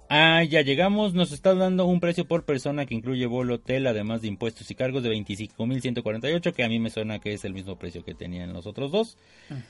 Ah, 0.10 0.44
ya 0.44 0.62
llegamos, 0.62 1.14
nos 1.16 1.32
está 1.32 1.56
dando 1.56 1.86
un 1.86 2.00
precio 2.00 2.28
por 2.28 2.44
persona 2.44 2.86
que 2.86 2.94
incluye 2.94 3.26
vuelo, 3.26 3.56
hotel, 3.56 3.88
además 3.88 4.22
de 4.22 4.28
impuestos 4.28 4.70
y 4.70 4.76
cargos 4.76 5.02
de 5.02 5.10
25.148, 5.12 6.54
que 6.54 6.64
a 6.64 6.70
mí 6.70 6.78
me 6.78 6.90
suena 6.92 7.20
que 7.20 7.34
es 7.34 7.46
el 7.46 7.54
mismo 7.54 7.78
precio 7.78 8.04
que 8.04 8.14
tenían 8.14 8.54
los 8.54 8.68
otros 8.68 8.92
dos. 8.92 9.18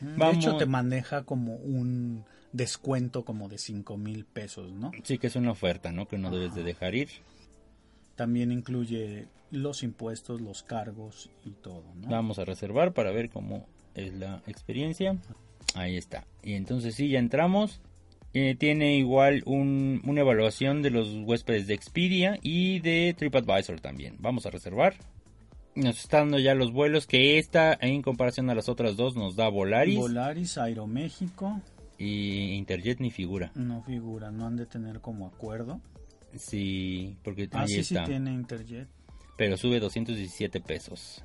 De 0.02 0.18
Vamos- 0.18 0.44
hecho, 0.44 0.58
te 0.58 0.66
maneja 0.66 1.24
como 1.24 1.56
un 1.56 2.26
descuento 2.52 3.24
como 3.24 3.48
de 3.48 3.58
5 3.58 3.98
mil 3.98 4.26
pesos, 4.26 4.72
¿no? 4.74 4.92
Sí, 5.04 5.18
que 5.18 5.28
es 5.28 5.36
una 5.36 5.52
oferta, 5.52 5.92
¿no? 5.92 6.08
Que 6.08 6.18
no 6.18 6.30
debes 6.30 6.56
de 6.56 6.64
dejar 6.64 6.94
ir. 6.96 7.10
También 8.16 8.52
incluye 8.52 9.28
los 9.52 9.84
impuestos, 9.84 10.42
los 10.42 10.64
cargos 10.64 11.30
y 11.46 11.52
todo, 11.52 11.84
¿no? 11.96 12.10
Vamos 12.10 12.40
a 12.40 12.46
reservar 12.46 12.94
para 12.94 13.12
ver 13.12 13.30
cómo 13.30 13.68
es 13.96 14.14
la 14.14 14.42
experiencia. 14.48 15.18
Ahí 15.76 15.98
está. 15.98 16.26
Y 16.44 16.54
entonces 16.54 16.96
sí, 16.96 17.10
ya 17.10 17.20
entramos. 17.20 17.82
Eh, 18.36 18.56
tiene 18.56 18.98
igual 18.98 19.44
un- 19.46 20.02
una 20.06 20.22
evaluación 20.22 20.82
de 20.82 20.90
los 20.90 21.08
huéspedes 21.24 21.68
de 21.68 21.76
Expedia 21.76 22.40
y 22.42 22.80
de 22.80 23.14
TripAdvisor 23.18 23.80
también. 23.80 24.16
Vamos 24.20 24.46
a 24.48 24.50
reservar. 24.50 24.96
Nos 25.76 26.00
está 26.00 26.18
dando 26.20 26.38
ya 26.40 26.54
los 26.56 26.72
vuelos 26.72 27.06
que 27.08 27.38
esta 27.40 27.78
en 27.80 28.02
comparación 28.04 28.50
a 28.50 28.56
las 28.56 28.70
otras 28.70 28.96
dos 28.96 29.16
nos 29.16 29.36
da 29.36 29.50
Volaris 29.50 29.98
Volaris, 29.98 30.58
Aeroméxico, 30.58 31.62
y 31.98 32.54
Interjet 32.54 33.00
ni 33.00 33.12
figura. 33.12 33.52
no 33.56 33.82
figura, 33.84 34.32
no 34.32 34.46
han 34.48 34.56
de 34.56 34.66
tener 34.66 35.00
como 35.00 35.28
acuerdo. 35.28 35.80
Sí, 36.38 37.18
porque 37.24 37.48
Ah, 37.52 37.62
ahí 37.62 37.68
sí, 37.68 37.84
sí 37.84 37.96
está. 37.96 38.06
tiene 38.06 38.32
Interjet. 38.34 38.88
pero 39.38 39.58
sube 39.58 39.80
217 39.80 40.62
pesos. 40.62 41.24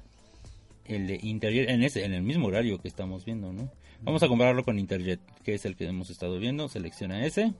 El 0.84 1.06
de 1.06 1.18
Interjet, 1.22 1.68
en 1.68 1.82
ese, 1.82 2.04
en 2.04 2.14
el 2.14 2.22
mismo 2.22 2.48
horario 2.48 2.78
que 2.80 2.88
estamos 2.88 3.24
viendo, 3.24 3.52
¿no? 3.52 3.70
Vamos 4.02 4.22
a 4.22 4.28
compararlo 4.28 4.64
con 4.64 4.78
Interjet, 4.78 5.20
que 5.42 5.54
es 5.54 5.64
el 5.64 5.76
que 5.76 5.86
hemos 5.86 6.08
estado 6.08 6.38
viendo. 6.38 6.68
Selecciona 6.68 7.24
ese. 7.26 7.52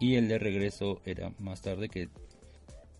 Y 0.00 0.16
el 0.16 0.28
de 0.28 0.38
regreso 0.38 1.00
era 1.04 1.32
más 1.38 1.62
tarde 1.62 1.88
que... 1.88 2.08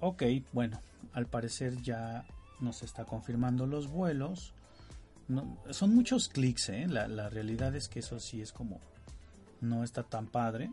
Ok, 0.00 0.22
bueno, 0.52 0.80
al 1.12 1.26
parecer 1.26 1.80
ya 1.82 2.24
nos 2.60 2.82
está 2.82 3.04
confirmando 3.04 3.66
los 3.66 3.88
vuelos. 3.88 4.54
No, 5.28 5.58
son 5.70 5.94
muchos 5.94 6.28
clics, 6.28 6.68
¿eh? 6.68 6.86
La, 6.88 7.08
la 7.08 7.28
realidad 7.28 7.74
es 7.74 7.88
que 7.88 7.98
eso 8.00 8.20
sí 8.20 8.40
es 8.40 8.52
como... 8.52 8.80
No 9.60 9.82
está 9.84 10.02
tan 10.04 10.26
padre. 10.26 10.70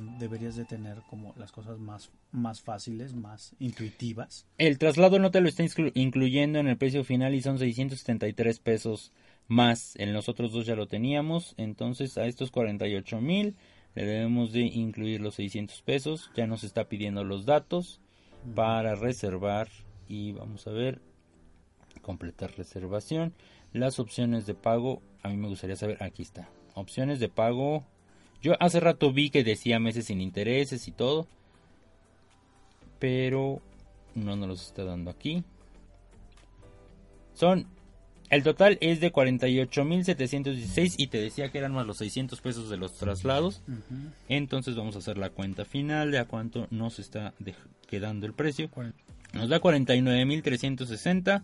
Deberías 0.00 0.56
de 0.56 0.64
tener 0.64 1.02
como 1.08 1.34
las 1.36 1.52
cosas 1.52 1.78
más, 1.78 2.10
más 2.30 2.60
fáciles, 2.60 3.14
más 3.14 3.54
intuitivas. 3.58 4.46
El 4.58 4.78
traslado 4.78 5.18
no 5.18 5.30
te 5.30 5.40
lo 5.40 5.48
está 5.48 5.64
incluyendo 5.94 6.58
en 6.58 6.68
el 6.68 6.76
precio 6.76 7.04
final 7.04 7.34
y 7.34 7.42
son 7.42 7.58
673 7.58 8.58
pesos 8.60 9.12
más. 9.48 9.94
En 9.96 10.12
los 10.12 10.28
otros 10.28 10.52
dos 10.52 10.66
ya 10.66 10.76
lo 10.76 10.86
teníamos, 10.86 11.54
entonces 11.56 12.16
a 12.18 12.26
estos 12.26 12.50
48 12.50 13.20
mil 13.20 13.56
le 13.94 14.06
debemos 14.06 14.52
de 14.52 14.60
incluir 14.60 15.20
los 15.20 15.34
600 15.34 15.82
pesos. 15.82 16.30
Ya 16.34 16.46
nos 16.46 16.64
está 16.64 16.88
pidiendo 16.88 17.24
los 17.24 17.44
datos 17.44 18.00
para 18.54 18.94
reservar 18.94 19.68
y 20.08 20.32
vamos 20.32 20.66
a 20.66 20.70
ver 20.70 21.00
completar 22.00 22.52
reservación. 22.56 23.34
Las 23.72 23.98
opciones 23.98 24.46
de 24.46 24.54
pago, 24.54 25.02
a 25.22 25.28
mí 25.28 25.36
me 25.36 25.48
gustaría 25.48 25.76
saber, 25.76 26.02
aquí 26.02 26.22
está. 26.22 26.48
Opciones 26.74 27.20
de 27.20 27.28
pago. 27.28 27.86
Yo 28.42 28.54
hace 28.60 28.80
rato 28.80 29.12
vi 29.12 29.30
que 29.30 29.44
decía 29.44 29.78
meses 29.78 30.06
sin 30.06 30.20
intereses 30.20 30.88
y 30.88 30.92
todo. 30.92 31.26
Pero 32.98 33.62
no 34.14 34.36
nos 34.36 34.48
los 34.48 34.66
está 34.66 34.84
dando 34.84 35.10
aquí. 35.10 35.44
Son 37.34 37.66
el 38.32 38.42
total 38.42 38.78
es 38.80 38.98
de 38.98 39.12
48.716 39.12 40.94
y 40.96 41.08
te 41.08 41.20
decía 41.20 41.50
que 41.50 41.58
eran 41.58 41.74
más 41.74 41.86
los 41.86 41.98
600 41.98 42.40
pesos 42.40 42.70
de 42.70 42.78
los 42.78 42.94
traslados. 42.94 43.60
Entonces 44.26 44.74
vamos 44.74 44.96
a 44.96 45.00
hacer 45.00 45.18
la 45.18 45.28
cuenta 45.28 45.66
final 45.66 46.10
de 46.10 46.18
a 46.18 46.24
cuánto 46.24 46.66
nos 46.70 46.98
está 46.98 47.34
quedando 47.86 48.24
el 48.24 48.32
precio. 48.32 48.70
Nos 49.34 49.50
da 49.50 49.60
49.360 49.60 51.42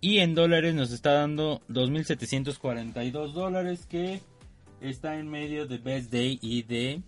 y 0.00 0.18
en 0.18 0.34
dólares 0.34 0.74
nos 0.74 0.90
está 0.90 1.12
dando 1.12 1.62
2.742 1.68 3.30
dólares 3.30 3.86
que 3.86 4.20
está 4.82 5.18
en 5.18 5.28
medio 5.28 5.66
de 5.66 5.78
Best 5.78 6.12
Day 6.12 6.38
y 6.42 6.62
de, 6.62 7.02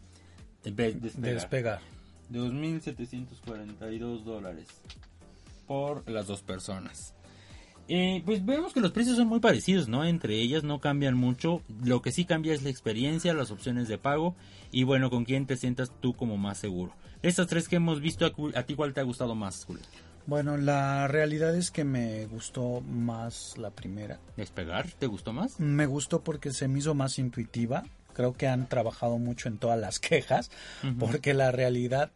Best 0.64 0.98
Despegar. 1.16 1.80
2.742 2.32 4.22
dólares 4.22 4.66
por 5.66 6.08
las 6.08 6.26
dos 6.26 6.42
personas. 6.42 7.14
Eh, 7.86 8.22
pues 8.24 8.44
vemos 8.44 8.72
que 8.72 8.80
los 8.80 8.92
precios 8.92 9.16
son 9.16 9.28
muy 9.28 9.40
parecidos, 9.40 9.88
¿no? 9.88 10.04
Entre 10.04 10.40
ellas 10.40 10.64
no 10.64 10.80
cambian 10.80 11.16
mucho. 11.16 11.62
Lo 11.84 12.00
que 12.00 12.12
sí 12.12 12.24
cambia 12.24 12.54
es 12.54 12.62
la 12.62 12.70
experiencia, 12.70 13.34
las 13.34 13.50
opciones 13.50 13.88
de 13.88 13.98
pago 13.98 14.34
y 14.72 14.84
bueno, 14.84 15.10
con 15.10 15.24
quién 15.24 15.46
te 15.46 15.56
sientas 15.56 15.92
tú 16.00 16.14
como 16.14 16.36
más 16.38 16.58
seguro. 16.58 16.92
estas 17.22 17.46
tres 17.46 17.68
que 17.68 17.76
hemos 17.76 18.00
visto, 18.00 18.26
¿a, 18.54 18.62
ti 18.62 18.74
cuál 18.74 18.94
te 18.94 19.00
ha 19.00 19.04
gustado 19.04 19.34
más, 19.34 19.64
Julio? 19.64 19.82
Bueno, 20.26 20.56
la 20.56 21.06
realidad 21.06 21.54
es 21.54 21.70
que 21.70 21.84
me 21.84 22.26
gustó 22.26 22.80
más 22.80 23.58
la 23.58 23.70
primera. 23.70 24.20
¿Despegar? 24.36 24.90
¿Te 24.92 25.06
gustó 25.06 25.32
más? 25.32 25.60
Me 25.60 25.86
gustó 25.86 26.22
porque 26.22 26.52
se 26.52 26.66
me 26.68 26.78
hizo 26.78 26.94
más 26.94 27.18
intuitiva. 27.18 27.84
Creo 28.14 28.32
que 28.32 28.46
han 28.46 28.68
trabajado 28.68 29.18
mucho 29.18 29.48
en 29.48 29.58
todas 29.58 29.78
las 29.78 29.98
quejas, 30.00 30.50
porque 30.98 31.34
la 31.34 31.50
realidad, 31.52 32.10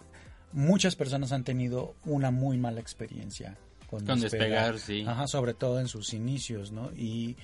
muchas 0.52 0.96
personas 0.96 1.32
han 1.32 1.44
tenido 1.44 1.94
una 2.04 2.30
muy 2.30 2.56
mala 2.56 2.80
experiencia 2.80 3.58
con, 3.88 4.04
despegar, 4.04 4.78
sí. 4.78 5.04
Ajá, 5.06 5.26
sobre 5.26 5.54
todo 5.54 5.80
en 5.80 5.88
sus 5.88 6.12
inicios, 6.12 6.72
¿no? 6.72 6.90
Y 6.94 7.36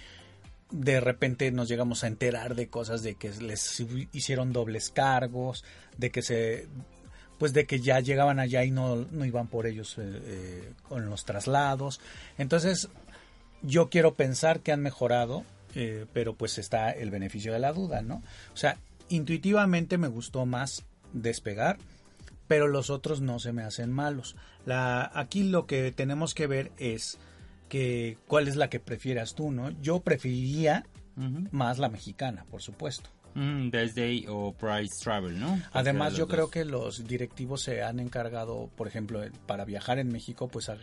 de 0.71 1.01
repente 1.01 1.51
nos 1.53 1.69
llegamos 1.69 2.05
a 2.05 2.07
enterar 2.07 2.55
de 2.55 2.69
cosas 2.69 3.03
de 3.03 3.15
que 3.15 3.31
les 3.31 3.83
hicieron 4.13 4.53
dobles 4.53 4.91
cargos, 4.91 5.65
de 5.97 6.11
que 6.11 6.23
se 6.23 6.69
pues 7.39 7.53
de 7.53 7.67
que 7.67 7.81
ya 7.81 8.01
llegaban 8.01 8.39
allá 8.39 8.65
y 8.65 8.71
no, 8.71 9.07
no 9.11 9.25
iban 9.25 9.49
por 9.49 9.67
ellos 9.67 9.97
eh, 9.99 10.03
eh, 10.05 10.73
con 10.89 11.09
los 11.09 11.25
traslados. 11.25 12.01
Entonces, 12.39 12.89
yo 13.63 13.89
quiero 13.89 14.15
pensar 14.15 14.61
que 14.61 14.73
han 14.73 14.81
mejorado, 14.81 15.45
eh, 15.75 16.07
pero 16.13 16.35
pues 16.35 16.59
está 16.59 16.91
el 16.91 17.11
beneficio 17.11 17.53
de 17.53 17.59
la 17.59 17.73
duda, 17.73 18.03
¿no? 18.03 18.23
O 18.53 18.57
sea, 18.57 18.79
intuitivamente 19.09 19.99
me 19.99 20.09
gustó 20.09 20.47
más 20.47 20.85
despegar 21.13 21.79
pero 22.47 22.69
los 22.69 22.91
otros 22.91 23.21
no 23.21 23.39
se 23.39 23.53
me 23.53 23.63
hacen 23.63 23.93
malos. 23.93 24.37
La, 24.67 25.11
aquí 25.15 25.45
lo 25.45 25.67
que 25.67 25.93
tenemos 25.93 26.35
que 26.35 26.47
ver 26.47 26.73
es 26.79 27.19
que 27.69 28.19
cuál 28.27 28.49
es 28.49 28.57
la 28.57 28.69
que 28.69 28.81
prefieras 28.81 29.35
tú, 29.35 29.51
¿no? 29.51 29.71
Yo 29.81 30.01
preferiría 30.01 30.87
más 31.17 31.79
la 31.79 31.89
mexicana, 31.89 32.45
por 32.51 32.61
supuesto. 32.61 33.11
Best 33.35 33.97
Day 33.97 34.27
o 34.29 34.53
Price 34.53 35.03
Travel, 35.03 35.39
¿no? 35.39 35.61
Además, 35.73 36.15
yo 36.15 36.29
creo 36.29 36.51
que 36.51 36.65
los 36.65 37.07
directivos 37.07 37.63
se 37.63 37.83
han 37.83 37.99
encargado, 38.01 38.71
por 38.77 38.87
ejemplo, 38.87 39.23
para 39.47 39.65
viajar 39.65 39.99
en 39.99 40.09
México, 40.09 40.49
pues 40.49 40.69
a, 40.69 40.79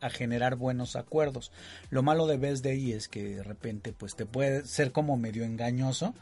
a, 0.00 0.10
generar 0.10 0.56
buenos 0.56 0.96
acuerdos. 0.96 1.52
Lo 1.90 2.02
malo 2.02 2.26
de 2.26 2.36
Best 2.36 2.64
Day 2.64 2.92
es 2.92 3.08
que 3.08 3.36
de 3.36 3.42
repente, 3.42 3.92
pues 3.92 4.16
te 4.16 4.26
puede 4.26 4.64
ser 4.66 4.92
como 4.92 5.16
medio 5.16 5.44
engañoso 5.44 6.14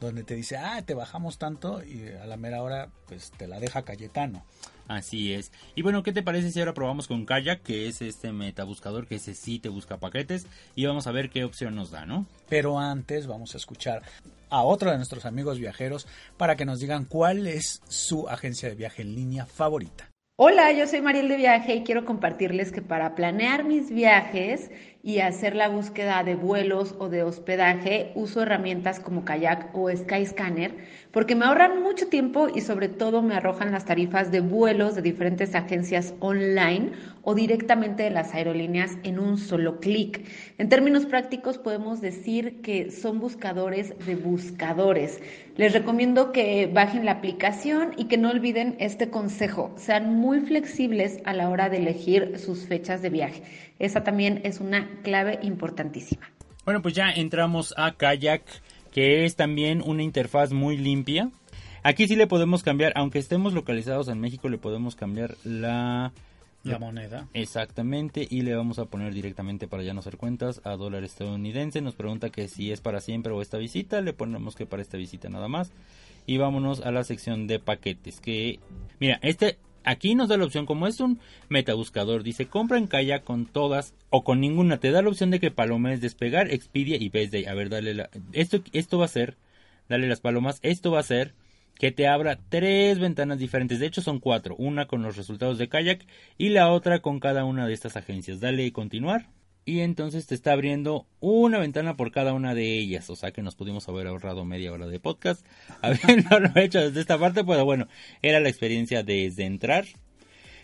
donde 0.00 0.24
te 0.24 0.34
dice, 0.34 0.56
ah, 0.56 0.82
te 0.82 0.94
bajamos 0.94 1.38
tanto 1.38 1.82
y 1.82 2.08
a 2.08 2.26
la 2.26 2.36
mera 2.36 2.62
hora 2.62 2.88
pues 3.06 3.32
te 3.36 3.46
la 3.48 3.60
deja 3.60 3.82
Cayetano. 3.82 4.44
Así 4.86 5.34
es. 5.34 5.52
Y 5.74 5.82
bueno, 5.82 6.02
¿qué 6.02 6.12
te 6.12 6.22
parece 6.22 6.50
si 6.50 6.60
ahora 6.60 6.72
probamos 6.72 7.08
con 7.08 7.26
Kayak, 7.26 7.62
que 7.62 7.88
es 7.88 8.00
este 8.00 8.32
metabuscador 8.32 9.06
que 9.06 9.16
ese 9.16 9.34
sí 9.34 9.58
te 9.58 9.68
busca 9.68 9.98
paquetes 9.98 10.46
y 10.74 10.86
vamos 10.86 11.06
a 11.06 11.12
ver 11.12 11.28
qué 11.28 11.44
opción 11.44 11.74
nos 11.74 11.90
da, 11.90 12.06
¿no? 12.06 12.26
Pero 12.48 12.78
antes 12.78 13.26
vamos 13.26 13.54
a 13.54 13.58
escuchar 13.58 14.02
a 14.48 14.62
otro 14.62 14.90
de 14.90 14.96
nuestros 14.96 15.26
amigos 15.26 15.58
viajeros 15.58 16.06
para 16.38 16.56
que 16.56 16.64
nos 16.64 16.80
digan 16.80 17.04
cuál 17.04 17.46
es 17.46 17.82
su 17.88 18.28
agencia 18.28 18.70
de 18.70 18.76
viaje 18.76 19.02
en 19.02 19.14
línea 19.14 19.44
favorita. 19.44 20.10
Hola, 20.40 20.70
yo 20.70 20.86
soy 20.86 21.00
Mariel 21.00 21.28
de 21.28 21.36
Viaje 21.36 21.74
y 21.74 21.82
quiero 21.82 22.04
compartirles 22.04 22.70
que 22.70 22.80
para 22.80 23.16
planear 23.16 23.64
mis 23.64 23.90
viajes 23.90 24.70
y 25.02 25.20
hacer 25.20 25.54
la 25.54 25.68
búsqueda 25.68 26.24
de 26.24 26.34
vuelos 26.34 26.94
o 26.98 27.08
de 27.08 27.22
hospedaje 27.22 28.12
uso 28.14 28.42
herramientas 28.42 28.98
como 28.98 29.24
Kayak 29.24 29.70
o 29.74 29.90
Skyscanner 29.94 30.74
porque 31.12 31.34
me 31.34 31.46
ahorran 31.46 31.82
mucho 31.82 32.08
tiempo 32.08 32.48
y 32.54 32.60
sobre 32.60 32.88
todo 32.88 33.22
me 33.22 33.34
arrojan 33.34 33.72
las 33.72 33.84
tarifas 33.84 34.30
de 34.30 34.40
vuelos 34.40 34.94
de 34.94 35.02
diferentes 35.02 35.54
agencias 35.54 36.14
online 36.20 36.92
o 37.22 37.34
directamente 37.34 38.02
de 38.02 38.10
las 38.10 38.34
aerolíneas 38.34 38.98
en 39.02 39.18
un 39.18 39.38
solo 39.38 39.80
clic. 39.80 40.26
En 40.58 40.68
términos 40.68 41.06
prácticos 41.06 41.58
podemos 41.58 42.00
decir 42.00 42.60
que 42.60 42.90
son 42.90 43.20
buscadores 43.20 43.94
de 44.06 44.16
buscadores. 44.16 45.20
Les 45.56 45.72
recomiendo 45.72 46.32
que 46.32 46.70
bajen 46.72 47.04
la 47.04 47.12
aplicación 47.12 47.92
y 47.96 48.04
que 48.04 48.18
no 48.18 48.30
olviden 48.30 48.76
este 48.78 49.10
consejo. 49.10 49.72
Sean 49.76 50.14
muy 50.14 50.40
flexibles 50.40 51.18
a 51.24 51.32
la 51.32 51.48
hora 51.48 51.68
de 51.68 51.78
elegir 51.78 52.38
sus 52.38 52.66
fechas 52.66 53.02
de 53.02 53.10
viaje. 53.10 53.42
Esa 53.78 54.02
también 54.04 54.40
es 54.44 54.60
una 54.60 54.87
clave 55.02 55.38
importantísima. 55.42 56.30
Bueno, 56.64 56.82
pues 56.82 56.94
ya 56.94 57.10
entramos 57.10 57.74
a 57.76 57.92
Kayak 57.92 58.42
que 58.92 59.24
es 59.24 59.36
también 59.36 59.82
una 59.84 60.02
interfaz 60.02 60.52
muy 60.52 60.76
limpia. 60.76 61.30
Aquí 61.82 62.08
sí 62.08 62.16
le 62.16 62.26
podemos 62.26 62.62
cambiar, 62.62 62.92
aunque 62.96 63.18
estemos 63.18 63.52
localizados 63.52 64.08
en 64.08 64.20
México, 64.20 64.48
le 64.48 64.58
podemos 64.58 64.96
cambiar 64.96 65.36
la... 65.44 66.12
La 66.64 66.78
moneda. 66.78 67.28
Exactamente, 67.32 68.26
y 68.28 68.42
le 68.42 68.54
vamos 68.54 68.78
a 68.78 68.86
poner 68.86 69.14
directamente 69.14 69.68
para 69.68 69.84
ya 69.84 69.94
no 69.94 70.00
hacer 70.00 70.16
cuentas 70.16 70.60
a 70.64 70.76
dólar 70.76 71.04
estadounidense. 71.04 71.80
Nos 71.80 71.94
pregunta 71.94 72.30
que 72.30 72.48
si 72.48 72.72
es 72.72 72.80
para 72.80 73.00
siempre 73.00 73.32
o 73.32 73.40
esta 73.40 73.56
visita, 73.56 74.00
le 74.00 74.12
ponemos 74.12 74.56
que 74.56 74.66
para 74.66 74.82
esta 74.82 74.98
visita 74.98 75.28
nada 75.28 75.48
más. 75.48 75.70
Y 76.26 76.36
vámonos 76.36 76.80
a 76.80 76.90
la 76.90 77.04
sección 77.04 77.46
de 77.46 77.60
paquetes, 77.60 78.20
que... 78.20 78.58
Mira, 78.98 79.18
este 79.22 79.56
Aquí 79.84 80.14
nos 80.14 80.28
da 80.28 80.36
la 80.36 80.44
opción, 80.44 80.66
como 80.66 80.86
es 80.86 81.00
un 81.00 81.18
metabuscador, 81.48 82.22
dice 82.22 82.46
compra 82.46 82.78
en 82.78 82.86
Kayak 82.86 83.24
con 83.24 83.46
todas 83.46 83.94
o 84.10 84.24
con 84.24 84.40
ninguna. 84.40 84.78
Te 84.78 84.90
da 84.90 85.02
la 85.02 85.08
opción 85.08 85.30
de 85.30 85.40
que 85.40 85.50
Paloma 85.50 85.92
es 85.92 86.00
despegar, 86.00 86.50
Expedia 86.50 86.96
y 87.00 87.08
Day. 87.08 87.46
A 87.46 87.54
ver, 87.54 87.70
dale 87.70 87.94
la... 87.94 88.10
Esto, 88.32 88.60
esto 88.72 88.98
va 88.98 89.06
a 89.06 89.08
ser, 89.08 89.36
dale 89.88 90.08
las 90.08 90.20
palomas, 90.20 90.58
esto 90.62 90.90
va 90.90 91.00
a 91.00 91.04
ser 91.04 91.34
que 91.78 91.92
te 91.92 92.08
abra 92.08 92.38
tres 92.48 92.98
ventanas 92.98 93.38
diferentes. 93.38 93.78
De 93.78 93.86
hecho 93.86 94.02
son 94.02 94.18
cuatro. 94.18 94.56
Una 94.56 94.86
con 94.86 95.02
los 95.02 95.16
resultados 95.16 95.58
de 95.58 95.68
Kayak 95.68 96.04
y 96.36 96.50
la 96.50 96.70
otra 96.70 97.00
con 97.00 97.20
cada 97.20 97.44
una 97.44 97.66
de 97.66 97.72
estas 97.72 97.96
agencias. 97.96 98.40
Dale 98.40 98.72
continuar 98.72 99.28
y 99.68 99.82
entonces 99.82 100.26
te 100.26 100.34
está 100.34 100.52
abriendo 100.52 101.06
una 101.20 101.58
ventana 101.58 101.94
por 101.94 102.10
cada 102.10 102.32
una 102.32 102.54
de 102.54 102.78
ellas. 102.78 103.10
O 103.10 103.16
sea 103.16 103.32
que 103.32 103.42
nos 103.42 103.54
pudimos 103.54 103.86
haber 103.86 104.06
ahorrado 104.06 104.46
media 104.46 104.72
hora 104.72 104.86
de 104.86 104.98
podcast 104.98 105.44
habiéndolo 105.82 106.50
hecho 106.54 106.80
desde 106.80 107.02
esta 107.02 107.18
parte, 107.18 107.44
pero 107.44 107.66
bueno, 107.66 107.86
era 108.22 108.40
la 108.40 108.48
experiencia 108.48 109.02
desde 109.02 109.44
entrar. 109.44 109.84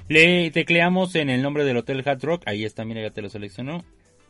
Le 0.09 0.50
tecleamos 0.52 1.14
en 1.16 1.28
el 1.28 1.42
nombre 1.42 1.64
del 1.64 1.76
Hotel 1.76 2.02
Hard 2.02 2.24
Rock, 2.24 2.44
ahí 2.46 2.64
está, 2.64 2.86
mira, 2.86 3.02
ya 3.02 3.11
te 3.11 3.20
lo 3.20 3.28
seleccionó. 3.28 3.84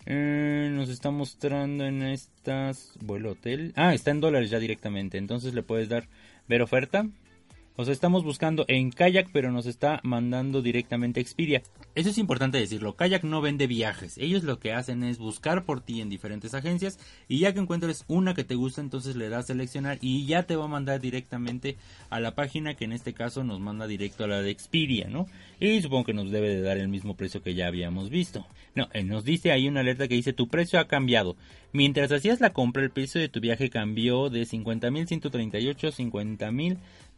Eh, 0.07 0.71
nos 0.73 0.89
está 0.89 1.13
mostrando 1.13 1.87
en 1.87 2.03
estas 2.03 2.95
vuelo 3.01 3.31
hotel. 3.31 3.73
Ah, 3.77 3.95
está 3.95 4.11
en 4.11 4.21
dólares 4.21 4.51
ya 4.51 4.59
directamente, 4.59 5.19
entonces 5.19 5.55
le 5.55 5.63
puedes 5.63 5.89
dar 5.89 6.09
ver 6.49 6.63
oferta. 6.63 7.07
Sea, 7.83 7.93
estamos 7.93 8.23
buscando 8.23 8.65
en 8.69 8.91
Kayak, 8.91 9.31
pero 9.33 9.51
nos 9.51 9.67
está 9.67 10.01
mandando 10.05 10.63
directamente 10.63 11.21
Expedia. 11.21 11.61
Eso 11.97 12.09
es 12.09 12.19
importante 12.19 12.59
decirlo. 12.59 12.95
Kayak 12.95 13.25
no 13.25 13.41
vende 13.41 13.67
viajes. 13.67 14.17
Ellos 14.17 14.45
lo 14.45 14.61
que 14.61 14.73
hacen 14.73 15.03
es 15.03 15.19
buscar 15.19 15.65
por 15.65 15.81
ti 15.81 16.01
en 16.01 16.09
diferentes 16.09 16.55
agencias 16.55 17.01
y 17.29 17.41
ya 17.41 17.53
que 17.53 17.59
encuentres 17.59 18.05
una 18.07 18.33
que 18.33 18.45
te 18.45 18.55
gusta, 18.55 18.81
entonces 18.81 19.17
le 19.17 19.29
das 19.29 19.49
seleccionar 19.49 19.99
y 20.01 20.25
ya 20.25 20.45
te 20.45 20.55
va 20.55 20.67
a 20.67 20.69
mandar 20.69 21.01
directamente 21.01 21.77
a 22.11 22.21
la 22.21 22.37
página 22.37 22.75
que 22.75 22.85
en 22.85 22.93
este 22.93 23.13
caso 23.13 23.43
nos 23.43 23.59
manda 23.59 23.89
directo 23.89 24.25
a 24.25 24.29
la 24.29 24.41
de 24.41 24.51
Expedia, 24.51 25.09
¿no? 25.09 25.27
Y 25.59 25.83
supongo 25.83 26.05
que 26.05 26.15
nos 26.15 26.31
debe 26.31 26.49
de 26.49 26.63
dar 26.63 26.79
el 26.79 26.89
mismo 26.89 27.17
precio 27.17 27.43
que 27.43 27.55
ya 27.55 27.67
habíamos 27.67 28.09
visto. 28.09 28.47
No, 28.75 28.89
eh, 28.93 29.03
nos 29.03 29.25
dice 29.25 29.53
ahí 29.53 29.69
una 29.69 29.81
alerta 29.81 30.09
que 30.09 30.15
dice 30.15 30.33
tu 30.33 30.49
precio 30.49 30.79
ha 30.79 30.87
cambiado. 30.87 31.37
Mientras 31.73 32.13
hacías 32.13 32.41
la 32.41 32.53
compra, 32.53 32.85
el 32.85 32.91
precio 32.91 33.21
de 33.21 33.29
tu 33.29 33.41
viaje 33.41 33.69
cambió 33.69 34.31
de 34.31 34.43
50.138 34.43 35.89
a 35.89 35.93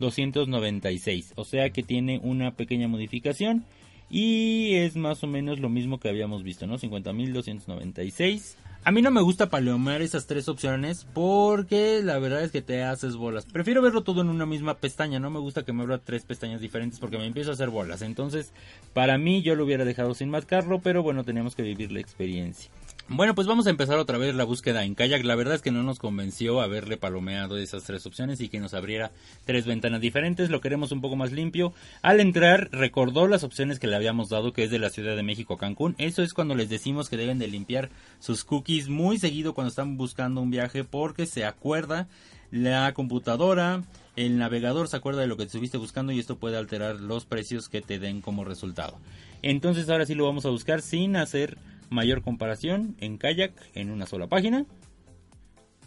50.200 0.01 0.46
50.296. 0.47 1.33
O 1.37 1.45
sea 1.45 1.71
que 1.71 1.83
tiene 1.83 2.21
una 2.23 2.53
pequeña 2.53 2.89
modificación. 2.89 3.65
Y 4.09 4.75
es 4.75 4.95
más 4.95 5.25
o 5.25 5.27
menos 5.27 5.59
lo 5.59 5.69
mismo 5.69 5.99
que 5.99 6.09
habíamos 6.09 6.45
visto, 6.45 6.67
¿no? 6.67 6.79
50.296. 6.79 8.55
A 8.85 8.93
mí 8.93 9.03
no 9.03 9.11
me 9.11 9.21
gusta 9.21 9.51
palomear 9.51 10.01
esas 10.01 10.29
tres 10.29 10.49
opciones 10.49 11.09
porque 11.13 12.01
la 12.05 12.21
verdad 12.21 12.45
es 12.45 12.53
que 12.53 12.63
te 12.63 12.85
haces 12.85 13.17
bolas. 13.17 13.45
Prefiero 13.45 13.83
verlo 13.83 14.05
todo 14.05 14.21
en 14.21 14.29
una 14.29 14.47
misma 14.47 14.75
pestaña, 14.75 15.19
no 15.19 15.29
me 15.29 15.41
gusta 15.41 15.65
que 15.65 15.73
me 15.73 15.83
abra 15.83 15.99
tres 15.99 16.25
pestañas 16.25 16.61
diferentes 16.61 17.01
porque 17.01 17.19
me 17.19 17.27
empiezo 17.27 17.51
a 17.51 17.55
hacer 17.55 17.71
bolas. 17.71 18.01
Entonces, 18.03 18.53
para 18.93 19.19
mí 19.19 19.43
yo 19.43 19.57
lo 19.57 19.65
hubiera 19.65 19.85
dejado 19.85 20.15
sin 20.15 20.31
marcarlo, 20.31 20.79
pero 20.83 21.03
bueno, 21.03 21.25
tenemos 21.25 21.57
que 21.57 21.63
vivir 21.63 21.91
la 21.91 21.99
experiencia. 21.99 22.71
Bueno, 23.09 23.37
pues 23.37 23.47
vamos 23.47 23.69
a 23.69 23.71
empezar 23.71 23.99
otra 23.99 24.19
vez 24.19 24.35
la 24.35 24.43
búsqueda 24.43 24.85
en 24.85 24.97
kayak. 24.97 25.25
La 25.25 25.37
verdad 25.37 25.55
es 25.55 25.63
que 25.63 25.71
no 25.71 25.85
nos 25.85 26.01
convenció 26.01 26.61
haberle 26.61 26.97
palomeado 26.97 27.57
esas 27.57 27.85
tres 27.85 28.05
opciones 28.05 28.41
y 28.41 28.49
que 28.49 28.59
nos 28.59 28.75
abriera 28.75 29.13
tres 29.45 29.65
ventanas 29.65 30.01
diferentes. 30.01 30.51
Lo 30.51 30.61
queremos 30.61 30.91
un 30.91 31.01
poco 31.01 31.15
más 31.15 31.31
limpio. 31.31 31.73
Al 32.03 32.19
entrar, 32.19 32.69
recordó 32.73 33.29
las 33.29 33.45
opciones 33.45 33.79
que 33.79 33.87
le 33.87 33.95
habíamos 33.95 34.29
dado, 34.29 34.53
que 34.53 34.65
es 34.65 34.73
de 34.73 34.81
la 34.81 34.91
Ciudad 34.91 35.15
de 35.15 35.23
México 35.23 35.55
a 35.55 35.59
Cancún. 35.59 35.95
Eso 35.99 36.25
es 36.25 36.35
cuando 36.35 36.57
les 36.57 36.69
decimos 36.69 37.09
que 37.09 37.17
deben 37.17 37.39
de 37.39 37.47
limpiar 37.47 37.91
sus 38.19 38.43
cookies 38.43 38.89
muy 38.89 39.19
seguido 39.19 39.55
cuando 39.55 39.69
están 39.69 39.97
buscando 39.97 40.41
un 40.41 40.51
viaje 40.51 40.83
porque 40.83 41.27
se 41.27 41.45
acuerda 41.45 42.09
la 42.51 42.93
computadora, 42.93 43.85
el 44.17 44.37
navegador 44.37 44.89
se 44.89 44.97
acuerda 44.97 45.21
de 45.21 45.29
lo 45.29 45.37
que 45.37 45.45
estuviste 45.45 45.79
buscando 45.79 46.11
y 46.11 46.19
esto 46.19 46.39
puede 46.39 46.57
alterar 46.57 46.97
los 46.97 47.25
precios 47.25 47.69
que 47.69 47.83
te 47.83 48.01
den 48.01 48.21
como 48.21 48.45
resultado. 48.45 48.99
Entonces 49.43 49.89
ahora 49.89 50.07
sí 50.07 50.17
lo 50.17 50.25
vamos 50.25 50.45
a 50.45 50.51
buscar 50.51 50.83
sin 50.83 51.15
hacer 51.15 51.57
mayor 51.91 52.23
comparación 52.23 52.97
en 53.01 53.19
kayak 53.19 53.53
en 53.75 53.91
una 53.91 54.07
sola 54.07 54.27
página. 54.27 54.67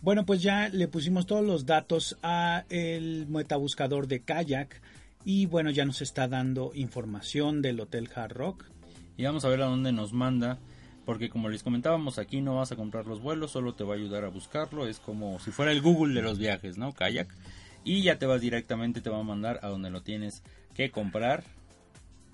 Bueno, 0.01 0.25
pues 0.25 0.41
ya 0.41 0.69
le 0.69 0.87
pusimos 0.87 1.25
todos 1.25 1.45
los 1.45 1.65
datos 1.65 2.17
a 2.23 2.63
el 2.69 3.27
metabuscador 3.27 4.07
de 4.07 4.21
kayak 4.21 4.81
y 5.25 5.45
bueno, 5.45 5.71
ya 5.71 5.83
nos 5.85 6.01
está 6.01 6.27
dando 6.27 6.71
información 6.73 7.61
del 7.61 7.79
Hotel 7.81 8.09
Hard 8.15 8.33
Rock. 8.33 8.65
Y 9.17 9.25
vamos 9.25 9.43
a 9.43 9.49
ver 9.49 9.61
a 9.61 9.65
dónde 9.65 9.91
nos 9.91 10.13
manda, 10.13 10.57
porque 11.05 11.29
como 11.29 11.49
les 11.49 11.63
comentábamos, 11.63 12.17
aquí 12.17 12.39
no 12.39 12.55
vas 12.55 12.71
a 12.71 12.77
comprar 12.77 13.05
los 13.05 13.21
vuelos, 13.21 13.51
solo 13.51 13.73
te 13.73 13.83
va 13.83 13.95
a 13.95 13.97
ayudar 13.97 14.23
a 14.23 14.29
buscarlo, 14.29 14.87
es 14.87 14.99
como 14.99 15.39
si 15.39 15.51
fuera 15.51 15.73
el 15.73 15.81
Google 15.81 16.13
de 16.13 16.21
los 16.21 16.39
viajes, 16.39 16.77
¿no? 16.77 16.93
Kayak. 16.93 17.27
Y 17.83 18.01
ya 18.01 18.17
te 18.17 18.25
vas 18.25 18.39
directamente, 18.39 19.01
te 19.01 19.09
va 19.09 19.19
a 19.19 19.23
mandar 19.23 19.59
a 19.61 19.67
donde 19.67 19.89
lo 19.89 20.01
tienes 20.01 20.43
que 20.73 20.91
comprar, 20.91 21.43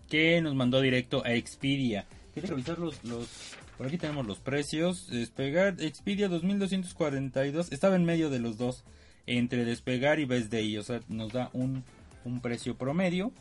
que 0.07 0.39
nos 0.41 0.53
mandó 0.53 0.81
directo 0.81 1.23
a 1.25 1.33
Expedia. 1.33 2.05
¿Quieres 2.35 2.49
revisar 2.49 2.77
los, 2.79 3.01
los... 3.05 3.29
Por 3.77 3.87
aquí 3.87 3.97
tenemos 3.97 4.27
los 4.27 4.39
precios. 4.39 5.07
Despegar, 5.07 5.77
Expedia 5.79 6.27
2242. 6.27 7.71
Estaba 7.71 7.95
en 7.95 8.03
medio 8.03 8.29
de 8.29 8.39
los 8.39 8.57
dos. 8.57 8.83
Entre 9.25 9.63
despegar 9.63 10.19
y 10.19 10.25
Best 10.25 10.51
Day. 10.51 10.77
O 10.77 10.83
sea, 10.83 10.99
nos 11.07 11.31
da 11.31 11.49
un, 11.53 11.85
un 12.25 12.41
precio 12.41 12.75
promedio. 12.75 13.31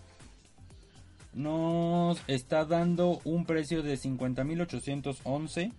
Nos 1.32 2.22
está 2.28 2.64
dando 2.66 3.20
un 3.24 3.46
precio 3.46 3.82
de 3.82 3.94
50.811. 3.94 5.72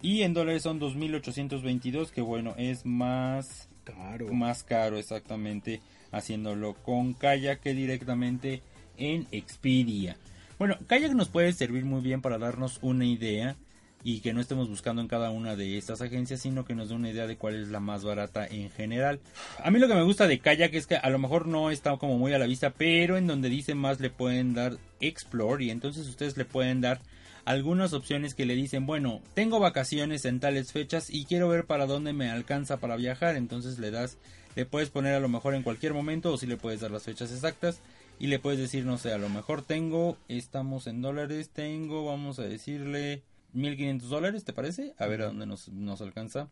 Y 0.00 0.22
en 0.22 0.32
dólares 0.32 0.62
son 0.62 0.80
2.822. 0.80 2.08
Que 2.08 2.22
bueno, 2.22 2.54
es 2.56 2.86
más 2.86 3.68
caro. 3.84 4.32
Más 4.32 4.62
caro, 4.62 4.96
exactamente. 4.96 5.82
Haciéndolo 6.10 6.72
con 6.72 7.12
Kayak 7.12 7.60
que 7.60 7.74
directamente 7.74 8.62
en 8.96 9.26
Expedia. 9.30 10.16
Bueno, 10.58 10.78
Kayak 10.86 11.12
nos 11.14 11.28
puede 11.28 11.52
servir 11.52 11.84
muy 11.84 12.00
bien 12.00 12.22
para 12.22 12.38
darnos 12.38 12.78
una 12.80 13.04
idea 13.04 13.56
y 14.04 14.20
que 14.20 14.32
no 14.32 14.40
estemos 14.40 14.68
buscando 14.68 15.02
en 15.02 15.08
cada 15.08 15.30
una 15.30 15.56
de 15.56 15.78
estas 15.78 16.00
agencias, 16.00 16.40
sino 16.40 16.64
que 16.64 16.74
nos 16.74 16.90
dé 16.90 16.94
una 16.94 17.10
idea 17.10 17.26
de 17.26 17.36
cuál 17.36 17.56
es 17.56 17.68
la 17.68 17.80
más 17.80 18.04
barata 18.04 18.46
en 18.46 18.70
general. 18.70 19.18
A 19.64 19.70
mí 19.70 19.80
lo 19.80 19.88
que 19.88 19.94
me 19.94 20.04
gusta 20.04 20.28
de 20.28 20.38
Kayak 20.38 20.74
es 20.74 20.86
que 20.86 20.96
a 20.96 21.10
lo 21.10 21.18
mejor 21.18 21.48
no 21.48 21.70
está 21.70 21.96
como 21.96 22.18
muy 22.18 22.32
a 22.34 22.38
la 22.38 22.46
vista, 22.46 22.70
pero 22.70 23.16
en 23.16 23.26
donde 23.26 23.48
dice 23.48 23.74
más 23.74 23.98
le 23.98 24.10
pueden 24.10 24.54
dar 24.54 24.76
Explore 25.00 25.64
y 25.64 25.70
entonces 25.70 26.06
ustedes 26.06 26.36
le 26.36 26.44
pueden 26.44 26.80
dar 26.80 27.00
algunas 27.44 27.92
opciones 27.92 28.34
que 28.34 28.46
le 28.46 28.54
dicen, 28.54 28.86
bueno, 28.86 29.22
tengo 29.34 29.58
vacaciones 29.58 30.24
en 30.24 30.38
tales 30.38 30.70
fechas 30.70 31.10
y 31.10 31.24
quiero 31.24 31.48
ver 31.48 31.64
para 31.64 31.86
dónde 31.86 32.12
me 32.12 32.30
alcanza 32.30 32.78
para 32.78 32.96
viajar, 32.96 33.36
entonces 33.36 33.78
le 33.78 33.90
das, 33.90 34.18
le 34.54 34.66
puedes 34.66 34.90
poner 34.90 35.14
a 35.14 35.20
lo 35.20 35.28
mejor 35.28 35.54
en 35.54 35.62
cualquier 35.62 35.94
momento 35.94 36.32
o 36.32 36.38
si 36.38 36.46
le 36.46 36.56
puedes 36.56 36.80
dar 36.80 36.90
las 36.90 37.02
fechas 37.02 37.32
exactas 37.32 37.80
y 38.18 38.28
le 38.28 38.38
puedes 38.38 38.58
decir, 38.58 38.84
no 38.84 38.98
sé, 38.98 39.12
a 39.12 39.18
lo 39.18 39.28
mejor 39.28 39.62
tengo, 39.62 40.16
estamos 40.28 40.86
en 40.86 41.02
dólares, 41.02 41.50
tengo, 41.50 42.04
vamos 42.04 42.38
a 42.38 42.42
decirle 42.42 43.22
1500 43.52 44.08
dólares, 44.08 44.44
¿te 44.44 44.52
parece? 44.52 44.94
A 44.98 45.06
ver 45.06 45.22
a 45.22 45.26
dónde 45.26 45.46
nos, 45.46 45.68
nos 45.68 46.00
alcanza 46.00 46.48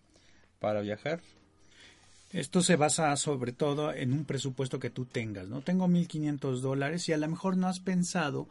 para 0.59 0.81
viajar. 0.81 1.21
Esto 2.33 2.63
se 2.63 2.77
basa 2.77 3.15
sobre 3.17 3.53
todo 3.53 3.93
en 3.93 4.13
un 4.13 4.25
presupuesto 4.25 4.79
que 4.79 4.91
tú 4.91 5.05
tengas, 5.05 5.49
¿no? 5.49 5.61
Tengo 5.61 5.87
1500 5.87 6.63
dólares 6.63 7.09
y 7.09 7.13
a 7.13 7.19
lo 7.19 7.29
mejor 7.29 7.57
no 7.57 7.69
has 7.69 7.81
pensado 7.81 8.49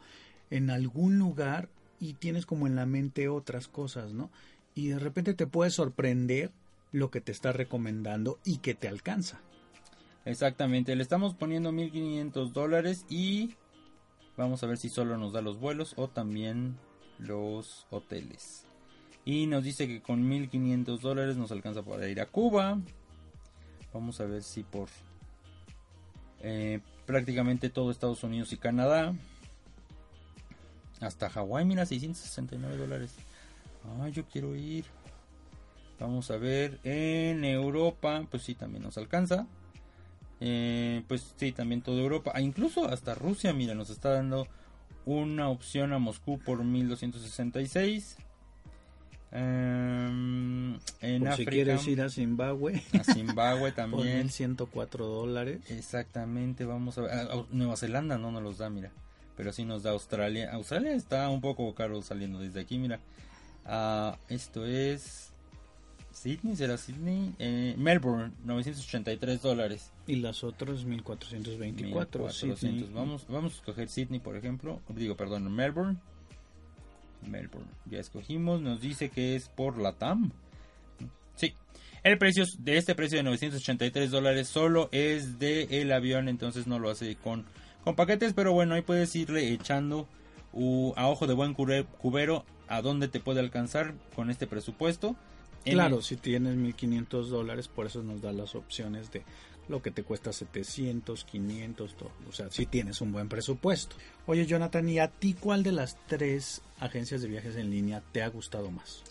en 0.50 0.70
algún 0.70 1.18
lugar 1.18 1.68
y 1.98 2.14
tienes 2.14 2.46
como 2.46 2.66
en 2.66 2.76
la 2.76 2.86
mente 2.86 3.28
otras 3.28 3.68
cosas, 3.68 4.12
¿no? 4.12 4.30
Y 4.74 4.88
de 4.88 4.98
repente 4.98 5.34
te 5.34 5.46
puede 5.46 5.70
sorprender 5.70 6.52
lo 6.92 7.10
que 7.10 7.20
te 7.20 7.32
está 7.32 7.52
recomendando 7.52 8.38
y 8.44 8.58
que 8.58 8.74
te 8.74 8.86
alcanza. 8.86 9.40
Exactamente, 10.24 10.94
le 10.94 11.02
estamos 11.02 11.34
poniendo 11.34 11.72
1500 11.72 12.52
dólares 12.52 13.04
y 13.08 13.56
vamos 14.36 14.62
a 14.62 14.66
ver 14.66 14.78
si 14.78 14.88
solo 14.88 15.18
nos 15.18 15.32
da 15.32 15.42
los 15.42 15.58
vuelos 15.58 15.94
o 15.96 16.08
también 16.08 16.76
los 17.18 17.86
hoteles. 17.90 18.66
Y 19.24 19.46
nos 19.46 19.64
dice 19.64 19.86
que 19.86 20.00
con 20.00 20.28
1500 20.28 21.00
dólares 21.00 21.36
nos 21.36 21.50
alcanza 21.52 21.82
para 21.82 22.08
ir 22.08 22.20
a 22.20 22.26
Cuba. 22.26 22.80
Vamos 23.92 24.20
a 24.20 24.26
ver 24.26 24.42
si 24.42 24.62
por 24.62 24.88
eh, 26.40 26.80
prácticamente 27.06 27.68
todo 27.68 27.90
Estados 27.90 28.22
Unidos 28.24 28.52
y 28.52 28.56
Canadá. 28.56 29.14
Hasta 31.00 31.30
Hawái, 31.30 31.64
mira, 31.64 31.84
669 31.84 32.76
dólares. 32.76 33.14
Ah, 33.84 34.08
yo 34.08 34.24
quiero 34.24 34.54
ir. 34.54 34.84
Vamos 35.98 36.30
a 36.30 36.36
ver 36.36 36.80
en 36.84 37.44
Europa, 37.44 38.24
pues 38.30 38.44
sí, 38.44 38.54
también 38.54 38.82
nos 38.82 38.98
alcanza. 38.98 39.46
Eh, 40.44 41.04
pues 41.06 41.34
sí, 41.36 41.52
también 41.52 41.82
toda 41.82 42.00
Europa, 42.00 42.32
ah, 42.34 42.40
incluso 42.40 42.88
hasta 42.88 43.14
Rusia, 43.14 43.52
mira, 43.52 43.76
nos 43.76 43.90
está 43.90 44.10
dando 44.10 44.48
una 45.06 45.48
opción 45.48 45.92
a 45.92 46.00
Moscú 46.00 46.40
por 46.40 46.64
1266. 46.64 48.16
Um, 49.30 50.74
en 51.00 51.20
por 51.20 51.28
África, 51.28 51.36
si 51.36 51.44
quieres 51.46 51.86
ir 51.86 52.02
a 52.02 52.08
Zimbabue. 52.08 52.82
A 52.98 53.04
Zimbabue 53.04 53.70
también. 53.76 54.22
Por 54.22 54.32
104 54.32 55.06
dólares. 55.06 55.60
Exactamente, 55.70 56.64
vamos 56.64 56.98
a 56.98 57.02
ver. 57.02 57.12
A 57.12 57.44
Nueva 57.52 57.76
Zelanda 57.76 58.18
no 58.18 58.32
nos 58.32 58.42
los 58.42 58.58
da, 58.58 58.68
mira. 58.68 58.90
Pero 59.36 59.52
sí 59.52 59.64
nos 59.64 59.84
da 59.84 59.92
Australia. 59.92 60.52
Australia 60.52 60.92
está 60.92 61.28
un 61.28 61.40
poco 61.40 61.72
caro 61.76 62.02
saliendo 62.02 62.40
desde 62.40 62.60
aquí, 62.60 62.78
mira. 62.78 62.98
Uh, 63.64 64.16
esto 64.28 64.66
es 64.66 65.31
Sydney, 66.12 66.56
será 66.56 66.76
Sydney. 66.76 67.34
Eh, 67.38 67.74
Melbourne, 67.78 68.32
983 68.44 69.42
dólares. 69.42 69.90
Y 70.06 70.16
las 70.16 70.44
otras 70.44 70.84
1424. 70.84 72.24
1400. 72.24 72.92
Vamos, 72.92 73.26
vamos 73.28 73.52
a 73.52 73.56
escoger 73.56 73.88
Sydney, 73.88 74.20
por 74.20 74.36
ejemplo. 74.36 74.80
Digo, 74.88 75.16
perdón, 75.16 75.52
Melbourne. 75.54 75.98
Melbourne. 77.26 77.70
Ya 77.90 77.98
escogimos. 77.98 78.60
Nos 78.60 78.80
dice 78.80 79.10
que 79.10 79.36
es 79.36 79.48
por 79.48 79.78
la 79.78 79.92
TAM. 79.92 80.32
Sí. 81.36 81.54
El 82.02 82.18
precio 82.18 82.44
de 82.58 82.76
este 82.76 82.94
precio 82.94 83.18
de 83.18 83.24
983 83.24 84.10
dólares 84.10 84.48
solo 84.48 84.88
es 84.92 85.38
de 85.38 85.82
el 85.82 85.92
avión, 85.92 86.28
entonces 86.28 86.66
no 86.66 86.78
lo 86.78 86.90
hace 86.90 87.14
con, 87.16 87.44
con 87.84 87.94
paquetes, 87.94 88.32
pero 88.32 88.52
bueno, 88.52 88.74
ahí 88.74 88.82
puedes 88.82 89.14
irle 89.14 89.52
echando 89.52 90.08
uh, 90.52 90.92
a 90.96 91.08
ojo 91.08 91.28
de 91.28 91.34
buen 91.34 91.54
cubero 91.54 92.44
a 92.68 92.82
dónde 92.82 93.06
te 93.06 93.20
puede 93.20 93.40
alcanzar 93.40 93.94
con 94.16 94.30
este 94.30 94.46
presupuesto. 94.46 95.14
Claro, 95.64 95.96
el... 95.96 96.02
si 96.02 96.16
tienes 96.16 96.56
1500 96.56 97.30
dólares, 97.30 97.68
por 97.68 97.86
eso 97.86 98.02
nos 98.02 98.20
da 98.20 98.32
las 98.32 98.54
opciones 98.54 99.10
de 99.10 99.22
lo 99.68 99.82
que 99.82 99.90
te 99.90 100.02
cuesta 100.02 100.32
700, 100.32 101.24
500, 101.24 101.96
todo. 101.96 102.10
O 102.28 102.32
sea, 102.32 102.50
si 102.50 102.66
tienes 102.66 103.00
un 103.00 103.12
buen 103.12 103.28
presupuesto. 103.28 103.96
Oye, 104.26 104.46
Jonathan, 104.46 104.88
¿y 104.88 104.98
a 104.98 105.08
ti 105.08 105.34
cuál 105.34 105.62
de 105.62 105.72
las 105.72 105.96
tres 106.06 106.62
agencias 106.80 107.22
de 107.22 107.28
viajes 107.28 107.56
en 107.56 107.70
línea 107.70 108.02
te 108.12 108.22
ha 108.22 108.28
gustado 108.28 108.70
más? 108.70 109.02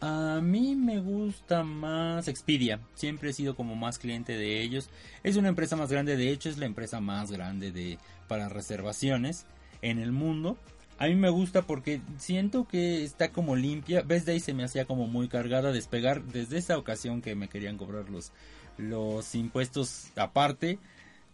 A 0.00 0.40
mí 0.42 0.74
me 0.74 0.98
gusta 0.98 1.62
más 1.62 2.26
Expedia. 2.26 2.80
Siempre 2.94 3.30
he 3.30 3.32
sido 3.32 3.54
como 3.54 3.76
más 3.76 4.00
cliente 4.00 4.36
de 4.36 4.60
ellos. 4.60 4.90
Es 5.22 5.36
una 5.36 5.48
empresa 5.48 5.76
más 5.76 5.92
grande, 5.92 6.16
de 6.16 6.30
hecho 6.30 6.48
es 6.48 6.58
la 6.58 6.66
empresa 6.66 7.00
más 7.00 7.30
grande 7.30 7.70
de 7.70 7.98
para 8.26 8.48
reservaciones 8.48 9.46
en 9.80 10.00
el 10.00 10.10
mundo. 10.10 10.58
A 11.02 11.06
mí 11.06 11.16
me 11.16 11.30
gusta 11.30 11.62
porque 11.62 12.00
siento 12.16 12.68
que 12.68 13.02
está 13.02 13.32
como 13.32 13.56
limpia. 13.56 14.02
Best 14.02 14.24
Day 14.24 14.38
se 14.38 14.54
me 14.54 14.62
hacía 14.62 14.84
como 14.84 15.08
muy 15.08 15.26
cargada 15.26 15.72
despegar 15.72 16.22
desde 16.22 16.58
esa 16.58 16.78
ocasión 16.78 17.22
que 17.22 17.34
me 17.34 17.48
querían 17.48 17.76
cobrar 17.76 18.08
los, 18.08 18.30
los 18.78 19.34
impuestos 19.34 20.12
aparte. 20.14 20.78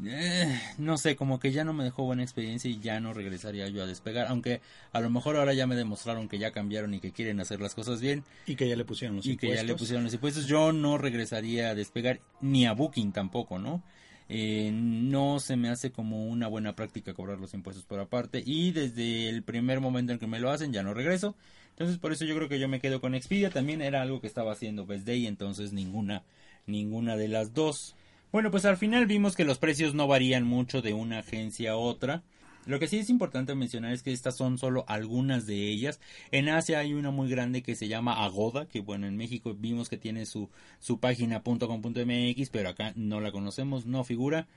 Eh, 0.02 0.58
no 0.78 0.96
sé, 0.96 1.16
como 1.16 1.38
que 1.38 1.52
ya 1.52 1.64
no 1.64 1.74
me 1.74 1.84
dejó 1.84 2.04
buena 2.04 2.22
experiencia 2.22 2.70
y 2.70 2.80
ya 2.80 2.98
no 3.00 3.12
regresaría 3.12 3.68
yo 3.68 3.82
a 3.82 3.86
despegar. 3.86 4.28
Aunque 4.28 4.62
a 4.94 5.00
lo 5.00 5.10
mejor 5.10 5.36
ahora 5.36 5.52
ya 5.52 5.66
me 5.66 5.76
demostraron 5.76 6.30
que 6.30 6.38
ya 6.38 6.50
cambiaron 6.50 6.94
y 6.94 7.00
que 7.00 7.12
quieren 7.12 7.38
hacer 7.38 7.60
las 7.60 7.74
cosas 7.74 8.00
bien. 8.00 8.24
Y 8.46 8.56
que 8.56 8.70
ya 8.70 8.74
le 8.76 8.86
pusieron 8.86 9.16
los 9.16 9.26
y 9.26 9.32
impuestos. 9.32 9.54
que 9.54 9.66
ya 9.66 9.70
le 9.70 9.78
pusieron 9.78 10.04
los 10.04 10.14
impuestos. 10.14 10.46
Yo 10.46 10.72
no 10.72 10.96
regresaría 10.96 11.68
a 11.68 11.74
despegar 11.74 12.20
ni 12.40 12.64
a 12.64 12.72
Booking 12.72 13.12
tampoco, 13.12 13.58
¿no? 13.58 13.82
Eh, 14.28 14.70
no 14.72 15.40
se 15.40 15.56
me 15.56 15.70
hace 15.70 15.90
como 15.90 16.26
una 16.26 16.48
buena 16.48 16.76
práctica 16.76 17.14
cobrar 17.14 17.38
los 17.38 17.54
impuestos 17.54 17.84
por 17.84 17.98
aparte 17.98 18.42
y 18.44 18.72
desde 18.72 19.28
el 19.28 19.42
primer 19.42 19.80
momento 19.80 20.12
en 20.12 20.18
que 20.18 20.26
me 20.26 20.38
lo 20.40 20.50
hacen 20.50 20.72
ya 20.72 20.82
no 20.82 20.94
regreso. 20.94 21.34
Entonces 21.70 21.98
por 21.98 22.12
eso 22.12 22.24
yo 22.24 22.34
creo 22.34 22.48
que 22.48 22.58
yo 22.58 22.68
me 22.68 22.80
quedo 22.80 23.00
con 23.00 23.14
Expedia. 23.14 23.50
También 23.50 23.80
era 23.80 24.02
algo 24.02 24.20
que 24.20 24.26
estaba 24.26 24.52
haciendo 24.52 24.84
Best 24.84 25.06
Day, 25.06 25.26
entonces 25.26 25.72
ninguna, 25.72 26.24
ninguna 26.66 27.16
de 27.16 27.28
las 27.28 27.54
dos. 27.54 27.94
Bueno, 28.30 28.50
pues 28.50 28.64
al 28.66 28.76
final 28.76 29.06
vimos 29.06 29.36
que 29.36 29.44
los 29.44 29.58
precios 29.58 29.94
no 29.94 30.06
varían 30.06 30.44
mucho 30.44 30.82
de 30.82 30.92
una 30.92 31.20
agencia 31.20 31.72
a 31.72 31.76
otra. 31.76 32.22
Lo 32.68 32.78
que 32.78 32.86
sí 32.86 32.98
es 32.98 33.08
importante 33.08 33.54
mencionar 33.54 33.94
es 33.94 34.02
que 34.02 34.12
estas 34.12 34.36
son 34.36 34.58
solo 34.58 34.84
algunas 34.88 35.46
de 35.46 35.70
ellas. 35.70 36.00
En 36.32 36.50
Asia 36.50 36.80
hay 36.80 36.92
una 36.92 37.10
muy 37.10 37.30
grande 37.30 37.62
que 37.62 37.74
se 37.74 37.88
llama 37.88 38.22
Agoda, 38.26 38.68
que 38.68 38.82
bueno, 38.82 39.06
en 39.06 39.16
México 39.16 39.56
vimos 39.58 39.88
que 39.88 39.96
tiene 39.96 40.26
su, 40.26 40.50
su 40.78 41.00
página 41.00 41.42
.com.mx, 41.42 42.50
pero 42.50 42.68
acá 42.68 42.92
no 42.94 43.22
la 43.22 43.32
conocemos, 43.32 43.86
no 43.86 44.04
figura. 44.04 44.48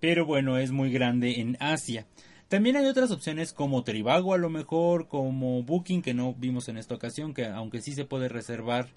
Pero 0.00 0.24
bueno, 0.24 0.56
es 0.56 0.70
muy 0.70 0.90
grande 0.90 1.38
en 1.42 1.58
Asia. 1.60 2.06
También 2.48 2.78
hay 2.78 2.86
otras 2.86 3.10
opciones 3.10 3.52
como 3.52 3.84
Trivago 3.84 4.32
a 4.32 4.38
lo 4.38 4.48
mejor, 4.48 5.06
como 5.06 5.62
Booking, 5.62 6.00
que 6.00 6.14
no 6.14 6.32
vimos 6.32 6.70
en 6.70 6.78
esta 6.78 6.94
ocasión, 6.94 7.34
que 7.34 7.44
aunque 7.44 7.82
sí 7.82 7.92
se 7.92 8.06
puede 8.06 8.30
reservar 8.30 8.88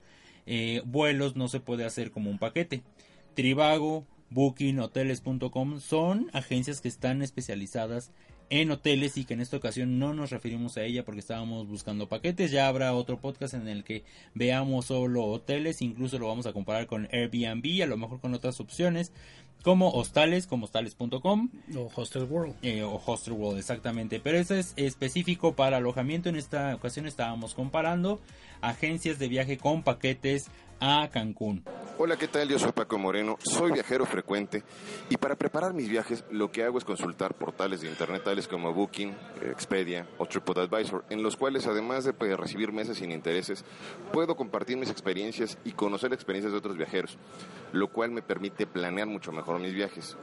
eh, 0.45 0.82
vuelos, 0.86 1.36
no 1.36 1.49
se 1.49 1.59
puede 1.59 1.84
hacer 1.84 2.11
como 2.11 2.30
un 2.30 2.39
paquete. 2.39 2.82
Trivago, 3.34 4.05
Booking, 4.30 4.80
Hoteles.com 4.80 5.82
son 5.82 6.30
agencias 6.32 6.80
que 6.80 6.88
están 6.88 7.22
especializadas 7.22 8.14
en 8.50 8.72
hoteles 8.72 9.18
y 9.18 9.26
que 9.26 9.34
en 9.34 9.41
esta 9.41 9.58
ocasión 9.58 10.00
no 10.00 10.14
nos 10.14 10.30
referimos 10.32 10.78
a 10.78 10.84
ella 10.84 11.04
porque 11.04 11.20
estábamos 11.20 11.68
buscando 11.68 12.08
paquetes. 12.08 12.52
Ya 12.52 12.68
habrá 12.68 12.94
otro 12.94 13.20
podcast 13.20 13.54
en 13.54 13.68
el 13.68 13.84
que 13.84 14.04
veamos 14.34 14.86
solo 14.86 15.26
hoteles, 15.26 15.82
incluso 15.82 16.20
lo 16.20 16.28
vamos 16.28 16.46
a 16.46 16.54
comparar 16.54 16.88
con 16.88 17.08
Airbnb, 17.12 17.84
a 17.84 17.88
lo 17.88 17.98
mejor 17.98 18.20
con 18.20 18.34
otras 18.34 18.60
opciones 18.60 19.12
como 19.64 19.91
hostales, 19.91 20.46
como 20.46 20.66
hostales.com. 20.66 21.50
O 21.76 21.89
Hostel 21.96 22.24
World. 22.24 22.56
Eh, 22.62 22.84
o 22.84 23.02
Hostel 23.04 23.34
World, 23.34 23.58
exactamente. 23.58 24.20
Pero 24.20 24.38
eso 24.38 24.56
es 24.56 24.74
específico 24.76 25.56
para 25.56 25.78
alojamiento. 25.78 26.30
En 26.30 26.36
esta 26.36 26.76
ocasión 26.76 27.08
estábamos 27.08 27.54
comparando 27.56 28.20
agencias 28.62 29.20
de 29.20 29.30
viaje 29.30 29.58
con 29.58 29.82
paquetes 29.84 30.50
a 30.84 31.10
Cancún. 31.10 31.64
Hola, 31.98 32.18
¿qué 32.18 32.28
tal? 32.28 32.50
Yo 32.50 32.60
soy 32.60 32.74
Paco 32.74 32.98
Moreno, 32.98 33.38
soy 33.42 33.72
viajero 33.72 34.06
frecuente 34.06 34.64
y 35.10 35.16
para 35.16 35.38
preparar 35.38 35.74
mis 35.74 35.88
viajes 35.88 36.26
lo 36.30 36.52
que 36.52 36.64
hago 36.64 36.78
es 36.78 36.84
consultar 36.84 37.36
portales 37.36 37.80
de 37.80 37.88
internet 37.88 38.24
tales 38.24 38.50
como 38.50 38.74
Booking, 38.74 39.16
Expedia 39.44 40.06
o 40.18 40.26
TripAdvisor, 40.26 41.06
en 41.10 41.24
los 41.24 41.38
cuales 41.38 41.68
además 41.68 42.04
de 42.04 42.12
pues, 42.12 42.36
recibir 42.36 42.74
meses 42.74 42.98
sin 42.98 43.12
intereses, 43.12 43.64
puedo 44.12 44.36
compartir 44.36 44.76
mis 44.76 44.90
experiencias 44.90 45.58
y 45.64 45.72
conocer 45.72 46.12
experiencias 46.12 46.52
de 46.52 46.58
otros 46.58 46.76
viajeros, 46.76 47.18
lo 47.72 47.90
cual 47.94 48.12
me 48.12 48.22
permite 48.22 48.68
planear 48.68 49.08
mucho 49.08 49.32
mejor 49.32 49.60
mis 49.60 49.74
viajes. 49.74 50.18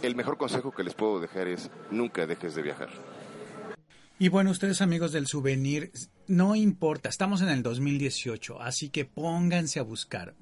El 0.00 0.16
mejor 0.16 0.38
consejo 0.38 0.70
que 0.70 0.84
les 0.84 0.94
puedo 0.94 1.20
dejar 1.20 1.46
es 1.48 1.70
nunca 1.90 2.26
dejes 2.26 2.54
de 2.54 2.62
viajar. 2.62 2.88
Y 4.18 4.28
bueno, 4.28 4.50
ustedes 4.50 4.82
amigos 4.82 5.12
del 5.12 5.26
souvenir, 5.26 5.92
no 6.30 6.54
importa, 6.54 7.08
estamos 7.08 7.42
en 7.42 7.48
el 7.48 7.64
2018, 7.64 8.62
así 8.62 8.88
que 8.88 9.04
pónganse 9.04 9.80
a 9.80 9.82
buscar. 9.82 10.36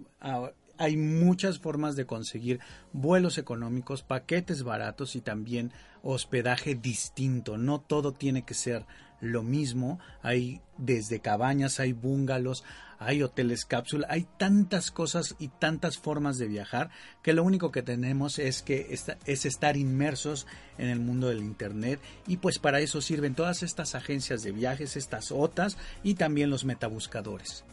Hay 0.76 0.98
muchas 0.98 1.58
formas 1.58 1.96
de 1.96 2.04
conseguir 2.04 2.60
vuelos 2.92 3.38
económicos, 3.38 4.02
paquetes 4.02 4.64
baratos 4.64 5.16
y 5.16 5.22
también 5.22 5.72
hospedaje 6.02 6.74
distinto. 6.74 7.56
No 7.56 7.80
todo 7.80 8.12
tiene 8.12 8.44
que 8.44 8.52
ser 8.52 8.84
lo 9.22 9.42
mismo. 9.42 9.98
Hay 10.20 10.60
desde 10.76 11.20
cabañas, 11.20 11.80
hay 11.80 11.94
bungalows, 11.94 12.64
hay 12.98 13.22
hoteles 13.22 13.64
cápsula, 13.64 14.06
hay 14.10 14.26
tantas 14.36 14.90
cosas 14.90 15.36
y 15.38 15.48
tantas 15.48 15.98
formas 15.98 16.38
de 16.38 16.48
viajar 16.48 16.90
que 17.22 17.32
lo 17.32 17.44
único 17.44 17.70
que 17.70 17.82
tenemos 17.82 18.38
es 18.38 18.62
que 18.62 18.94
es 19.26 19.46
estar 19.46 19.76
inmersos 19.76 20.46
en 20.78 20.88
el 20.88 21.00
mundo 21.00 21.28
del 21.28 21.40
internet 21.40 22.00
y 22.26 22.38
pues 22.38 22.58
para 22.58 22.80
eso 22.80 23.00
sirven 23.00 23.34
todas 23.34 23.62
estas 23.62 23.94
agencias 23.94 24.42
de 24.42 24.52
viajes, 24.52 24.96
estas 24.96 25.32
OTAs 25.32 25.76
y 26.02 26.14
también 26.14 26.50
los 26.50 26.64
metabuscadores. 26.64 27.64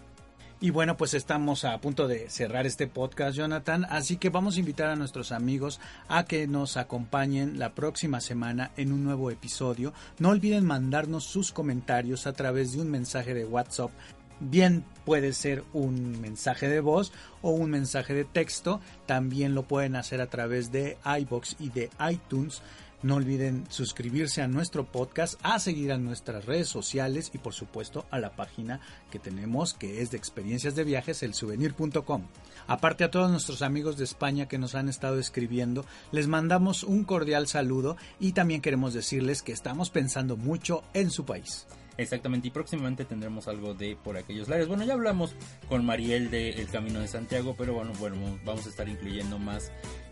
Y 0.61 0.69
bueno, 0.69 0.95
pues 0.95 1.13
estamos 1.13 1.65
a 1.65 1.77
punto 1.79 2.07
de 2.07 2.29
cerrar 2.29 2.65
este 2.65 2.87
podcast, 2.87 3.35
Jonathan, 3.35 3.85
así 3.89 4.15
que 4.15 4.29
vamos 4.29 4.55
a 4.55 4.59
invitar 4.61 4.87
a 4.87 4.95
nuestros 4.95 5.33
amigos 5.33 5.81
a 6.07 6.23
que 6.23 6.47
nos 6.47 6.77
acompañen 6.77 7.59
la 7.59 7.75
próxima 7.75 8.21
semana 8.21 8.71
en 8.77 8.93
un 8.93 9.03
nuevo 9.03 9.29
episodio. 9.31 9.93
No 10.17 10.29
olviden 10.29 10.65
mandarnos 10.65 11.25
sus 11.25 11.51
comentarios 11.51 12.25
a 12.25 12.33
través 12.33 12.71
de 12.71 12.81
un 12.81 12.89
mensaje 12.89 13.33
de 13.33 13.43
WhatsApp 13.43 13.91
Bien 14.39 14.83
puede 15.05 15.33
ser 15.33 15.63
un 15.73 16.19
mensaje 16.19 16.67
de 16.67 16.81
voz 16.81 17.13
o 17.41 17.51
un 17.51 17.69
mensaje 17.69 18.13
de 18.13 18.25
texto. 18.25 18.81
También 19.05 19.55
lo 19.55 19.63
pueden 19.63 19.95
hacer 19.95 20.19
a 20.19 20.27
través 20.27 20.71
de 20.71 20.97
iBox 21.05 21.55
y 21.59 21.69
de 21.69 21.89
iTunes. 22.09 22.61
No 23.01 23.15
olviden 23.15 23.65
suscribirse 23.69 24.41
a 24.41 24.47
nuestro 24.47 24.85
podcast, 24.85 25.39
a 25.43 25.59
seguir 25.59 25.91
a 25.91 25.97
nuestras 25.97 26.45
redes 26.45 26.67
sociales 26.67 27.29
y 27.33 27.37
por 27.37 27.53
supuesto 27.53 28.05
a 28.09 28.19
la 28.19 28.35
página 28.35 28.79
que 29.11 29.19
tenemos 29.19 29.75
que 29.75 30.01
es 30.01 30.09
de 30.09 30.17
experiencias 30.17 30.75
de 30.75 30.85
viajes, 30.85 31.21
el 31.21 31.35
souvenir.com. 31.35 32.23
Aparte 32.67 33.03
a 33.03 33.11
todos 33.11 33.29
nuestros 33.29 33.61
amigos 33.61 33.97
de 33.97 34.05
España 34.05 34.47
que 34.47 34.57
nos 34.57 34.73
han 34.73 34.89
estado 34.89 35.19
escribiendo, 35.19 35.85
les 36.11 36.27
mandamos 36.27 36.83
un 36.83 37.03
cordial 37.03 37.47
saludo 37.47 37.95
y 38.19 38.31
también 38.31 38.61
queremos 38.61 38.95
decirles 38.95 39.43
que 39.43 39.51
estamos 39.51 39.91
pensando 39.91 40.35
mucho 40.35 40.83
en 40.95 41.11
su 41.11 41.25
país. 41.25 41.67
Exactamente, 41.97 42.49
y 42.49 42.51
próximamente 42.51 43.05
tendremos 43.05 43.47
algo 43.47 43.73
de 43.73 43.95
por 43.95 44.17
aquellos 44.17 44.49
lares. 44.49 44.67
Bueno, 44.67 44.83
ya 44.83 44.93
hablamos 44.93 45.35
con 45.69 45.85
Mariel 45.85 46.29
de 46.29 46.49
El 46.49 46.67
Camino 46.67 46.99
de 46.99 47.07
Santiago, 47.07 47.55
pero 47.57 47.73
bueno, 47.73 47.93
bueno, 47.99 48.17
vamos 48.43 48.65
a 48.65 48.69
estar 48.69 48.89
incluyendo 48.89 49.39
más 49.39 49.71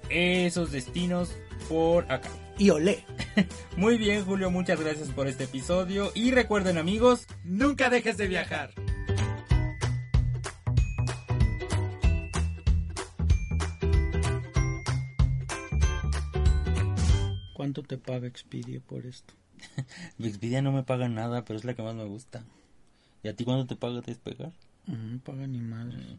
esos 0.09 0.71
destinos 0.71 1.35
por 1.67 2.09
acá. 2.11 2.29
Y 2.57 2.69
olé. 2.69 3.03
Muy 3.77 3.97
bien, 3.97 4.23
Julio, 4.23 4.51
muchas 4.51 4.79
gracias 4.79 5.09
por 5.09 5.27
este 5.27 5.45
episodio. 5.45 6.11
Y 6.13 6.31
recuerden, 6.31 6.77
amigos, 6.77 7.27
nunca 7.43 7.89
dejes 7.89 8.17
de 8.17 8.27
viajar. 8.27 8.71
¿Cuánto 17.53 17.81
te 17.81 17.97
paga 17.97 18.27
Expedia 18.27 18.81
por 18.81 19.05
esto? 19.05 19.33
Expedia 20.19 20.61
no 20.61 20.71
me 20.71 20.83
paga 20.83 21.07
nada, 21.09 21.43
pero 21.45 21.59
es 21.59 21.65
la 21.65 21.73
que 21.73 21.83
más 21.83 21.95
me 21.95 22.05
gusta. 22.05 22.43
¿Y 23.23 23.29
a 23.29 23.35
ti 23.35 23.45
cuándo 23.45 23.65
te 23.65 23.75
paga 23.75 24.01
despegar? 24.01 24.51
No 24.87 24.97
me 24.97 25.19
paga 25.19 25.47
ni 25.47 25.59
madre. 25.59 26.17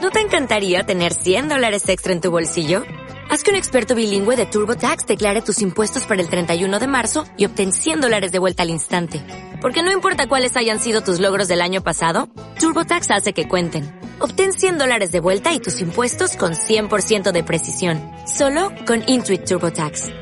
¿No 0.00 0.10
te 0.10 0.20
encantaría 0.20 0.82
tener 0.82 1.14
100 1.14 1.48
dólares 1.48 1.88
extra 1.88 2.12
en 2.12 2.20
tu 2.20 2.30
bolsillo? 2.30 2.82
Haz 3.30 3.44
que 3.44 3.50
un 3.50 3.56
experto 3.56 3.94
bilingüe 3.94 4.36
de 4.36 4.46
TurboTax 4.46 5.06
declare 5.06 5.42
tus 5.42 5.62
impuestos 5.62 6.04
para 6.06 6.20
el 6.20 6.28
31 6.28 6.80
de 6.80 6.86
marzo 6.88 7.24
y 7.38 7.46
obtén 7.46 7.72
100 7.72 8.00
dólares 8.00 8.32
de 8.32 8.40
vuelta 8.40 8.64
al 8.64 8.70
instante. 8.70 9.24
Porque 9.60 9.82
no 9.82 9.92
importa 9.92 10.26
cuáles 10.26 10.56
hayan 10.56 10.80
sido 10.80 11.02
tus 11.02 11.20
logros 11.20 11.46
del 11.46 11.62
año 11.62 11.82
pasado, 11.84 12.28
TurboTax 12.58 13.10
hace 13.12 13.32
que 13.32 13.48
cuenten. 13.48 13.88
Obtén 14.18 14.52
100 14.52 14.78
dólares 14.78 15.12
de 15.12 15.20
vuelta 15.20 15.54
y 15.54 15.60
tus 15.60 15.80
impuestos 15.80 16.36
con 16.36 16.52
100% 16.54 17.30
de 17.30 17.44
precisión. 17.44 18.00
Solo 18.26 18.72
con 18.86 19.02
Intuit 19.06 19.44
TurboTax. 19.44 20.21